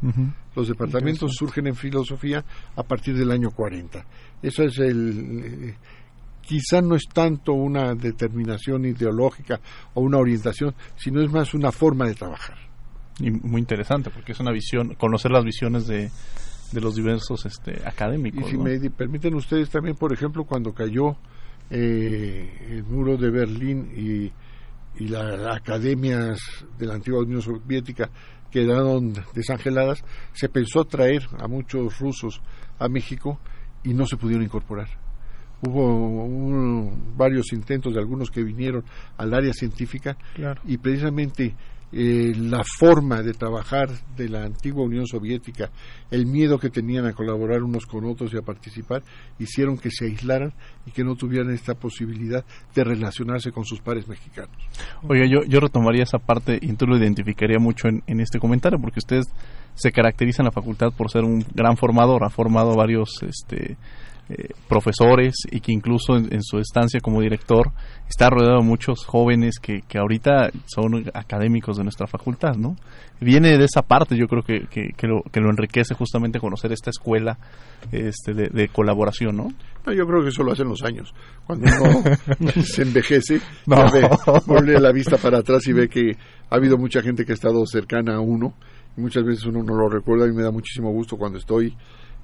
Los 0.56 0.68
departamentos 0.68 1.32
surgen 1.34 1.66
en 1.66 1.74
filosofía 1.74 2.42
a 2.74 2.82
partir 2.84 3.14
del 3.14 3.30
año 3.30 3.50
40. 3.50 4.02
Eso 4.40 4.62
es 4.62 4.78
el... 4.78 5.74
quizá 6.46 6.80
no 6.80 6.94
es 6.94 7.04
tanto 7.12 7.52
una 7.52 7.94
determinación 7.94 8.84
ideológica 8.84 9.60
o 9.94 10.00
una 10.02 10.18
orientación, 10.18 10.74
sino 10.96 11.20
es 11.20 11.30
más 11.30 11.54
una 11.54 11.72
forma 11.72 12.06
de 12.06 12.14
trabajar. 12.14 12.56
Y 13.18 13.30
muy 13.30 13.60
interesante, 13.60 14.10
porque 14.10 14.32
es 14.32 14.40
una 14.40 14.50
visión, 14.50 14.94
conocer 14.94 15.30
las 15.30 15.44
visiones 15.44 15.86
de, 15.86 16.10
de 16.72 16.80
los 16.80 16.96
diversos 16.96 17.46
este, 17.46 17.86
académicos. 17.86 18.46
Y 18.46 18.50
si 18.50 18.56
¿no? 18.56 18.64
me 18.64 18.78
permiten 18.90 19.34
ustedes 19.34 19.70
también, 19.70 19.96
por 19.96 20.12
ejemplo, 20.12 20.44
cuando 20.44 20.72
cayó 20.72 21.16
eh, 21.70 22.68
el 22.70 22.84
muro 22.84 23.16
de 23.16 23.30
Berlín 23.30 23.90
y, 23.96 25.02
y 25.02 25.08
las 25.08 25.56
academias 25.56 26.38
de 26.78 26.86
la 26.86 26.94
antigua 26.94 27.20
Unión 27.20 27.40
Soviética 27.40 28.10
quedaron 28.50 29.14
desangeladas, 29.34 30.04
se 30.32 30.48
pensó 30.48 30.84
traer 30.84 31.26
a 31.38 31.48
muchos 31.48 31.98
rusos 31.98 32.40
a 32.78 32.88
México 32.88 33.40
y 33.82 33.94
no 33.94 34.06
se 34.06 34.16
pudieron 34.16 34.44
incorporar. 34.44 35.03
Hubo 35.62 36.24
un- 36.24 37.14
varios 37.16 37.52
intentos 37.52 37.94
de 37.94 38.00
algunos 38.00 38.30
que 38.30 38.42
vinieron 38.42 38.84
al 39.16 39.32
área 39.34 39.52
científica 39.52 40.16
Claro. 40.34 40.60
y 40.66 40.76
precisamente 40.78 41.54
eh, 41.96 42.32
la 42.36 42.64
forma 42.64 43.22
de 43.22 43.34
trabajar 43.34 43.88
de 44.16 44.28
la 44.28 44.42
antigua 44.42 44.82
Unión 44.84 45.06
Soviética, 45.06 45.70
el 46.10 46.26
miedo 46.26 46.58
que 46.58 46.68
tenían 46.68 47.06
a 47.06 47.12
colaborar 47.12 47.62
unos 47.62 47.86
con 47.86 48.04
otros 48.04 48.34
y 48.34 48.36
a 48.36 48.42
participar, 48.42 49.02
hicieron 49.38 49.78
que 49.78 49.90
se 49.92 50.06
aislaran 50.06 50.52
y 50.86 50.90
que 50.90 51.04
no 51.04 51.14
tuvieran 51.14 51.52
esta 51.52 51.74
posibilidad 51.74 52.44
de 52.74 52.82
relacionarse 52.82 53.52
con 53.52 53.64
sus 53.64 53.80
pares 53.80 54.08
mexicanos. 54.08 54.56
Oiga, 55.08 55.24
yo, 55.30 55.44
yo 55.44 55.60
retomaría 55.60 56.02
esa 56.02 56.18
parte 56.18 56.58
y 56.60 56.72
tú 56.72 56.86
lo 56.86 56.96
identificaría 56.98 57.60
mucho 57.60 57.86
en, 57.86 58.02
en 58.08 58.18
este 58.18 58.40
comentario, 58.40 58.80
porque 58.80 58.98
ustedes 58.98 59.26
se 59.74 59.92
caracterizan 59.92 60.46
la 60.46 60.50
facultad 60.52 60.88
por 60.96 61.12
ser 61.12 61.22
un 61.22 61.44
gran 61.54 61.76
formador, 61.76 62.24
ha 62.24 62.28
formado 62.30 62.74
varios 62.74 63.22
este, 63.22 63.76
eh, 64.30 64.48
profesores 64.68 65.34
y 65.50 65.60
que 65.60 65.70
incluso 65.70 66.16
en, 66.16 66.42
su 66.42 66.58
estancia 66.58 66.98
como 67.00 67.20
director 67.20 67.72
está 68.08 68.30
rodeado 68.30 68.60
de 68.60 68.64
muchos 68.64 69.04
jóvenes 69.04 69.58
que, 69.60 69.82
que 69.86 69.98
ahorita 69.98 70.50
son 70.64 71.10
académicos 71.12 71.76
de 71.76 71.82
nuestra 71.82 72.06
facultad, 72.06 72.54
¿no? 72.56 72.74
Viene 73.20 73.58
de 73.58 73.64
esa 73.64 73.82
parte, 73.82 74.16
yo 74.16 74.26
creo 74.26 74.42
que, 74.42 74.66
que, 74.66 75.06
lo, 75.06 75.22
que 75.30 75.40
lo 75.40 75.50
enriquece 75.50 75.94
justamente 75.94 76.40
conocer 76.40 76.72
esta 76.72 76.88
escuela 76.88 77.36
este, 77.92 78.32
de, 78.32 78.68
colaboración, 78.68 79.36
¿no? 79.36 79.48
Yo 79.92 80.06
creo 80.06 80.22
que 80.22 80.28
eso 80.28 80.42
lo 80.42 80.52
hacen 80.52 80.68
los 80.68 80.82
años. 80.82 81.14
Cuando 81.46 81.66
uno 81.82 82.52
se 82.62 82.80
envejece, 82.80 83.40
no. 83.66 83.76
ve, 83.92 84.80
la 84.80 84.90
vista 84.90 85.18
para 85.18 85.40
atrás 85.40 85.66
y 85.66 85.74
ve 85.74 85.88
que 85.88 86.12
ha 86.48 86.56
habido 86.56 86.78
mucha 86.78 87.02
gente 87.02 87.26
que 87.26 87.32
ha 87.32 87.34
estado 87.34 87.64
cercana 87.66 88.16
a 88.16 88.20
uno 88.20 88.54
muchas 88.96 89.24
veces 89.24 89.44
uno 89.44 89.62
no 89.62 89.74
lo 89.74 89.88
recuerda 89.88 90.26
y 90.26 90.32
me 90.32 90.42
da 90.42 90.50
muchísimo 90.50 90.92
gusto 90.92 91.16
cuando 91.16 91.38
estoy 91.38 91.74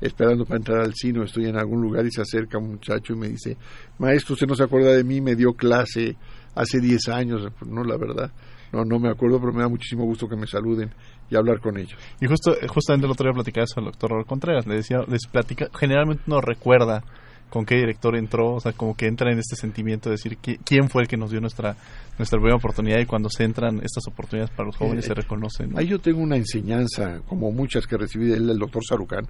esperando 0.00 0.44
para 0.44 0.58
entrar 0.58 0.80
al 0.80 0.94
cine 0.94 1.22
estoy 1.24 1.46
en 1.46 1.56
algún 1.56 1.80
lugar 1.82 2.06
y 2.06 2.10
se 2.10 2.22
acerca 2.22 2.58
un 2.58 2.72
muchacho 2.72 3.12
y 3.12 3.16
me 3.16 3.28
dice, 3.28 3.56
maestro, 3.98 4.34
usted 4.34 4.46
no 4.46 4.54
se 4.54 4.64
acuerda 4.64 4.92
de 4.92 5.04
mí, 5.04 5.20
me 5.20 5.36
dio 5.36 5.52
clase 5.52 6.16
hace 6.54 6.80
10 6.80 7.08
años, 7.08 7.52
pues 7.58 7.70
no, 7.70 7.84
la 7.84 7.96
verdad, 7.96 8.30
no, 8.72 8.84
no 8.84 8.98
me 8.98 9.10
acuerdo, 9.10 9.40
pero 9.40 9.52
me 9.52 9.62
da 9.62 9.68
muchísimo 9.68 10.04
gusto 10.04 10.28
que 10.28 10.36
me 10.36 10.46
saluden 10.46 10.92
y 11.30 11.36
hablar 11.36 11.60
con 11.60 11.76
ellos. 11.76 11.98
Y 12.20 12.26
justo, 12.26 12.54
justamente 12.68 13.06
el 13.06 13.12
otro 13.12 13.24
día 13.24 13.34
platicaba 13.34 13.64
eso 13.64 13.80
al 13.80 13.86
doctor 13.86 14.24
Contreras, 14.26 14.66
le 14.66 14.76
decía, 14.76 14.98
les 15.08 15.26
platica, 15.26 15.68
generalmente 15.78 16.22
no 16.26 16.40
recuerda 16.40 17.04
con 17.50 17.66
qué 17.66 17.76
director 17.76 18.16
entró, 18.16 18.54
o 18.54 18.60
sea, 18.60 18.72
como 18.72 18.96
que 18.96 19.06
entra 19.06 19.30
en 19.30 19.38
este 19.38 19.56
sentimiento 19.56 20.08
de 20.08 20.16
decir 20.16 20.38
quién 20.38 20.88
fue 20.88 21.02
el 21.02 21.08
que 21.08 21.16
nos 21.16 21.30
dio 21.30 21.40
nuestra 21.40 21.76
nuestra 22.20 22.38
primera 22.38 22.56
oportunidad 22.56 22.98
y 22.98 23.06
cuando 23.06 23.30
se 23.30 23.44
entran 23.44 23.80
estas 23.82 24.06
oportunidades 24.06 24.50
para 24.50 24.66
los 24.66 24.76
jóvenes 24.76 25.06
se 25.06 25.14
reconocen. 25.14 25.76
Ahí 25.76 25.86
yo 25.86 25.98
tengo 25.98 26.20
una 26.20 26.36
enseñanza, 26.36 27.20
como 27.26 27.50
muchas 27.50 27.86
que 27.86 27.96
recibí 27.96 28.26
del 28.26 28.58
doctor 28.58 28.84
Sarucán, 28.84 29.26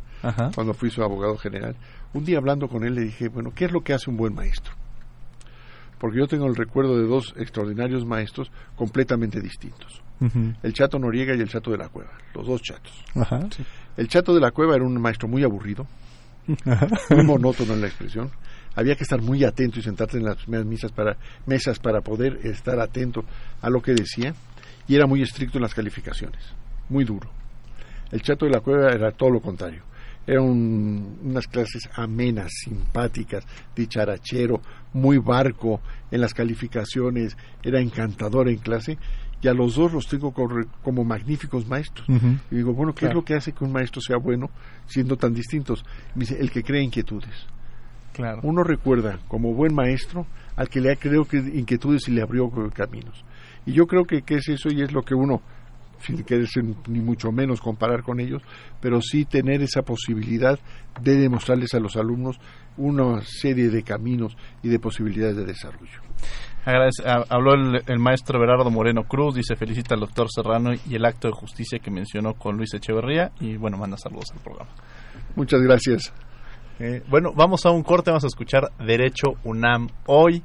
cuando 0.54 0.74
fui 0.74 0.90
su 0.90 1.02
abogado 1.02 1.36
general. 1.36 1.76
Un 2.12 2.24
día 2.24 2.38
hablando 2.38 2.68
con 2.68 2.84
él 2.84 2.96
le 2.96 3.02
dije, 3.02 3.28
bueno, 3.28 3.52
¿qué 3.54 3.66
es 3.66 3.72
lo 3.72 3.82
que 3.82 3.92
hace 3.92 4.10
un 4.10 4.16
buen 4.16 4.34
maestro? 4.34 4.74
Porque 5.98 6.18
yo 6.18 6.26
tengo 6.26 6.46
el 6.46 6.56
recuerdo 6.56 6.96
de 6.98 7.06
dos 7.06 7.34
extraordinarios 7.36 8.04
maestros 8.04 8.50
completamente 8.74 9.40
distintos. 9.40 10.02
El 10.62 10.72
Chato 10.72 10.98
Noriega 10.98 11.34
y 11.34 11.40
el 11.40 11.48
Chato 11.48 11.70
de 11.70 11.78
la 11.78 11.88
Cueva, 11.88 12.10
los 12.34 12.46
dos 12.46 12.60
chatos. 12.60 13.04
El 13.96 14.08
Chato 14.08 14.34
de 14.34 14.40
la 14.40 14.50
Cueva 14.50 14.74
era 14.74 14.84
un 14.84 15.00
maestro 15.00 15.28
muy 15.28 15.44
aburrido, 15.44 15.86
muy 17.10 17.24
monótono 17.24 17.74
en 17.74 17.80
la 17.82 17.86
expresión. 17.86 18.30
Había 18.74 18.94
que 18.94 19.02
estar 19.02 19.20
muy 19.20 19.44
atento 19.44 19.78
y 19.78 19.82
sentarte 19.82 20.18
en 20.18 20.24
las 20.24 20.36
primeras 20.36 20.66
misas 20.66 20.92
para, 20.92 21.16
mesas 21.46 21.78
para 21.78 22.00
poder 22.00 22.38
estar 22.44 22.78
atento 22.78 23.24
a 23.60 23.70
lo 23.70 23.82
que 23.82 23.92
decía. 23.92 24.34
Y 24.86 24.94
era 24.94 25.06
muy 25.06 25.22
estricto 25.22 25.58
en 25.58 25.62
las 25.62 25.74
calificaciones, 25.74 26.42
muy 26.88 27.04
duro. 27.04 27.30
El 28.10 28.22
chato 28.22 28.44
de 28.46 28.52
la 28.52 28.60
cueva 28.60 28.90
era 28.90 29.12
todo 29.12 29.30
lo 29.30 29.40
contrario. 29.40 29.82
Eran 30.26 30.44
unas 30.44 31.46
clases 31.46 31.88
amenas, 31.94 32.50
simpáticas, 32.64 33.44
dicharachero, 33.74 34.60
muy 34.92 35.18
barco 35.18 35.80
en 36.10 36.20
las 36.20 36.34
calificaciones, 36.34 37.36
era 37.62 37.80
encantador 37.80 38.48
en 38.48 38.58
clase 38.58 38.98
y 39.42 39.48
a 39.48 39.54
los 39.54 39.74
dos 39.74 39.92
los 39.92 40.06
tengo 40.06 40.32
como 40.32 41.04
magníficos 41.04 41.66
maestros. 41.66 42.06
Y 42.50 42.56
digo, 42.56 42.74
bueno, 42.74 42.94
¿qué 42.94 43.06
es 43.06 43.14
lo 43.14 43.24
que 43.24 43.34
hace 43.34 43.52
que 43.52 43.64
un 43.64 43.72
maestro 43.72 44.00
sea 44.00 44.18
bueno 44.18 44.50
siendo 44.86 45.16
tan 45.16 45.32
distintos? 45.32 45.84
Me 46.14 46.20
dice, 46.20 46.38
el 46.38 46.50
que 46.50 46.62
crea 46.62 46.82
inquietudes. 46.82 47.46
Claro. 48.12 48.40
Uno 48.42 48.62
recuerda 48.62 49.18
como 49.28 49.54
buen 49.54 49.74
maestro 49.74 50.26
al 50.56 50.68
que 50.68 50.80
le 50.80 50.92
ha 50.92 50.96
creado 50.96 51.26
inquietudes 51.32 52.08
y 52.08 52.12
le 52.12 52.22
abrió 52.22 52.50
caminos. 52.74 53.24
Y 53.64 53.72
yo 53.72 53.86
creo 53.86 54.04
que, 54.04 54.22
que 54.22 54.36
es 54.36 54.48
eso 54.48 54.68
y 54.70 54.82
es 54.82 54.92
lo 54.92 55.02
que 55.02 55.14
uno, 55.14 55.40
sin 56.02 56.22
quererse 56.24 56.60
ni 56.88 57.00
mucho 57.00 57.32
menos 57.32 57.60
comparar 57.60 58.02
con 58.02 58.20
ellos, 58.20 58.42
pero 58.80 59.00
sí 59.00 59.24
tener 59.24 59.62
esa 59.62 59.82
posibilidad 59.82 60.58
de 61.00 61.16
demostrarles 61.16 61.72
a 61.74 61.80
los 61.80 61.96
alumnos 61.96 62.38
una 62.76 63.22
serie 63.22 63.68
de 63.68 63.82
caminos 63.82 64.36
y 64.62 64.68
de 64.68 64.78
posibilidades 64.78 65.36
de 65.36 65.44
desarrollo 65.46 66.00
habló 66.64 67.54
el, 67.54 67.98
maestro 67.98 68.38
Berardo 68.38 68.70
Moreno 68.70 69.04
Cruz, 69.04 69.34
dice 69.34 69.56
felicita 69.56 69.94
al 69.94 70.00
doctor 70.00 70.28
Serrano 70.30 70.70
y 70.88 70.94
el 70.94 71.04
acto 71.04 71.28
de 71.28 71.34
justicia 71.34 71.78
que 71.78 71.90
mencionó 71.90 72.34
con 72.34 72.56
Luis 72.56 72.74
Echeverría 72.74 73.32
y 73.40 73.56
bueno, 73.56 73.78
manda 73.78 73.96
saludos 73.96 74.26
al 74.32 74.40
programa. 74.40 74.70
Muchas 75.36 75.60
gracias. 75.60 76.12
Eh, 76.78 77.02
bueno, 77.08 77.32
vamos 77.34 77.66
a 77.66 77.70
un 77.70 77.82
corte, 77.82 78.10
vamos 78.10 78.24
a 78.24 78.28
escuchar 78.28 78.70
Derecho 78.78 79.32
UNAM 79.44 79.88
hoy, 80.06 80.42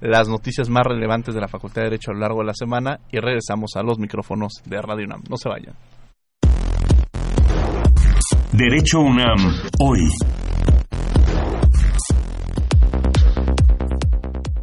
las 0.00 0.28
noticias 0.28 0.68
más 0.68 0.86
relevantes 0.86 1.34
de 1.34 1.40
la 1.40 1.48
Facultad 1.48 1.82
de 1.82 1.90
Derecho 1.90 2.10
a 2.10 2.14
lo 2.14 2.20
largo 2.20 2.40
de 2.40 2.46
la 2.46 2.54
semana 2.54 3.00
y 3.10 3.18
regresamos 3.18 3.76
a 3.76 3.82
los 3.82 3.98
micrófonos 3.98 4.62
de 4.66 4.80
Radio 4.80 5.06
UNAM. 5.06 5.22
No 5.28 5.36
se 5.36 5.48
vayan. 5.48 5.74
Derecho 8.52 9.00
UNAM 9.00 9.38
hoy. 9.78 10.08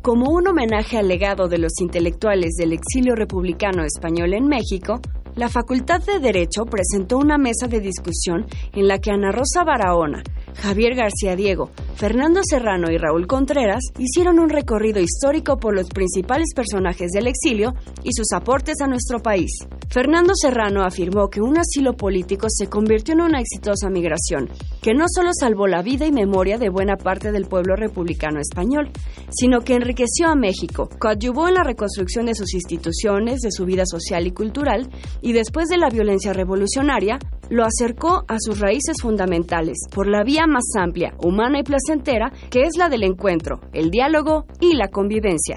Como 0.08 0.30
un 0.30 0.48
homenaje 0.48 0.98
al 0.98 1.10
legado 1.10 1.50
de 1.50 1.58
los 1.58 1.82
intelectuales 1.82 2.56
del 2.56 2.72
exilio 2.72 3.14
republicano 3.14 3.84
español 3.84 4.36
en 4.36 4.48
México, 4.48 5.02
la 5.36 5.50
Facultad 5.50 6.00
de 6.00 6.20
Derecho 6.20 6.64
presentó 6.64 7.18
una 7.18 7.38
mesa 7.38 7.68
de 7.68 7.82
discusión 7.82 8.46
en 8.72 8.88
la 8.88 9.00
que 9.00 9.12
Ana 9.12 9.34
Rosa 9.34 9.66
Barahona, 9.66 10.24
Javier 10.62 10.96
García 10.96 11.36
Diego, 11.36 11.72
Fernando 11.96 12.42
Serrano 12.44 12.92
y 12.92 12.98
Raúl 12.98 13.28
Contreras 13.28 13.82
hicieron 13.98 14.40
un 14.40 14.50
recorrido 14.50 15.00
histórico 15.00 15.58
por 15.58 15.76
los 15.76 15.88
principales 15.90 16.54
personajes 16.56 17.12
del 17.12 17.28
exilio 17.28 17.74
y 18.04 18.10
sus 18.14 18.32
aportes 18.34 18.82
a 18.82 18.88
nuestro 18.88 19.20
país. 19.20 19.52
Fernando 19.90 20.34
Serrano 20.36 20.84
afirmó 20.84 21.30
que 21.30 21.42
un 21.42 21.58
asilo 21.58 21.94
político 21.94 22.48
se 22.50 22.68
convirtió 22.68 23.14
en 23.14 23.22
una 23.22 23.40
exitosa 23.40 23.90
migración, 23.90 24.50
que 24.82 24.94
no 24.94 25.06
solo 25.08 25.30
salvó 25.34 25.68
la 25.68 25.82
vida 25.82 26.06
y 26.06 26.12
memoria 26.12 26.58
de 26.58 26.70
buena 26.70 26.98
parte 26.98 27.32
del 27.32 27.46
pueblo 27.46 27.76
republicano 27.76 28.40
español, 28.40 28.92
sino 29.30 29.62
que 29.62 29.76
enriqueció 29.76 30.28
a 30.28 30.36
México, 30.36 30.90
coadyuvó 31.00 31.48
en 31.48 31.56
la 31.56 31.64
reconstrucción 31.64 32.26
de 32.26 32.36
sus 32.36 32.54
instituciones, 32.54 33.42
de 33.42 33.52
su 33.52 33.66
vida 33.66 33.86
social 33.86 34.28
y 34.28 34.32
cultural, 34.32 34.90
y 35.22 35.34
después 35.34 35.68
de 35.70 35.78
la 35.78 35.90
violencia 35.90 36.34
revolucionaria, 36.34 37.20
lo 37.50 37.64
acercó 37.66 38.24
a 38.28 38.38
sus 38.40 38.60
raíces 38.60 38.98
fundamentales 39.02 39.78
por 39.94 40.08
la 40.08 40.24
vía 40.24 40.46
más 40.48 40.66
amplia, 40.78 41.14
humana 41.20 41.60
y 41.60 41.64
placentera, 41.64 42.32
que 42.50 42.62
es 42.62 42.78
la 42.78 42.90
del 42.90 43.04
encuentro, 43.04 43.62
el 43.74 43.90
diálogo 43.90 44.46
y 44.60 44.76
la 44.76 44.88
convivencia. 44.88 45.56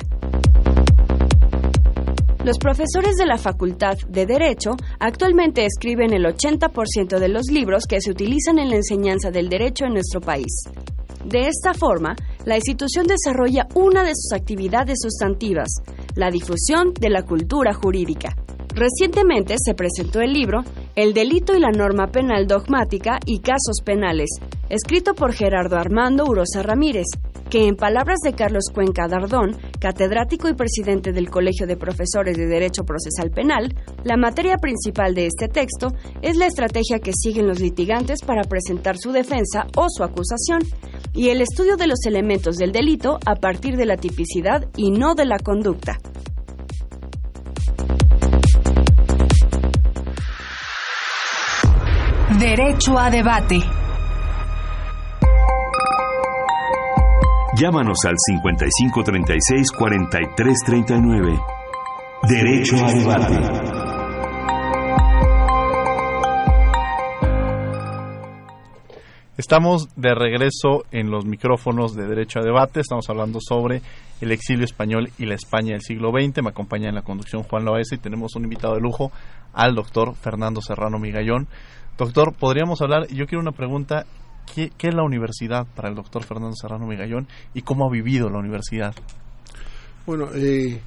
Los 2.45 2.59
profesores 2.59 3.17
de 3.17 3.27
la 3.27 3.37
Facultad 3.37 3.99
de 4.09 4.25
Derecho 4.25 4.71
actualmente 4.99 5.67
escriben 5.67 6.15
el 6.15 6.25
80% 6.25 7.19
de 7.19 7.29
los 7.29 7.51
libros 7.51 7.85
que 7.87 8.01
se 8.01 8.11
utilizan 8.11 8.59
en 8.59 8.71
la 8.71 8.77
enseñanza 8.77 9.31
del 9.31 9.51
derecho 9.51 9.85
en 9.85 9.93
nuestro 9.93 10.23
país. 10.23 10.65
De 11.25 11.49
esta 11.49 11.75
forma, 11.75 12.17
la 12.47 12.57
institución 12.57 13.07
desarrolla 13.07 13.69
una 13.75 14.05
de 14.05 14.15
sus 14.15 14.33
actividades 14.33 15.01
sustantivas, 15.03 15.69
la 16.15 16.31
difusión 16.31 16.95
de 16.95 17.11
la 17.11 17.25
cultura 17.25 17.75
jurídica. 17.75 18.35
Recientemente 18.75 19.57
se 19.59 19.75
presentó 19.75 20.23
el 20.23 20.33
libro 20.33 20.63
El 20.97 21.15
delito 21.15 21.57
y 21.57 21.61
la 21.61 21.71
norma 21.71 22.09
penal 22.09 22.49
dogmática 22.49 23.21
y 23.25 23.39
casos 23.39 23.81
penales, 23.85 24.29
escrito 24.69 25.15
por 25.15 25.33
Gerardo 25.33 25.77
Armando 25.77 26.25
Urosa 26.25 26.65
Ramírez, 26.65 27.07
que 27.49 27.69
en 27.69 27.77
palabras 27.77 28.19
de 28.25 28.33
Carlos 28.33 28.65
Cuenca 28.75 29.07
Dardón, 29.07 29.57
catedrático 29.79 30.49
y 30.49 30.55
presidente 30.55 31.13
del 31.13 31.31
Colegio 31.31 31.69
de 31.69 31.77
Profesores 31.77 32.37
de 32.37 32.47
Derecho 32.47 32.83
Procesal 32.85 33.31
Penal, 33.31 33.73
la 34.03 34.17
materia 34.17 34.57
principal 34.57 35.15
de 35.15 35.27
este 35.27 35.47
texto 35.47 35.93
es 36.23 36.37
la 36.37 36.47
estrategia 36.47 36.99
que 36.99 37.13
siguen 37.13 37.47
los 37.47 37.61
litigantes 37.61 38.21
para 38.27 38.43
presentar 38.43 38.99
su 38.99 39.13
defensa 39.13 39.69
o 39.77 39.87
su 39.89 40.03
acusación, 40.03 40.61
y 41.13 41.29
el 41.29 41.41
estudio 41.41 41.77
de 41.77 41.87
los 41.87 42.05
elementos 42.05 42.57
del 42.57 42.73
delito 42.73 43.19
a 43.27 43.37
partir 43.37 43.77
de 43.77 43.87
la 43.87 43.97
tipicidad 43.97 44.67
y 44.77 44.91
no 44.91 45.15
de 45.15 45.25
la 45.25 45.39
conducta. 45.39 45.99
Derecho 52.41 52.99
a 52.99 53.11
debate. 53.11 53.61
Llámanos 57.55 57.99
al 58.07 58.17
5536-4339. 58.49 61.39
Derecho 62.27 62.77
a 62.77 62.93
debate. 62.95 63.39
Estamos 69.37 69.91
de 69.97 70.15
regreso 70.15 70.87
en 70.93 71.11
los 71.11 71.27
micrófonos 71.27 71.95
de 71.95 72.07
Derecho 72.07 72.41
a 72.41 72.43
Debate. 72.43 72.81
Estamos 72.81 73.11
hablando 73.11 73.39
sobre 73.41 73.83
el 74.23 74.33
exilio 74.33 74.65
español 74.65 75.11
y 75.19 75.27
la 75.27 75.35
España 75.35 75.73
del 75.73 75.83
siglo 75.83 76.11
XX. 76.11 76.43
Me 76.43 76.49
acompaña 76.51 76.89
en 76.89 76.95
la 76.95 77.03
conducción 77.03 77.43
Juan 77.43 77.67
Loaesa 77.67 77.97
y 77.97 77.99
tenemos 77.99 78.35
un 78.37 78.45
invitado 78.45 78.77
de 78.77 78.81
lujo 78.81 79.13
al 79.53 79.75
doctor 79.75 80.15
Fernando 80.15 80.63
Serrano 80.63 80.99
Migallón. 80.99 81.47
Doctor, 82.01 82.33
podríamos 82.33 82.81
hablar, 82.81 83.09
yo 83.09 83.27
quiero 83.27 83.43
una 83.43 83.53
pregunta, 83.53 84.07
¿qué, 84.55 84.73
qué 84.79 84.89
es 84.89 84.95
la 84.95 85.03
universidad 85.03 85.67
para 85.77 85.91
el 85.91 85.95
doctor 85.95 86.25
Fernando 86.25 86.57
Serrano 86.57 86.87
Migallón 86.87 87.29
y 87.53 87.61
cómo 87.61 87.87
ha 87.87 87.91
vivido 87.91 88.31
la 88.31 88.39
universidad? 88.39 88.95
Bueno, 90.07 90.31
eh, 90.35 90.81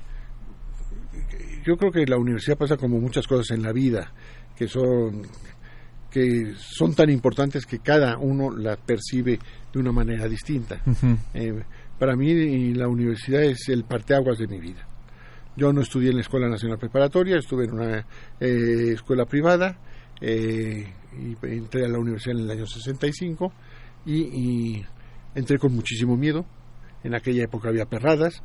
yo 1.63 1.77
creo 1.77 1.91
que 1.91 2.07
la 2.07 2.17
universidad 2.17 2.57
pasa 2.57 2.77
como 2.77 2.99
muchas 2.99 3.27
cosas 3.27 3.51
en 3.51 3.61
la 3.61 3.71
vida, 3.71 4.11
que 4.55 4.67
son 4.67 5.21
que 6.09 6.55
son 6.57 6.95
tan 6.95 7.11
importantes 7.11 7.67
que 7.67 7.77
cada 7.77 8.17
uno 8.17 8.49
la 8.49 8.75
percibe 8.75 9.37
de 9.71 9.79
una 9.79 9.91
manera 9.91 10.27
distinta. 10.27 10.81
eh, 11.35 11.63
para 11.99 12.15
mí 12.15 12.73
la 12.73 12.87
universidad 12.87 13.43
es 13.43 13.69
el 13.69 13.83
parteaguas 13.83 14.39
de 14.39 14.47
mi 14.47 14.59
vida. 14.59 14.87
Yo 15.55 15.71
no 15.73 15.81
estudié 15.81 16.09
en 16.09 16.15
la 16.15 16.21
Escuela 16.21 16.49
Nacional 16.49 16.79
Preparatoria, 16.79 17.37
estuve 17.37 17.65
en 17.65 17.73
una 17.73 17.99
eh, 18.39 18.93
escuela 18.93 19.25
privada 19.25 19.77
eh, 20.25 20.87
y 21.19 21.37
entré 21.47 21.85
a 21.85 21.89
la 21.89 21.99
universidad 21.99 22.37
en 22.37 22.43
el 22.43 22.51
año 22.51 22.65
65 22.65 23.51
y, 24.05 24.13
y 24.13 24.85
entré 25.35 25.57
con 25.57 25.73
muchísimo 25.73 26.17
miedo. 26.17 26.45
En 27.03 27.15
aquella 27.15 27.43
época 27.43 27.69
había 27.69 27.85
perradas, 27.85 28.41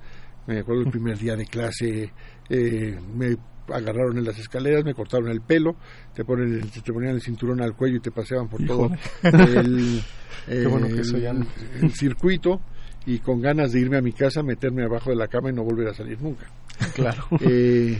me 0.47 0.61
acuerdo 0.61 0.83
el 0.83 0.91
primer 0.91 1.19
día 1.19 1.37
de 1.37 1.47
clase 1.47 2.13
eh, 2.49 2.99
me 3.15 3.37
agarraron 3.73 4.17
en 4.17 4.25
las 4.25 4.39
escaleras, 4.39 4.85
me 4.85 4.95
cortaron 4.95 5.29
el 5.29 5.43
pelo, 5.43 5.77
te 6.15 6.25
ponen 6.25 6.55
el, 6.55 6.71
te 6.71 6.93
ponían 6.93 7.15
el 7.15 7.21
cinturón 7.21 7.61
al 7.61 7.77
cuello 7.77 7.97
y 7.97 8.01
te 8.01 8.11
paseaban 8.11 8.49
por 8.49 8.65
todo 8.65 8.91
el, 9.23 10.03
bueno 10.71 10.87
que 10.89 11.01
eso 11.01 11.19
ya 11.19 11.35
no. 11.35 11.47
el 11.83 11.93
circuito 11.93 12.63
y 13.05 13.19
con 13.19 13.41
ganas 13.41 13.73
de 13.73 13.81
irme 13.81 13.99
a 13.99 14.01
mi 14.01 14.13
casa, 14.13 14.43
meterme 14.43 14.85
abajo 14.85 15.11
de 15.11 15.17
la 15.17 15.29
cama 15.29 15.51
y 15.51 15.53
no 15.53 15.65
volver 15.65 15.89
a 15.89 15.95
salir 15.95 16.21
nunca. 16.21 16.47
Claro. 16.95 17.25
Eh, 17.41 17.99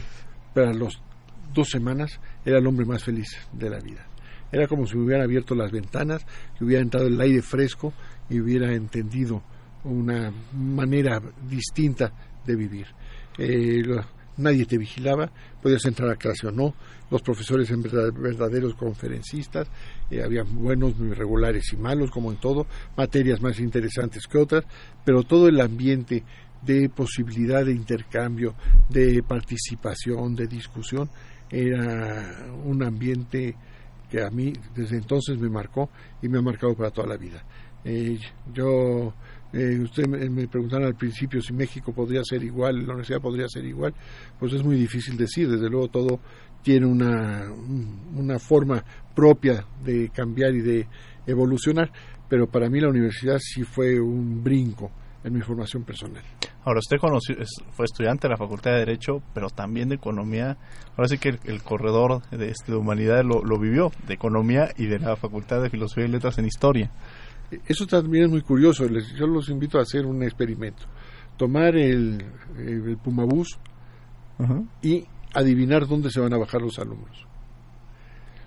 para 0.53 0.73
los 0.73 1.01
dos 1.53 1.69
semanas 1.69 2.19
era 2.45 2.57
el 2.57 2.67
hombre 2.67 2.85
más 2.85 3.03
feliz 3.03 3.27
de 3.53 3.69
la 3.69 3.79
vida. 3.79 4.08
Era 4.51 4.67
como 4.67 4.85
si 4.85 4.97
hubieran 4.97 5.23
abierto 5.23 5.55
las 5.55 5.71
ventanas, 5.71 6.25
que 6.57 6.65
hubiera 6.65 6.81
entrado 6.81 7.07
el 7.07 7.19
aire 7.19 7.41
fresco 7.41 7.93
y 8.29 8.39
hubiera 8.39 8.73
entendido 8.73 9.41
una 9.83 10.31
manera 10.53 11.21
distinta 11.47 12.11
de 12.45 12.55
vivir. 12.55 12.87
Eh, 13.37 13.83
nadie 14.37 14.65
te 14.65 14.77
vigilaba, 14.77 15.31
podías 15.61 15.85
entrar 15.85 16.09
a 16.09 16.15
clase 16.15 16.47
o 16.47 16.51
no, 16.51 16.73
los 17.11 17.21
profesores 17.21 17.69
eran 17.69 17.83
verdaderos 17.83 18.75
conferencistas, 18.75 19.67
eh, 20.09 20.21
había 20.23 20.43
buenos, 20.43 20.97
regulares 20.97 21.73
y 21.73 21.77
malos, 21.77 22.11
como 22.11 22.31
en 22.31 22.37
todo, 22.37 22.67
materias 22.95 23.41
más 23.41 23.59
interesantes 23.59 24.27
que 24.27 24.37
otras, 24.37 24.65
pero 25.05 25.23
todo 25.23 25.47
el 25.47 25.59
ambiente 25.59 26.23
de 26.61 26.89
posibilidad 26.89 27.65
de 27.65 27.73
intercambio, 27.73 28.55
de 28.89 29.23
participación, 29.23 30.35
de 30.35 30.47
discusión, 30.47 31.09
era 31.49 32.45
un 32.63 32.83
ambiente 32.83 33.55
que 34.09 34.23
a 34.23 34.29
mí 34.29 34.53
desde 34.75 34.97
entonces 34.97 35.37
me 35.37 35.49
marcó 35.49 35.89
y 36.21 36.27
me 36.27 36.39
ha 36.39 36.41
marcado 36.41 36.75
para 36.75 36.91
toda 36.91 37.07
la 37.07 37.17
vida. 37.17 37.43
Eh, 37.83 38.17
yo 38.53 39.13
eh, 39.53 39.79
usted 39.79 40.07
me, 40.07 40.29
me, 40.29 40.47
preguntaron 40.47 40.87
al 40.87 40.95
principio 40.95 41.41
si 41.41 41.53
México 41.53 41.93
podría 41.93 42.23
ser 42.23 42.43
igual, 42.43 42.77
la 42.79 42.93
universidad 42.93 43.21
podría 43.21 43.47
ser 43.47 43.65
igual, 43.65 43.93
pues 44.37 44.53
es 44.53 44.63
muy 44.63 44.75
difícil 44.75 45.17
decir, 45.17 45.49
desde 45.49 45.69
luego 45.69 45.87
todo 45.87 46.19
tiene 46.61 46.85
una, 46.85 47.51
una 48.15 48.37
forma 48.37 48.83
propia 49.15 49.65
de 49.83 50.09
cambiar 50.09 50.53
y 50.53 50.61
de 50.61 50.87
evolucionar, 51.25 51.91
pero 52.27 52.47
para 52.47 52.69
mí 52.69 52.79
la 52.79 52.89
universidad 52.89 53.39
sí 53.39 53.63
fue 53.63 53.99
un 53.99 54.43
brinco 54.43 54.91
en 55.23 55.33
mi 55.33 55.41
formación 55.41 55.83
personal. 55.83 56.23
Ahora, 56.63 56.79
usted 56.79 56.97
conoció, 56.97 57.35
fue 57.71 57.85
estudiante 57.85 58.27
de 58.27 58.31
la 58.31 58.37
Facultad 58.37 58.71
de 58.71 58.79
Derecho, 58.79 59.21
pero 59.33 59.49
también 59.49 59.89
de 59.89 59.95
Economía. 59.95 60.57
Ahora 60.95 61.07
sí 61.07 61.17
que 61.17 61.29
el, 61.29 61.39
el 61.45 61.61
corredor 61.63 62.21
de, 62.29 62.49
este, 62.49 62.71
de 62.71 62.77
Humanidades 62.77 63.25
lo, 63.25 63.43
lo 63.43 63.59
vivió, 63.59 63.91
de 64.07 64.13
Economía 64.13 64.69
y 64.77 64.85
de 64.85 64.99
la 64.99 65.15
Facultad 65.15 65.61
de 65.61 65.69
Filosofía 65.69 66.05
y 66.05 66.09
Letras 66.09 66.37
en 66.37 66.45
Historia. 66.45 66.91
Eso 67.67 67.85
también 67.87 68.25
es 68.25 68.29
muy 68.29 68.41
curioso. 68.41 68.87
Les, 68.87 69.13
yo 69.15 69.25
los 69.25 69.49
invito 69.49 69.79
a 69.79 69.81
hacer 69.81 70.05
un 70.05 70.23
experimento. 70.23 70.85
Tomar 71.37 71.75
el, 71.75 72.23
el 72.57 72.97
Pumabús 72.97 73.59
uh 74.37 74.43
-huh. 74.43 74.67
y 74.81 75.05
adivinar 75.33 75.87
dónde 75.87 76.09
se 76.11 76.19
van 76.19 76.33
a 76.33 76.37
bajar 76.37 76.61
los 76.61 76.77
alumnos. 76.79 77.25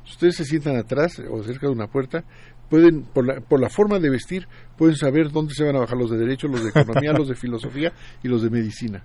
Si 0.04 0.12
ustedes 0.12 0.36
se 0.36 0.44
sientan 0.44 0.76
atrás 0.76 1.20
o 1.30 1.42
cerca 1.42 1.66
de 1.66 1.72
una 1.72 1.86
puerta, 1.86 2.24
pueden, 2.68 3.02
por 3.02 3.26
la, 3.26 3.40
por 3.40 3.60
la 3.60 3.68
forma 3.68 3.98
de 3.98 4.10
vestir, 4.10 4.46
pueden 4.76 4.96
saber 4.96 5.30
dónde 5.30 5.54
se 5.54 5.64
van 5.64 5.76
a 5.76 5.80
bajar 5.80 5.98
los 5.98 6.10
de 6.10 6.18
Derecho, 6.18 6.48
los 6.48 6.62
de 6.62 6.70
Economía, 6.70 7.12
los 7.16 7.28
de 7.28 7.34
Filosofía 7.34 7.92
y 8.22 8.28
los 8.28 8.42
de 8.42 8.50
Medicina. 8.50 9.02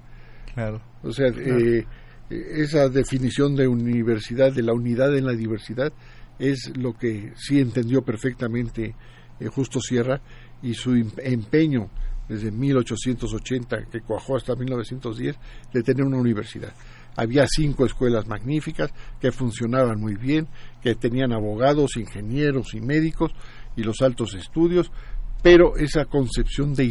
Claro. 0.53 0.81
O 1.03 1.11
sea, 1.11 1.31
claro. 1.31 1.57
Eh, 1.59 1.85
esa 2.29 2.89
definición 2.89 3.55
de 3.55 3.67
universidad, 3.67 4.51
de 4.51 4.63
la 4.63 4.73
unidad 4.73 5.15
en 5.15 5.25
la 5.25 5.33
diversidad, 5.33 5.93
es 6.39 6.71
lo 6.75 6.93
que 6.93 7.33
sí 7.35 7.59
entendió 7.59 8.01
perfectamente 8.01 8.95
eh, 9.39 9.47
Justo 9.47 9.79
Sierra 9.79 10.21
y 10.61 10.73
su 10.73 10.93
empeño 11.17 11.89
desde 12.27 12.51
1880, 12.51 13.85
que 13.85 14.01
cuajó 14.01 14.35
hasta 14.35 14.55
1910, 14.55 15.37
de 15.73 15.83
tener 15.83 16.05
una 16.05 16.17
universidad. 16.17 16.73
Había 17.17 17.45
cinco 17.47 17.85
escuelas 17.85 18.27
magníficas 18.27 18.91
que 19.19 19.33
funcionaban 19.33 19.99
muy 19.99 20.15
bien, 20.15 20.47
que 20.81 20.95
tenían 20.95 21.33
abogados, 21.33 21.97
ingenieros 21.97 22.73
y 22.73 22.79
médicos 22.79 23.31
y 23.75 23.83
los 23.83 24.01
altos 24.01 24.33
estudios, 24.35 24.91
pero 25.43 25.75
esa 25.75 26.05
concepción 26.05 26.73
de, 26.73 26.85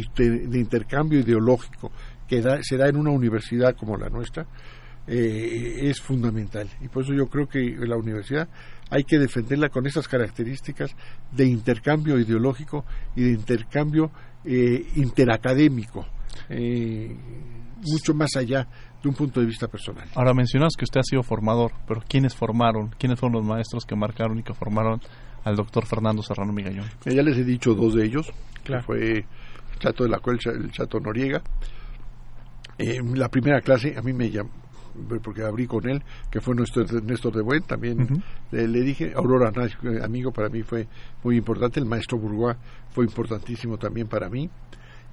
intercambio 0.53 1.19
ideológico 1.19 1.91
que 2.27 2.41
da, 2.41 2.59
se 2.61 2.77
da 2.77 2.87
en 2.87 2.97
una 2.97 3.11
universidad 3.11 3.75
como 3.75 3.97
la 3.97 4.09
nuestra 4.09 4.45
eh, 5.07 5.89
es 5.89 6.01
fundamental. 6.01 6.67
Y 6.81 6.89
por 6.89 7.03
eso 7.03 7.13
yo 7.13 7.27
creo 7.27 7.47
que 7.47 7.75
la 7.79 7.95
universidad 7.95 8.49
hay 8.89 9.03
que 9.03 9.17
defenderla 9.17 9.69
con 9.69 9.87
esas 9.87 10.07
características 10.07 10.95
de 11.31 11.45
intercambio 11.45 12.19
ideológico 12.19 12.85
y 13.15 13.23
de 13.23 13.31
intercambio 13.31 14.11
eh, 14.45 14.85
interacadémico, 14.95 16.05
eh, 16.49 17.15
mucho 17.85 18.13
más 18.13 18.35
allá 18.35 18.67
de 19.01 19.09
un 19.09 19.15
punto 19.15 19.39
de 19.39 19.45
vista 19.45 19.67
personal. 19.67 20.07
Ahora 20.15 20.33
mencionas 20.33 20.73
que 20.77 20.85
usted 20.85 20.99
ha 20.99 21.03
sido 21.03 21.23
formador, 21.23 21.71
pero 21.87 22.01
¿quiénes 22.07 22.35
formaron? 22.35 22.89
¿Quiénes 22.97 23.19
fueron 23.19 23.39
los 23.39 23.45
maestros 23.45 23.85
que 23.85 23.95
marcaron 23.95 24.39
y 24.39 24.43
que 24.43 24.53
formaron 24.53 24.99
al 25.43 25.55
doctor 25.55 25.85
Fernando 25.85 26.21
Serrano 26.23 26.51
Migallón? 26.51 26.85
Ya 27.05 27.21
les 27.21 27.37
he 27.37 27.43
dicho 27.43 27.73
dos 27.73 27.93
de 27.93 28.05
ellos, 28.05 28.31
claro. 28.63 28.81
que 28.81 28.85
fue 28.85 29.17
el 29.17 29.79
Chato 29.79 30.03
de 30.03 30.09
la 30.09 30.19
Cuel, 30.19 30.39
el 30.45 30.71
Chato 30.71 30.99
Noriega. 30.99 31.41
Eh, 32.77 33.01
la 33.15 33.29
primera 33.29 33.61
clase 33.61 33.95
a 33.97 34.01
mí 34.01 34.13
me 34.13 34.29
llamó, 34.29 34.49
porque 35.23 35.43
abrí 35.43 35.67
con 35.67 35.87
él, 35.87 36.03
que 36.31 36.41
fue 36.41 36.55
nuestro 36.55 36.83
Néstor 37.01 37.35
de 37.35 37.41
Buen, 37.41 37.63
también 37.63 38.01
uh 38.01 38.05
-huh. 38.05 38.23
le, 38.51 38.67
le, 38.67 38.81
dije, 38.81 39.13
Aurora 39.15 39.51
amigo 40.03 40.31
para 40.31 40.49
mí 40.49 40.63
fue 40.63 40.87
muy 41.23 41.37
importante, 41.37 41.79
el 41.79 41.85
maestro 41.85 42.17
Bourgois 42.17 42.57
fue 42.91 43.05
importantísimo 43.05 43.77
también 43.77 44.07
para 44.07 44.29
mí, 44.29 44.49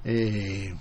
eh, 0.05 0.75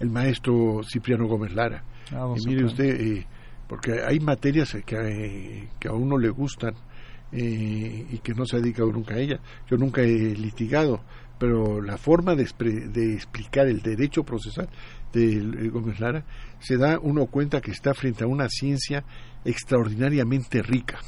el 0.00 0.10
maestro 0.10 0.82
Cipriano 0.84 1.26
Gómez 1.26 1.54
Lara. 1.54 1.82
Ah, 2.12 2.32
y 2.36 2.46
mire 2.46 2.64
usted, 2.64 3.00
eh, 3.00 3.26
porque 3.68 4.00
hay 4.06 4.20
materias 4.20 4.76
que, 4.84 5.68
que, 5.78 5.88
a 5.88 5.92
uno 5.92 6.18
le 6.18 6.28
gustan 6.30 6.74
eh, 7.32 8.06
y 8.10 8.18
que 8.18 8.34
no 8.34 8.44
se 8.44 8.56
ha 8.56 8.60
dedicado 8.60 8.92
nunca 8.92 9.14
a 9.14 9.18
ella. 9.18 9.40
Yo 9.68 9.76
nunca 9.76 10.02
he 10.02 10.36
litigado, 10.36 11.00
pero 11.38 11.80
la 11.80 11.96
forma 11.96 12.34
de, 12.34 12.44
de 12.88 13.14
explicar 13.14 13.66
el 13.66 13.80
derecho 13.82 14.22
procesal 14.22 14.68
de 15.12 15.68
Gómez 15.68 15.98
Lara, 15.98 16.24
se 16.58 16.76
da 16.76 16.98
uno 17.00 17.26
cuenta 17.26 17.60
que 17.60 17.70
está 17.70 17.94
frente 17.94 18.24
a 18.24 18.26
una 18.26 18.48
ciencia 18.48 19.04
extraordinariamente 19.44 20.62
rica. 20.62 20.98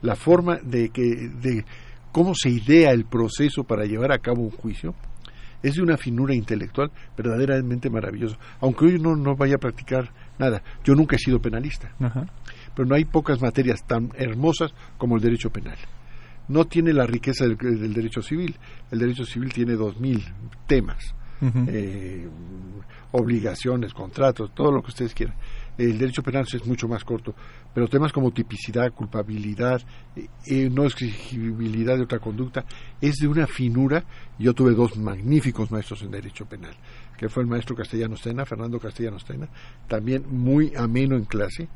La 0.00 0.16
forma 0.16 0.58
de 0.62 0.90
que 0.90 1.02
de 1.02 1.64
cómo 2.12 2.34
se 2.34 2.50
idea 2.50 2.90
el 2.90 3.04
proceso 3.04 3.64
para 3.64 3.84
llevar 3.84 4.12
a 4.12 4.18
cabo 4.18 4.42
un 4.42 4.50
juicio 4.50 4.94
es 5.62 5.74
de 5.74 5.82
una 5.82 5.96
finura 5.96 6.34
intelectual 6.34 6.90
verdaderamente 7.16 7.90
maravillosa. 7.90 8.36
Aunque 8.60 8.86
hoy 8.86 8.98
no, 8.98 9.14
no 9.16 9.36
vaya 9.36 9.56
a 9.56 9.58
practicar 9.58 10.10
nada, 10.38 10.62
yo 10.84 10.94
nunca 10.94 11.16
he 11.16 11.18
sido 11.18 11.40
penalista, 11.40 11.92
Ajá. 12.00 12.26
pero 12.74 12.86
no 12.88 12.94
hay 12.94 13.04
pocas 13.04 13.40
materias 13.40 13.86
tan 13.86 14.10
hermosas 14.16 14.74
como 14.98 15.16
el 15.16 15.22
derecho 15.22 15.50
penal. 15.50 15.76
No 16.48 16.64
tiene 16.64 16.92
la 16.92 17.06
riqueza 17.06 17.44
del, 17.46 17.56
del 17.56 17.94
derecho 17.94 18.20
civil. 18.20 18.56
El 18.90 18.98
derecho 18.98 19.24
civil 19.24 19.52
tiene 19.52 19.74
dos 19.74 19.98
mil 20.00 20.22
temas. 20.66 21.14
Uh 21.40 21.46
-huh. 21.46 21.68
eh, 21.68 22.28
obligaciones, 23.12 23.92
contratos, 23.94 24.52
todo 24.54 24.72
lo 24.72 24.82
que 24.82 24.88
ustedes 24.88 25.14
quieran. 25.14 25.36
El 25.78 25.98
derecho 25.98 26.22
penal 26.22 26.46
es 26.52 26.66
mucho 26.66 26.86
más 26.86 27.02
corto, 27.02 27.34
pero 27.72 27.88
temas 27.88 28.12
como 28.12 28.30
tipicidad, 28.30 28.92
culpabilidad, 28.92 29.80
eh, 30.14 30.68
no 30.70 30.84
exigibilidad 30.84 31.96
de 31.96 32.02
otra 32.02 32.18
conducta, 32.18 32.64
es 33.00 33.16
de 33.16 33.26
una 33.26 33.46
finura. 33.46 34.04
Yo 34.38 34.52
tuve 34.52 34.72
dos 34.74 34.96
magníficos 34.98 35.70
maestros 35.70 36.02
en 36.02 36.10
derecho 36.10 36.44
penal, 36.44 36.74
que 37.16 37.28
fue 37.28 37.42
el 37.42 37.48
maestro 37.48 37.74
Castellano 37.74 38.16
Stena, 38.16 38.44
Fernando 38.44 38.78
Castellano 38.78 39.18
Stena, 39.18 39.48
también 39.88 40.24
muy 40.28 40.72
ameno 40.76 41.16
en 41.16 41.24
clase, 41.24 41.68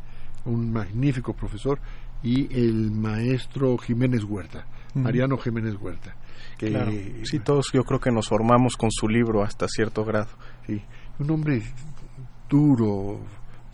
un 0.44 0.72
magnífico 0.72 1.32
profesor, 1.34 1.80
y 2.22 2.53
el 2.55 2.90
maestro 2.90 3.76
Jiménez 3.78 4.24
Huerta, 4.24 4.66
uh 4.94 4.99
-huh. 4.99 5.03
Mariano 5.03 5.36
Jiménez 5.38 5.76
Huerta. 5.80 6.16
Que, 6.59 6.68
claro. 6.68 6.92
Sí, 7.24 7.38
todos 7.40 7.66
yo 7.72 7.82
creo 7.84 8.01
que 8.01 8.11
nos 8.11 8.28
formamos 8.28 8.76
con 8.76 8.90
su 8.90 9.09
libro 9.09 9.42
hasta 9.42 9.66
cierto 9.68 10.05
grado. 10.05 10.28
Sí. 10.66 10.80
un 11.18 11.30
hombre 11.30 11.62
duro, 12.49 13.20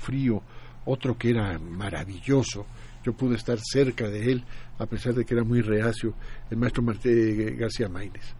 frío, 0.02 0.42
otro 0.84 1.16
que 1.16 1.30
era 1.30 1.58
maravilloso. 1.58 2.66
Yo 3.04 3.12
pude 3.14 3.36
estar 3.36 3.58
cerca 3.60 4.08
de 4.08 4.32
él, 4.32 4.44
a 4.78 4.86
pesar 4.86 5.14
de 5.14 5.24
que 5.24 5.34
era 5.34 5.44
muy 5.44 5.60
reacio, 5.60 6.14
el 6.50 6.56
maestro 6.56 6.82
Martí 6.82 7.10
García 7.56 7.88
Maínez. 7.88 8.34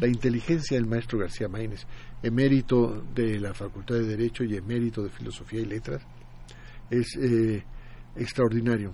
La 0.00 0.06
inteligencia 0.06 0.76
del 0.76 0.86
maestro 0.86 1.18
García 1.18 1.48
Maínez, 1.48 1.86
emérito 2.22 3.04
de 3.14 3.38
la 3.38 3.52
Facultad 3.52 3.96
de 3.96 4.04
Derecho 4.04 4.42
y 4.44 4.56
emérito 4.56 5.02
de 5.02 5.10
Filosofía 5.10 5.60
y 5.60 5.66
Letras, 5.66 6.02
es 6.90 7.16
eh, 7.16 7.62
extraordinario. 8.16 8.92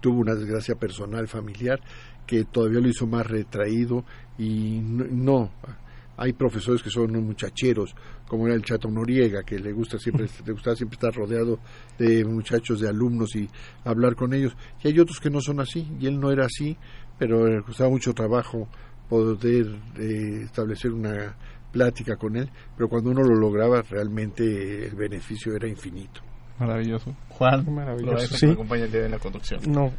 Tuvo 0.00 0.20
una 0.20 0.34
desgracia 0.34 0.76
personal, 0.76 1.26
familiar, 1.26 1.80
que 2.24 2.44
todavía 2.44 2.80
lo 2.80 2.88
hizo 2.88 3.06
más 3.06 3.26
retraído 3.26 4.04
y 4.38 4.78
no, 4.80 5.50
hay 6.16 6.32
profesores 6.32 6.82
que 6.82 6.90
son 6.90 7.12
muchacheros, 7.24 7.94
como 8.28 8.46
era 8.46 8.54
el 8.54 8.62
Chato 8.62 8.88
Noriega, 8.88 9.42
que 9.42 9.58
le 9.58 9.72
gusta 9.72 9.98
siempre, 9.98 10.26
le 10.44 10.52
gustaba 10.52 10.76
siempre 10.76 10.94
estar 10.94 11.14
rodeado 11.14 11.58
de 11.98 12.24
muchachos, 12.24 12.80
de 12.80 12.88
alumnos 12.88 13.34
y 13.36 13.48
hablar 13.84 14.14
con 14.14 14.32
ellos. 14.32 14.56
Y 14.82 14.88
hay 14.88 14.98
otros 14.98 15.20
que 15.20 15.30
no 15.30 15.40
son 15.40 15.60
así, 15.60 15.88
y 16.00 16.06
él 16.06 16.18
no 16.18 16.30
era 16.30 16.46
así, 16.46 16.76
pero 17.18 17.46
le 17.46 17.62
costaba 17.62 17.90
mucho 17.90 18.12
trabajo 18.12 18.68
poder 19.08 19.66
eh, 19.98 20.42
establecer 20.44 20.92
una 20.92 21.36
plática 21.72 22.16
con 22.16 22.36
él, 22.36 22.48
pero 22.76 22.88
cuando 22.88 23.10
uno 23.10 23.22
lo 23.22 23.34
lograba 23.34 23.82
realmente 23.82 24.86
el 24.86 24.94
beneficio 24.94 25.54
era 25.56 25.68
infinito. 25.68 26.20
Maravilloso. 26.58 27.14
Juan, 27.30 27.74
maravilloso. 27.74 28.36
Sí. 28.36 28.46
en 28.46 29.10
la 29.10 29.18
conducción. 29.18 29.60
No, 29.66 29.92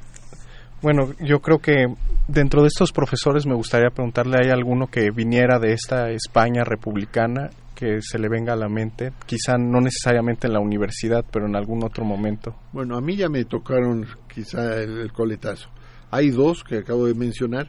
bueno, 0.85 1.15
yo 1.19 1.39
creo 1.39 1.57
que 1.57 1.87
dentro 2.27 2.61
de 2.61 2.67
estos 2.67 2.91
profesores 2.91 3.47
me 3.47 3.55
gustaría 3.55 3.89
preguntarle, 3.89 4.37
¿hay 4.43 4.51
alguno 4.51 4.85
que 4.85 5.09
viniera 5.09 5.57
de 5.57 5.73
esta 5.73 6.11
España 6.11 6.63
republicana 6.63 7.49
que 7.73 8.03
se 8.03 8.19
le 8.19 8.29
venga 8.29 8.53
a 8.53 8.55
la 8.55 8.69
mente? 8.69 9.11
Quizá 9.25 9.57
no 9.57 9.81
necesariamente 9.81 10.45
en 10.45 10.53
la 10.53 10.59
universidad, 10.59 11.25
pero 11.33 11.47
en 11.47 11.55
algún 11.55 11.83
otro 11.83 12.05
momento. 12.05 12.55
Bueno, 12.71 12.97
a 12.97 13.01
mí 13.01 13.15
ya 13.15 13.29
me 13.29 13.45
tocaron 13.45 14.05
quizá 14.31 14.79
el, 14.79 15.11
coletazo. 15.11 15.69
Hay 16.11 16.29
dos 16.29 16.63
que 16.63 16.77
acabo 16.77 17.07
de 17.07 17.15
mencionar 17.15 17.67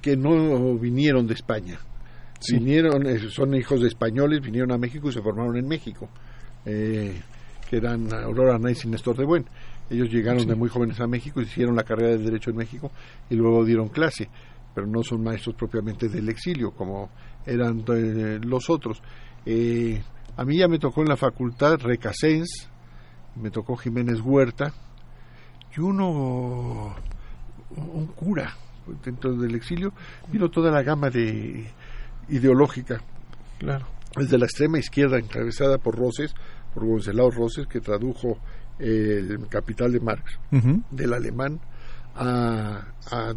que 0.00 0.16
no 0.16 0.78
vinieron 0.78 1.26
de 1.26 1.34
España. 1.34 1.80
Vinieron, 2.52 3.04
eh, 3.04 3.18
son 3.30 3.52
hijos 3.56 3.80
de 3.80 3.88
españoles, 3.88 4.42
vinieron 4.42 4.70
a 4.70 4.78
México 4.78 5.08
y 5.08 5.12
se 5.12 5.22
formaron 5.22 5.56
en 5.56 5.66
México, 5.66 6.08
eh, 6.64 7.20
que 7.68 7.78
eran 7.78 8.14
Aurora 8.14 8.60
Nice 8.60 8.86
y 8.86 8.92
Néstor 8.92 9.16
de 9.16 9.24
Buen. 9.24 9.44
Ellos 9.90 10.10
llegaron 10.10 10.46
de 10.46 10.54
muy 10.54 10.68
jóvenes 10.68 11.00
a 11.00 11.06
México, 11.06 11.40
hicieron 11.40 11.74
la 11.74 11.84
carrera 11.84 12.10
de 12.10 12.18
Derecho 12.18 12.50
en 12.50 12.56
México 12.56 12.90
y 13.30 13.36
luego 13.36 13.64
dieron 13.64 13.88
clase, 13.88 14.28
pero 14.74 14.86
no 14.86 15.02
son 15.02 15.22
maestros 15.22 15.56
propiamente 15.56 16.08
del 16.08 16.28
exilio 16.28 16.72
como 16.72 17.10
eran 17.46 17.84
eh, 17.88 18.38
los 18.42 18.68
otros. 18.68 19.00
Eh, 19.46 20.00
a 20.36 20.44
mí 20.44 20.58
ya 20.58 20.68
me 20.68 20.78
tocó 20.78 21.02
en 21.02 21.08
la 21.08 21.16
facultad 21.16 21.78
Recasens, 21.80 22.68
me 23.36 23.50
tocó 23.50 23.76
Jiménez 23.76 24.20
Huerta 24.20 24.72
y 25.76 25.80
uno, 25.80 26.94
un 27.76 28.06
cura 28.08 28.54
dentro 29.04 29.34
del 29.34 29.54
exilio, 29.54 29.92
vino 30.30 30.50
toda 30.50 30.70
la 30.70 30.82
gama 30.82 31.10
de 31.10 31.70
ideológica. 32.28 33.00
Claro. 33.58 33.86
Desde 34.16 34.38
la 34.38 34.46
extrema 34.46 34.78
izquierda, 34.78 35.18
encabezada 35.18 35.78
por 35.78 35.96
Roses, 35.96 36.34
por 36.74 36.86
Gonzalo 36.86 37.30
Roses, 37.30 37.66
que 37.66 37.80
tradujo 37.80 38.38
el 38.78 39.46
Capital 39.48 39.92
de 39.92 40.00
Marx, 40.00 40.38
del 40.90 41.12
alemán, 41.12 41.60
a, 42.14 42.84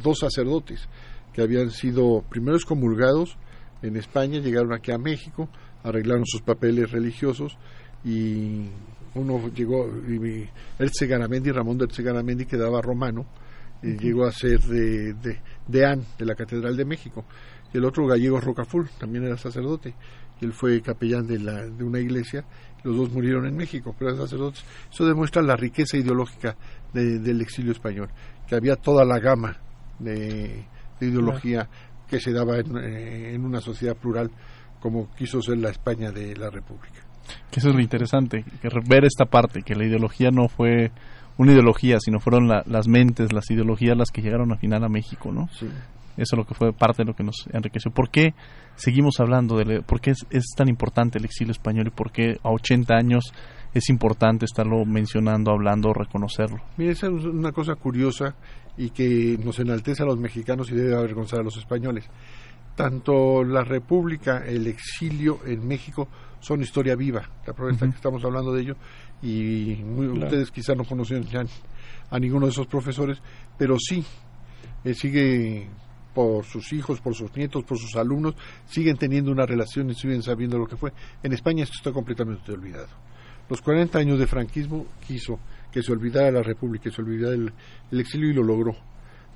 dos 0.01 0.19
sacerdotes 0.19 0.87
que 1.33 1.41
habían 1.41 1.71
sido 1.71 2.23
primero 2.29 2.57
excomulgados 2.57 3.37
en 3.81 3.95
España, 3.95 4.39
llegaron 4.39 4.73
aquí 4.73 4.91
a 4.91 4.97
México, 4.97 5.49
arreglaron 5.83 6.25
sus 6.25 6.41
papeles 6.41 6.91
religiosos 6.91 7.57
y 8.03 8.67
uno 9.15 9.49
llegó, 9.49 9.87
y 10.07 10.49
Erce 10.79 11.07
Garamendi, 11.07 11.51
Ramón 11.51 11.77
de 11.77 11.85
Erce 11.85 12.03
Garamendi, 12.03 12.45
que 12.45 12.57
daba 12.57 12.81
romano, 12.81 13.25
y 13.83 13.97
llegó 13.97 14.25
a 14.25 14.31
ser 14.31 14.59
de, 14.61 15.13
de, 15.13 15.39
de 15.67 16.03
de 16.17 16.25
la 16.25 16.35
Catedral 16.35 16.77
de 16.77 16.85
México. 16.85 17.25
Y 17.73 17.77
el 17.77 17.85
otro 17.85 18.05
gallego 18.05 18.39
Rocaful, 18.39 18.89
también 18.99 19.25
era 19.25 19.37
sacerdote, 19.37 19.95
él 20.41 20.53
fue 20.53 20.81
capellán 20.81 21.27
de, 21.27 21.39
la, 21.39 21.67
de 21.67 21.83
una 21.83 21.99
iglesia 21.99 22.45
los 22.83 22.97
dos 22.97 23.11
murieron 23.11 23.45
en 23.45 23.55
México, 23.55 23.95
pero 23.97 24.15
sacerdotes. 24.15 24.63
Eso 24.91 25.05
demuestra 25.05 25.41
la 25.41 25.55
riqueza 25.55 25.97
ideológica 25.97 26.55
del 26.93 27.41
exilio 27.41 27.71
español, 27.71 28.09
que 28.47 28.55
había 28.55 28.75
toda 28.75 29.05
la 29.05 29.19
gama 29.19 29.57
de, 29.99 30.65
ideología 30.99 31.67
que 32.07 32.19
se 32.19 32.31
daba 32.31 32.57
eh, 32.59 33.33
en, 33.33 33.45
una 33.45 33.61
sociedad 33.61 33.95
plural 33.95 34.29
como 34.79 35.09
quiso 35.15 35.41
ser 35.41 35.57
la 35.57 35.69
España 35.69 36.11
de 36.11 36.35
la 36.35 36.49
República. 36.49 37.01
Que 37.49 37.59
eso 37.59 37.69
es 37.69 37.75
lo 37.75 37.81
interesante, 37.81 38.43
que 38.61 38.69
ver 38.87 39.05
esta 39.05 39.25
parte, 39.25 39.61
que 39.61 39.75
la 39.75 39.85
ideología 39.85 40.31
no 40.31 40.47
fue 40.47 40.91
una 41.37 41.53
ideología, 41.53 41.97
sino 41.99 42.19
fueron 42.19 42.47
las 42.47 42.87
mentes, 42.87 43.33
las 43.33 43.49
ideologías 43.49 43.97
las 43.97 44.11
que 44.11 44.21
llegaron 44.21 44.51
al 44.51 44.59
final 44.59 44.83
a 44.83 44.89
México, 44.89 45.31
¿no? 45.31 45.47
Sí. 45.57 45.67
Eso 46.17 46.35
es 46.35 46.37
lo 46.37 46.45
que 46.45 46.53
fue 46.53 46.73
parte 46.73 47.03
de 47.03 47.07
lo 47.07 47.15
que 47.15 47.23
nos 47.23 47.47
enriqueció. 47.51 47.91
¿Por 47.91 48.09
qué 48.09 48.33
seguimos 48.75 49.19
hablando 49.19 49.57
de 49.57 49.81
por 49.81 50.01
qué 50.01 50.11
es, 50.11 50.45
tan 50.55 50.67
importante 50.67 51.17
el 51.17 51.25
exilio 51.25 51.51
español 51.51 51.87
y 51.87 51.91
por 51.91 52.11
qué 52.11 52.37
a 52.43 52.49
80 52.49 52.93
años 52.93 53.33
es 53.73 53.89
importante 53.89 54.45
estarlo 54.45 54.85
mencionando, 54.85 55.51
hablando, 55.51 55.93
reconocerlo? 55.93 56.59
Mira, 56.77 56.91
esa 56.91 57.07
es 57.07 57.25
una 57.25 57.51
cosa 57.51 57.75
curiosa 57.75 58.35
y 58.77 58.89
que 58.89 59.37
nos 59.43 59.59
enaltece 59.59 60.03
a 60.03 60.05
los 60.05 60.17
mexicanos 60.17 60.69
y 60.71 60.75
debe 60.75 60.95
avergonzar 60.95 61.39
a 61.39 61.43
los 61.43 61.57
españoles. 61.57 62.05
Tanto 62.75 63.43
la 63.43 63.63
República, 63.63 64.43
el 64.45 64.67
exilio 64.67 65.39
en 65.45 65.67
México 65.67 66.07
son 66.39 66.61
historia 66.61 66.95
viva. 66.95 67.29
La 67.45 67.53
prueba 67.53 67.73
está 67.73 67.85
que 67.87 67.95
estamos 67.95 68.23
hablando 68.23 68.53
de 68.53 68.61
ello 68.61 68.75
y 69.21 69.83
ustedes 69.83 70.51
quizás 70.51 70.75
no 70.75 70.83
conocen 70.83 71.25
a 72.09 72.19
ninguno 72.19 72.45
de 72.45 72.51
esos 72.51 72.67
profesores, 72.67 73.21
pero 73.57 73.77
sí 73.79 74.03
eh, 74.83 74.93
sigue 74.93 75.67
por 76.13 76.43
sus 76.45 76.73
hijos, 76.73 76.99
por 76.99 77.15
sus 77.15 77.35
nietos, 77.35 77.63
por 77.63 77.77
sus 77.77 77.95
alumnos, 77.95 78.35
siguen 78.65 78.97
teniendo 78.97 79.31
una 79.31 79.45
relación 79.45 79.89
y 79.89 79.95
siguen 79.95 80.21
sabiendo 80.23 80.57
lo 80.57 80.67
que 80.67 80.75
fue. 80.75 80.91
En 81.23 81.33
España 81.33 81.63
esto 81.63 81.75
está 81.77 81.91
completamente 81.91 82.51
olvidado. 82.51 82.89
Los 83.49 83.61
40 83.61 83.99
años 83.99 84.19
de 84.19 84.27
franquismo 84.27 84.85
quiso 85.05 85.39
que 85.71 85.81
se 85.81 85.91
olvidara 85.91 86.31
la 86.31 86.43
República, 86.43 86.85
que 86.85 86.91
se 86.91 87.01
olvidara 87.01 87.33
el, 87.33 87.99
exilio 87.99 88.29
y 88.29 88.33
lo 88.33 88.43
logró. 88.43 88.75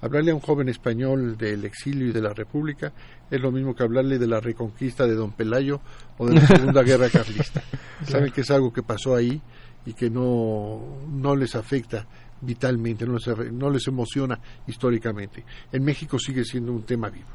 Hablarle 0.02 0.32
a 0.32 0.36
un 0.36 0.42
joven 0.42 0.70
español 0.70 1.38
del 1.38 1.66
exilio 1.66 2.08
y 2.08 2.12
de 2.12 2.22
la 2.22 2.34
República 2.34 2.94
es 3.32 3.42
lo 3.42 3.52
mismo 3.52 3.74
que 3.74 3.84
hablarle 3.84 4.20
de 4.20 4.28
la 4.28 4.40
reconquista 4.40 5.08
de 5.08 5.16
Don 5.16 5.32
Pelayo 5.32 5.80
o 6.18 6.28
de 6.28 6.36
la 6.36 6.48
Segunda 6.48 6.84
Guerra 6.84 7.10
Carlista. 7.10 7.64
Saben 8.04 8.32
que 8.32 8.42
es 8.42 8.52
algo 8.52 8.72
que 8.72 8.84
pasó 8.84 9.16
ahí 9.16 9.42
y 9.86 9.94
que 9.94 10.10
no, 10.10 10.82
no 11.10 11.36
les 11.36 11.56
afecta 11.56 12.06
vitalmente, 12.42 13.06
no 13.06 13.14
les, 13.14 13.54
no 13.54 13.70
les 13.70 13.88
emociona 13.88 14.40
históricamente. 14.68 15.44
En 15.72 15.84
México 15.84 16.20
sigue 16.20 16.44
siendo 16.44 16.72
un 16.74 16.84
tema 16.84 17.10
vivo. 17.10 17.30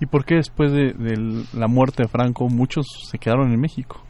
¿Y 0.00 0.06
por 0.06 0.24
qué 0.24 0.36
después 0.36 0.72
de, 0.72 0.94
la 1.52 1.66
muerte 1.66 2.04
de 2.04 2.08
Franco 2.08 2.48
muchos 2.48 2.86
se 3.10 3.18
quedaron 3.18 3.52
en 3.52 3.60
México? 3.60 4.04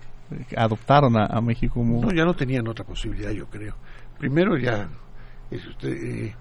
Adoptaron 0.56 1.16
a, 1.16 1.40
México 1.40 1.74
como... 1.74 2.02
No, 2.02 2.12
ya 2.12 2.24
no 2.24 2.34
tenían 2.34 2.66
otra 2.68 2.84
posibilidad, 2.84 3.30
yo 3.30 3.46
creo. 3.46 3.74
Primero 4.18 4.58
ya... 4.58 4.88
Eh, 5.82 6.34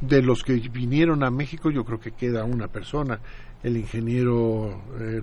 de 0.00 0.22
los 0.22 0.42
que 0.42 0.54
vinieron 0.54 1.22
a 1.22 1.30
México, 1.30 1.70
yo 1.70 1.84
creo 1.84 2.00
que 2.00 2.12
queda 2.12 2.44
una 2.44 2.66
persona, 2.68 3.20
el 3.62 3.76
ingeniero 3.76 4.82
eh, 4.98 5.22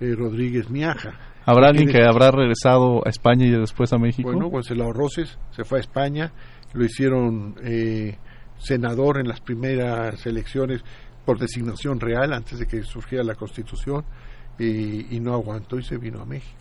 eh, 0.00 0.14
Rodríguez 0.14 0.70
Miaja 0.70 1.14
¿Habrá 1.46 1.68
alguien 1.68 1.88
que 1.88 2.02
habrá 2.02 2.30
regresado 2.30 3.06
a 3.06 3.10
España 3.10 3.46
y 3.46 3.50
después 3.50 3.92
a 3.92 3.98
México? 3.98 4.30
Bueno, 4.30 4.50
pues 4.50 4.70
el 4.70 4.80
Roses 4.92 5.38
se 5.50 5.64
fue 5.64 5.78
a 5.78 5.80
España, 5.80 6.32
lo 6.72 6.84
hicieron 6.84 7.54
eh, 7.62 8.16
senador 8.58 9.18
en 9.18 9.28
las 9.28 9.40
primeras 9.40 10.24
elecciones 10.26 10.82
por 11.24 11.38
designación 11.38 12.00
real 12.00 12.32
antes 12.32 12.58
de 12.58 12.66
que 12.66 12.82
surgiera 12.82 13.24
la 13.24 13.34
Constitución 13.34 14.04
y, 14.58 15.18
no 15.20 15.34
aguantó 15.34 15.78
y 15.78 15.82
se 15.82 15.96
vino 15.96 16.20
a 16.20 16.24
México. 16.24 16.58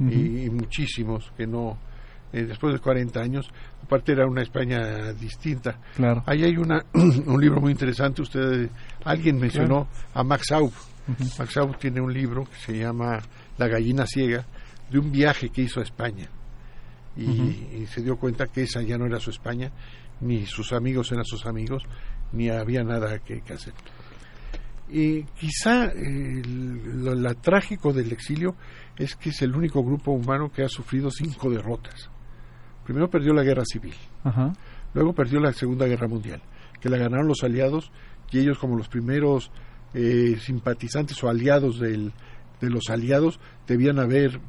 y, 0.00 0.50
muchísimos 0.50 1.32
que 1.36 1.46
no, 1.46 1.78
eh, 2.32 2.44
después 2.44 2.72
de 2.74 2.80
40 2.80 3.20
años, 3.20 3.50
aparte 3.82 4.12
era 4.12 4.26
una 4.26 4.42
España 4.42 5.12
distinta. 5.12 5.78
Claro. 5.96 6.22
Ahí 6.26 6.44
hay 6.44 6.56
una, 6.56 6.84
un 6.94 7.40
libro 7.40 7.60
muy 7.60 7.72
interesante, 7.72 8.22
usted, 8.22 8.70
alguien 9.04 9.38
mencionó 9.38 9.88
a 10.14 10.22
Max 10.24 10.52
Aub. 10.52 10.72
Max 11.38 11.56
Aub 11.56 11.76
tiene 11.78 12.00
un 12.00 12.12
libro 12.12 12.44
que 12.44 12.56
se 12.56 12.78
llama 12.78 13.20
la 13.58 13.68
gallina 13.68 14.06
ciega, 14.06 14.46
de 14.90 14.98
un 14.98 15.10
viaje 15.10 15.48
que 15.48 15.62
hizo 15.62 15.80
a 15.80 15.82
España. 15.82 16.28
Y, 17.16 17.86
se 17.86 18.02
dio 18.02 18.16
cuenta 18.16 18.46
que 18.46 18.62
esa 18.62 18.82
ya 18.82 18.96
no 18.96 19.06
era 19.06 19.18
su 19.18 19.30
España, 19.30 19.70
ni 20.20 20.46
sus 20.46 20.72
amigos 20.72 21.12
eran 21.12 21.24
sus 21.24 21.44
amigos, 21.46 21.82
ni 22.32 22.48
había 22.48 22.82
nada 22.82 23.18
que, 23.18 23.42
hacer. 23.52 23.74
Y 24.88 25.24
quizá 25.24 25.92
lo, 25.94 27.34
trágico 27.36 27.92
del 27.92 28.12
exilio 28.12 28.54
es 28.96 29.16
que 29.16 29.30
es 29.30 29.42
el 29.42 29.54
único 29.54 29.82
grupo 29.82 30.12
humano 30.12 30.50
que 30.50 30.62
ha 30.62 30.68
sufrido 30.68 31.10
cinco 31.10 31.50
derrotas. 31.50 32.10
Primero 32.84 33.08
perdió 33.08 33.32
la 33.32 33.42
guerra 33.42 33.64
civil, 33.64 33.94
luego 34.94 35.12
perdió 35.12 35.40
la 35.40 35.52
Segunda 35.52 35.86
Guerra 35.86 36.08
Mundial, 36.08 36.42
que 36.80 36.88
la 36.88 36.96
ganaron 36.96 37.28
los 37.28 37.42
aliados 37.42 37.92
y 38.30 38.38
ellos 38.38 38.58
como 38.58 38.76
los 38.76 38.88
primeros 38.88 39.50
eh, 39.94 40.36
simpatizantes 40.40 41.22
o 41.22 41.28
aliados 41.28 41.78
del, 41.78 42.12
de 42.62 42.70
los 42.70 42.88
aliados 42.88 43.40
debían 43.66 43.98
haber 43.98 44.40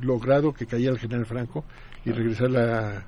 logrado 0.00 0.52
que 0.52 0.66
cayera 0.66 0.92
el 0.92 0.98
general 0.98 1.26
Franco 1.26 1.64
y 2.04 2.10
regresar 2.10 2.50
la, 2.50 3.06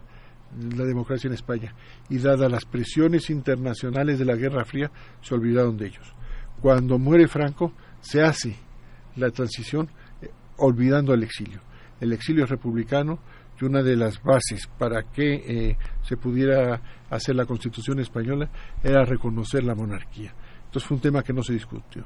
la 0.76 0.84
democracia 0.84 1.26
en 1.28 1.34
España. 1.34 1.74
Y 2.08 2.18
dadas 2.18 2.50
las 2.50 2.64
presiones 2.64 3.30
internacionales 3.30 4.18
de 4.18 4.24
la 4.24 4.36
Guerra 4.36 4.64
Fría, 4.64 4.90
se 5.20 5.34
olvidaron 5.34 5.76
de 5.76 5.88
ellos. 5.88 6.14
Cuando 6.62 6.98
muere 6.98 7.26
Franco, 7.26 7.72
se 8.00 8.22
hace 8.22 8.56
la 9.16 9.30
transición 9.30 9.90
eh, 10.22 10.30
olvidando 10.58 11.12
el 11.12 11.24
exilio. 11.24 11.60
El 12.00 12.12
exilio 12.12 12.44
es 12.44 12.50
republicano 12.50 13.18
y 13.60 13.64
una 13.64 13.82
de 13.82 13.96
las 13.96 14.22
bases 14.22 14.68
para 14.78 15.02
que 15.02 15.34
eh, 15.34 15.76
se 16.02 16.16
pudiera 16.16 16.80
hacer 17.10 17.34
la 17.34 17.44
constitución 17.44 17.98
española 17.98 18.48
era 18.84 19.04
reconocer 19.04 19.64
la 19.64 19.74
monarquía. 19.74 20.32
Entonces 20.66 20.86
fue 20.86 20.96
un 20.96 21.00
tema 21.00 21.22
que 21.24 21.32
no 21.32 21.42
se 21.42 21.54
discutió. 21.54 22.04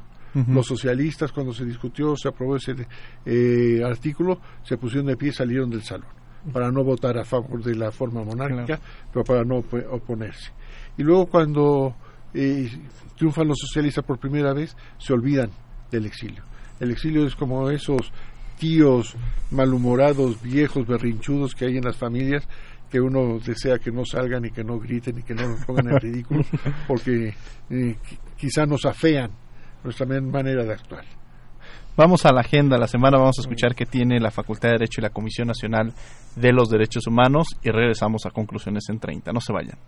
Los 0.49 0.67
socialistas, 0.67 1.31
cuando 1.31 1.53
se 1.53 1.65
discutió, 1.65 2.17
se 2.17 2.29
aprobó 2.29 2.57
ese 2.57 2.75
eh, 3.27 3.83
artículo, 3.85 4.41
se 4.63 4.79
pusieron 4.79 5.07
de 5.07 5.17
pie 5.17 5.29
y 5.29 5.33
salieron 5.33 5.69
del 5.69 5.83
salón 5.83 6.09
para 6.53 6.71
no 6.71 6.83
votar 6.83 7.19
a 7.19 7.25
favor 7.25 7.63
de 7.63 7.77
la 7.77 7.93
forma 7.93 8.25
monárquica, 8.25 8.81
pero 9.13 9.25
para 9.25 9.45
no 9.45 9.59
oponerse. 9.91 10.51
Y 10.97 11.03
luego 11.03 11.27
cuando 11.27 11.95
eh, 12.35 12.69
triunfan 13.17 13.49
los 13.49 13.59
socialistas 13.59 14.05
por 14.05 14.19
primera 14.19 14.53
vez, 14.53 14.77
se 14.99 15.13
olvidan 15.13 15.51
del 15.91 16.07
exilio. 16.07 16.43
El 16.81 16.91
exilio 16.91 17.27
es 17.27 17.37
como 17.37 17.71
esos 17.71 18.13
tíos 18.59 19.15
malhumorados, 19.51 20.41
viejos, 20.43 20.87
berrinchudos 20.87 21.55
que 21.55 21.67
hay 21.67 21.77
en 21.77 21.85
las 21.85 21.97
familias 21.97 22.49
que 22.91 23.01
uno 23.01 23.39
desea 23.39 23.79
que 23.79 23.91
no 23.91 24.05
salgan 24.05 24.45
y 24.45 24.51
que 24.51 24.63
no 24.63 24.79
griten 24.79 25.19
y 25.19 25.23
que 25.23 25.35
no 25.35 25.49
nos 25.49 25.65
pongan 25.65 25.89
en 25.89 26.01
ridículo 26.01 26.45
porque 26.87 27.35
eh, 27.71 27.97
quizá 28.37 28.67
nos 28.67 28.85
afean 28.85 29.31
nuestra 29.85 30.07
manera 30.07 30.65
de 30.65 30.73
actuar. 30.73 31.05
Vamos 31.97 32.25
a 32.25 32.33
la 32.33 32.41
agenda. 32.41 32.79
La 32.79 32.87
semana 32.87 33.19
vamos 33.19 33.39
a 33.39 33.43
escuchar 33.43 33.75
qué 33.75 33.85
tiene 33.85 34.19
la 34.19 34.31
Facultad 34.31 34.71
de 34.71 34.79
Derecho 34.79 35.01
y 35.01 35.03
la 35.03 35.11
Comisión 35.11 35.49
Nacional 35.49 35.93
de 36.37 36.53
los 36.53 36.71
Derechos 36.71 37.07
Humanos 37.07 37.49
y 37.63 37.71
regresamos 37.71 38.25
a 38.25 38.31
conclusiones 38.31 38.85
en 38.89 38.99
30. 38.99 39.33
No 39.33 39.41
se 39.41 39.53
vayan. 39.53 39.79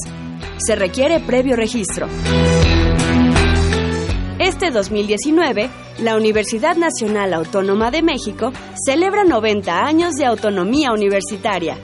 Se 0.57 0.75
requiere 0.75 1.19
previo 1.19 1.55
registro. 1.55 2.07
Este 4.37 4.69
2019, 4.69 5.67
la 5.99 6.15
Universidad 6.15 6.75
Nacional 6.75 7.33
Autónoma 7.33 7.89
de 7.89 8.03
México 8.03 8.53
celebra 8.85 9.23
90 9.23 9.83
años 9.83 10.13
de 10.13 10.25
autonomía 10.25 10.91
universitaria. 10.91 11.75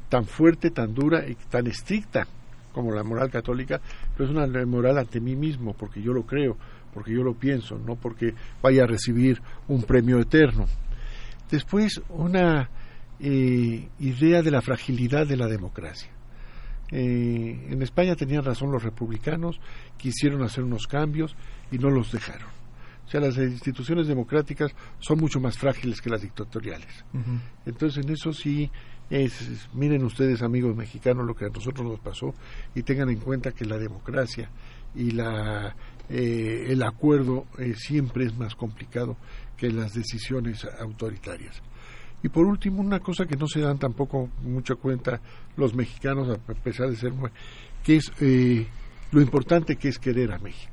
tan 0.08 0.24
fuerte, 0.24 0.70
tan 0.70 0.92
dura 0.92 1.28
y 1.28 1.34
tan 1.34 1.66
estricta 1.68 2.26
como 2.72 2.92
la 2.92 3.04
moral 3.04 3.30
católica, 3.30 3.80
pero 4.16 4.28
es 4.28 4.36
una 4.36 4.66
moral 4.66 4.98
ante 4.98 5.20
mí 5.20 5.36
mismo, 5.36 5.74
porque 5.74 6.02
yo 6.02 6.12
lo 6.12 6.24
creo, 6.24 6.56
porque 6.92 7.12
yo 7.12 7.22
lo 7.22 7.34
pienso, 7.34 7.78
no 7.78 7.94
porque 7.94 8.34
vaya 8.60 8.82
a 8.82 8.86
recibir 8.86 9.40
un 9.68 9.82
premio 9.84 10.18
eterno. 10.18 10.66
Después, 11.54 12.02
una 12.08 12.68
eh, 13.20 13.88
idea 14.00 14.42
de 14.42 14.50
la 14.50 14.60
fragilidad 14.60 15.24
de 15.24 15.36
la 15.36 15.46
democracia. 15.46 16.10
Eh, 16.90 17.68
en 17.70 17.80
España 17.80 18.16
tenían 18.16 18.44
razón 18.44 18.72
los 18.72 18.82
republicanos, 18.82 19.60
quisieron 19.96 20.42
hacer 20.42 20.64
unos 20.64 20.88
cambios 20.88 21.36
y 21.70 21.78
no 21.78 21.90
los 21.90 22.10
dejaron. 22.10 22.48
O 23.06 23.08
sea, 23.08 23.20
las 23.20 23.36
instituciones 23.36 24.08
democráticas 24.08 24.74
son 24.98 25.20
mucho 25.20 25.38
más 25.38 25.56
frágiles 25.56 26.00
que 26.00 26.10
las 26.10 26.22
dictatoriales. 26.22 27.04
Entonces, 27.64 28.04
en 28.04 28.10
eso 28.10 28.32
sí 28.32 28.68
es, 29.08 29.68
miren 29.74 30.02
ustedes, 30.02 30.42
amigos 30.42 30.74
mexicanos, 30.74 31.24
lo 31.24 31.36
que 31.36 31.44
a 31.44 31.50
nosotros 31.50 31.86
nos 31.86 32.00
pasó 32.00 32.34
y 32.74 32.82
tengan 32.82 33.10
en 33.10 33.20
cuenta 33.20 33.52
que 33.52 33.64
la 33.64 33.78
democracia 33.78 34.50
y 34.92 35.12
la, 35.12 35.76
eh, 36.08 36.66
el 36.68 36.82
acuerdo 36.82 37.46
eh, 37.58 37.74
siempre 37.76 38.24
es 38.26 38.36
más 38.36 38.54
complicado 38.54 39.16
que 39.56 39.70
las 39.70 39.94
decisiones 39.94 40.66
autoritarias. 40.80 41.62
Y 42.22 42.30
por 42.30 42.46
último, 42.46 42.80
una 42.80 43.00
cosa 43.00 43.26
que 43.26 43.36
no 43.36 43.46
se 43.46 43.60
dan 43.60 43.78
tampoco 43.78 44.30
mucha 44.42 44.74
cuenta 44.76 45.20
los 45.56 45.74
mexicanos, 45.74 46.28
a 46.30 46.54
pesar 46.54 46.88
de 46.88 46.96
ser 46.96 47.12
muy, 47.12 47.30
que 47.82 47.96
es 47.96 48.10
eh, 48.20 48.66
lo 49.12 49.20
importante 49.20 49.76
que 49.76 49.88
es 49.88 49.98
querer 49.98 50.32
a 50.32 50.38
México. 50.38 50.72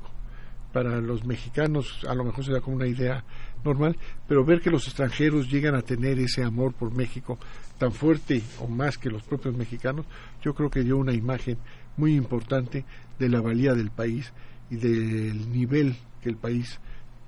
Para 0.72 1.02
los 1.02 1.26
mexicanos 1.26 2.06
a 2.08 2.16
lo 2.16 2.24
mejor 2.24 2.46
se 2.46 2.54
da 2.54 2.62
como 2.62 2.78
una 2.78 2.88
idea 2.88 3.26
normal, 3.66 3.98
pero 4.28 4.46
ver 4.46 4.62
que 4.62 4.70
los 4.70 4.88
extranjeros 4.88 5.52
llegan 5.52 5.76
a 5.76 5.82
tener 5.82 6.18
ese 6.20 6.42
amor 6.42 6.74
por 6.74 6.96
México 6.96 7.38
tan 7.78 7.92
fuerte 7.92 8.42
o 8.60 8.68
más 8.68 8.98
que 8.98 9.10
los 9.10 9.24
propios 9.24 9.58
mexicanos, 9.58 10.06
yo 10.42 10.54
creo 10.54 10.70
que 10.70 10.84
dio 10.84 10.98
una 10.98 11.14
imagen 11.14 11.58
muy 11.98 12.16
importante 12.16 12.86
de 13.20 13.30
la 13.30 13.42
valía 13.42 13.74
del 13.74 13.92
país 13.92 14.32
y 14.70 14.78
del 14.78 15.52
nivel 15.52 15.98
que 16.22 16.30
el 16.30 16.38
país 16.38 16.80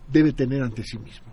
debe 0.09 0.31
tener 0.31 0.63
ante 0.63 0.83
sí 0.83 0.97
mismo. 0.97 1.27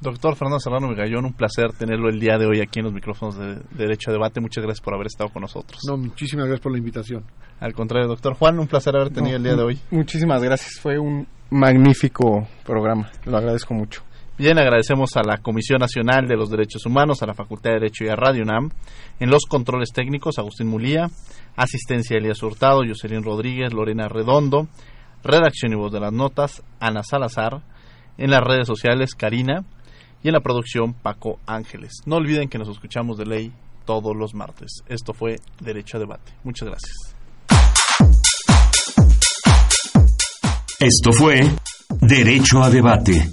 Doctor 0.00 0.34
Fernando 0.34 0.58
Serrano 0.58 0.88
Migallón, 0.88 1.26
un 1.26 1.34
placer 1.34 1.72
tenerlo 1.72 2.08
el 2.08 2.18
día 2.18 2.38
de 2.38 2.46
hoy 2.46 2.60
aquí 2.60 2.78
en 2.78 2.86
los 2.86 2.94
micrófonos 2.94 3.36
de, 3.36 3.60
Derecho 3.72 4.10
a 4.10 4.14
Debate. 4.14 4.40
Muchas 4.40 4.64
gracias 4.64 4.82
por 4.82 4.94
haber 4.94 5.08
estado 5.08 5.30
con 5.30 5.42
nosotros. 5.42 5.78
No, 5.86 5.98
muchísimas 5.98 6.46
gracias 6.46 6.62
por 6.62 6.72
la 6.72 6.78
invitación. 6.78 7.24
Al 7.60 7.74
contrario, 7.74 8.08
doctor 8.08 8.32
Juan, 8.34 8.58
un 8.58 8.66
placer 8.66 8.96
haber 8.96 9.10
tenido 9.10 9.36
el 9.36 9.42
día 9.42 9.54
de 9.56 9.62
hoy. 9.62 9.78
Muchísimas 9.90 10.42
gracias, 10.42 10.80
fue 10.80 10.98
un 10.98 11.28
magnífico 11.50 12.48
programa, 12.64 13.10
lo 13.26 13.36
agradezco 13.36 13.74
mucho. 13.74 14.02
Bien, 14.38 14.58
agradecemos 14.58 15.18
a 15.18 15.22
la 15.22 15.36
Comisión 15.36 15.80
Nacional 15.80 16.26
de 16.26 16.34
los 16.34 16.48
Derechos 16.48 16.86
Humanos, 16.86 17.22
a 17.22 17.26
la 17.26 17.34
Facultad 17.34 17.72
de 17.72 17.80
Derecho 17.80 18.04
y 18.04 18.08
a 18.08 18.16
Radio 18.16 18.42
UNAM. 18.42 18.70
En 19.18 19.28
los 19.28 19.44
controles 19.44 19.90
técnicos, 19.92 20.38
Agustín 20.38 20.66
Mulía, 20.66 21.10
asistencia 21.56 22.16
Elías 22.16 22.42
Hurtado, 22.42 22.80
Jocelyn 22.88 23.22
Rodríguez, 23.22 23.74
Lorena 23.74 24.08
Redondo, 24.08 24.66
redacción 25.22 25.72
y 25.72 25.76
voz 25.76 25.92
de 25.92 26.00
las 26.00 26.12
notas, 26.14 26.62
Ana 26.80 27.02
Salazar, 27.02 27.60
en 28.16 28.30
las 28.30 28.40
redes 28.40 28.66
sociales, 28.66 29.14
Karina, 29.14 29.66
y 30.22 30.28
en 30.28 30.34
la 30.34 30.40
producción 30.40 30.94
Paco 30.94 31.38
Ángeles. 31.46 32.02
No 32.06 32.16
olviden 32.16 32.48
que 32.48 32.58
nos 32.58 32.68
escuchamos 32.68 33.18
de 33.18 33.26
ley 33.26 33.52
todos 33.84 34.16
los 34.16 34.34
martes. 34.34 34.82
Esto 34.88 35.12
fue 35.12 35.40
Derecho 35.60 35.96
a 35.96 36.00
Debate. 36.00 36.32
Muchas 36.44 36.68
gracias. 36.68 37.14
Esto 40.78 41.12
fue 41.12 41.50
Derecho 42.00 42.62
a 42.62 42.70
Debate. 42.70 43.30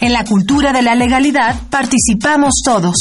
En 0.00 0.12
la 0.12 0.24
cultura 0.24 0.72
de 0.72 0.82
la 0.82 0.94
legalidad 0.94 1.68
participamos 1.70 2.60
todos. 2.64 2.94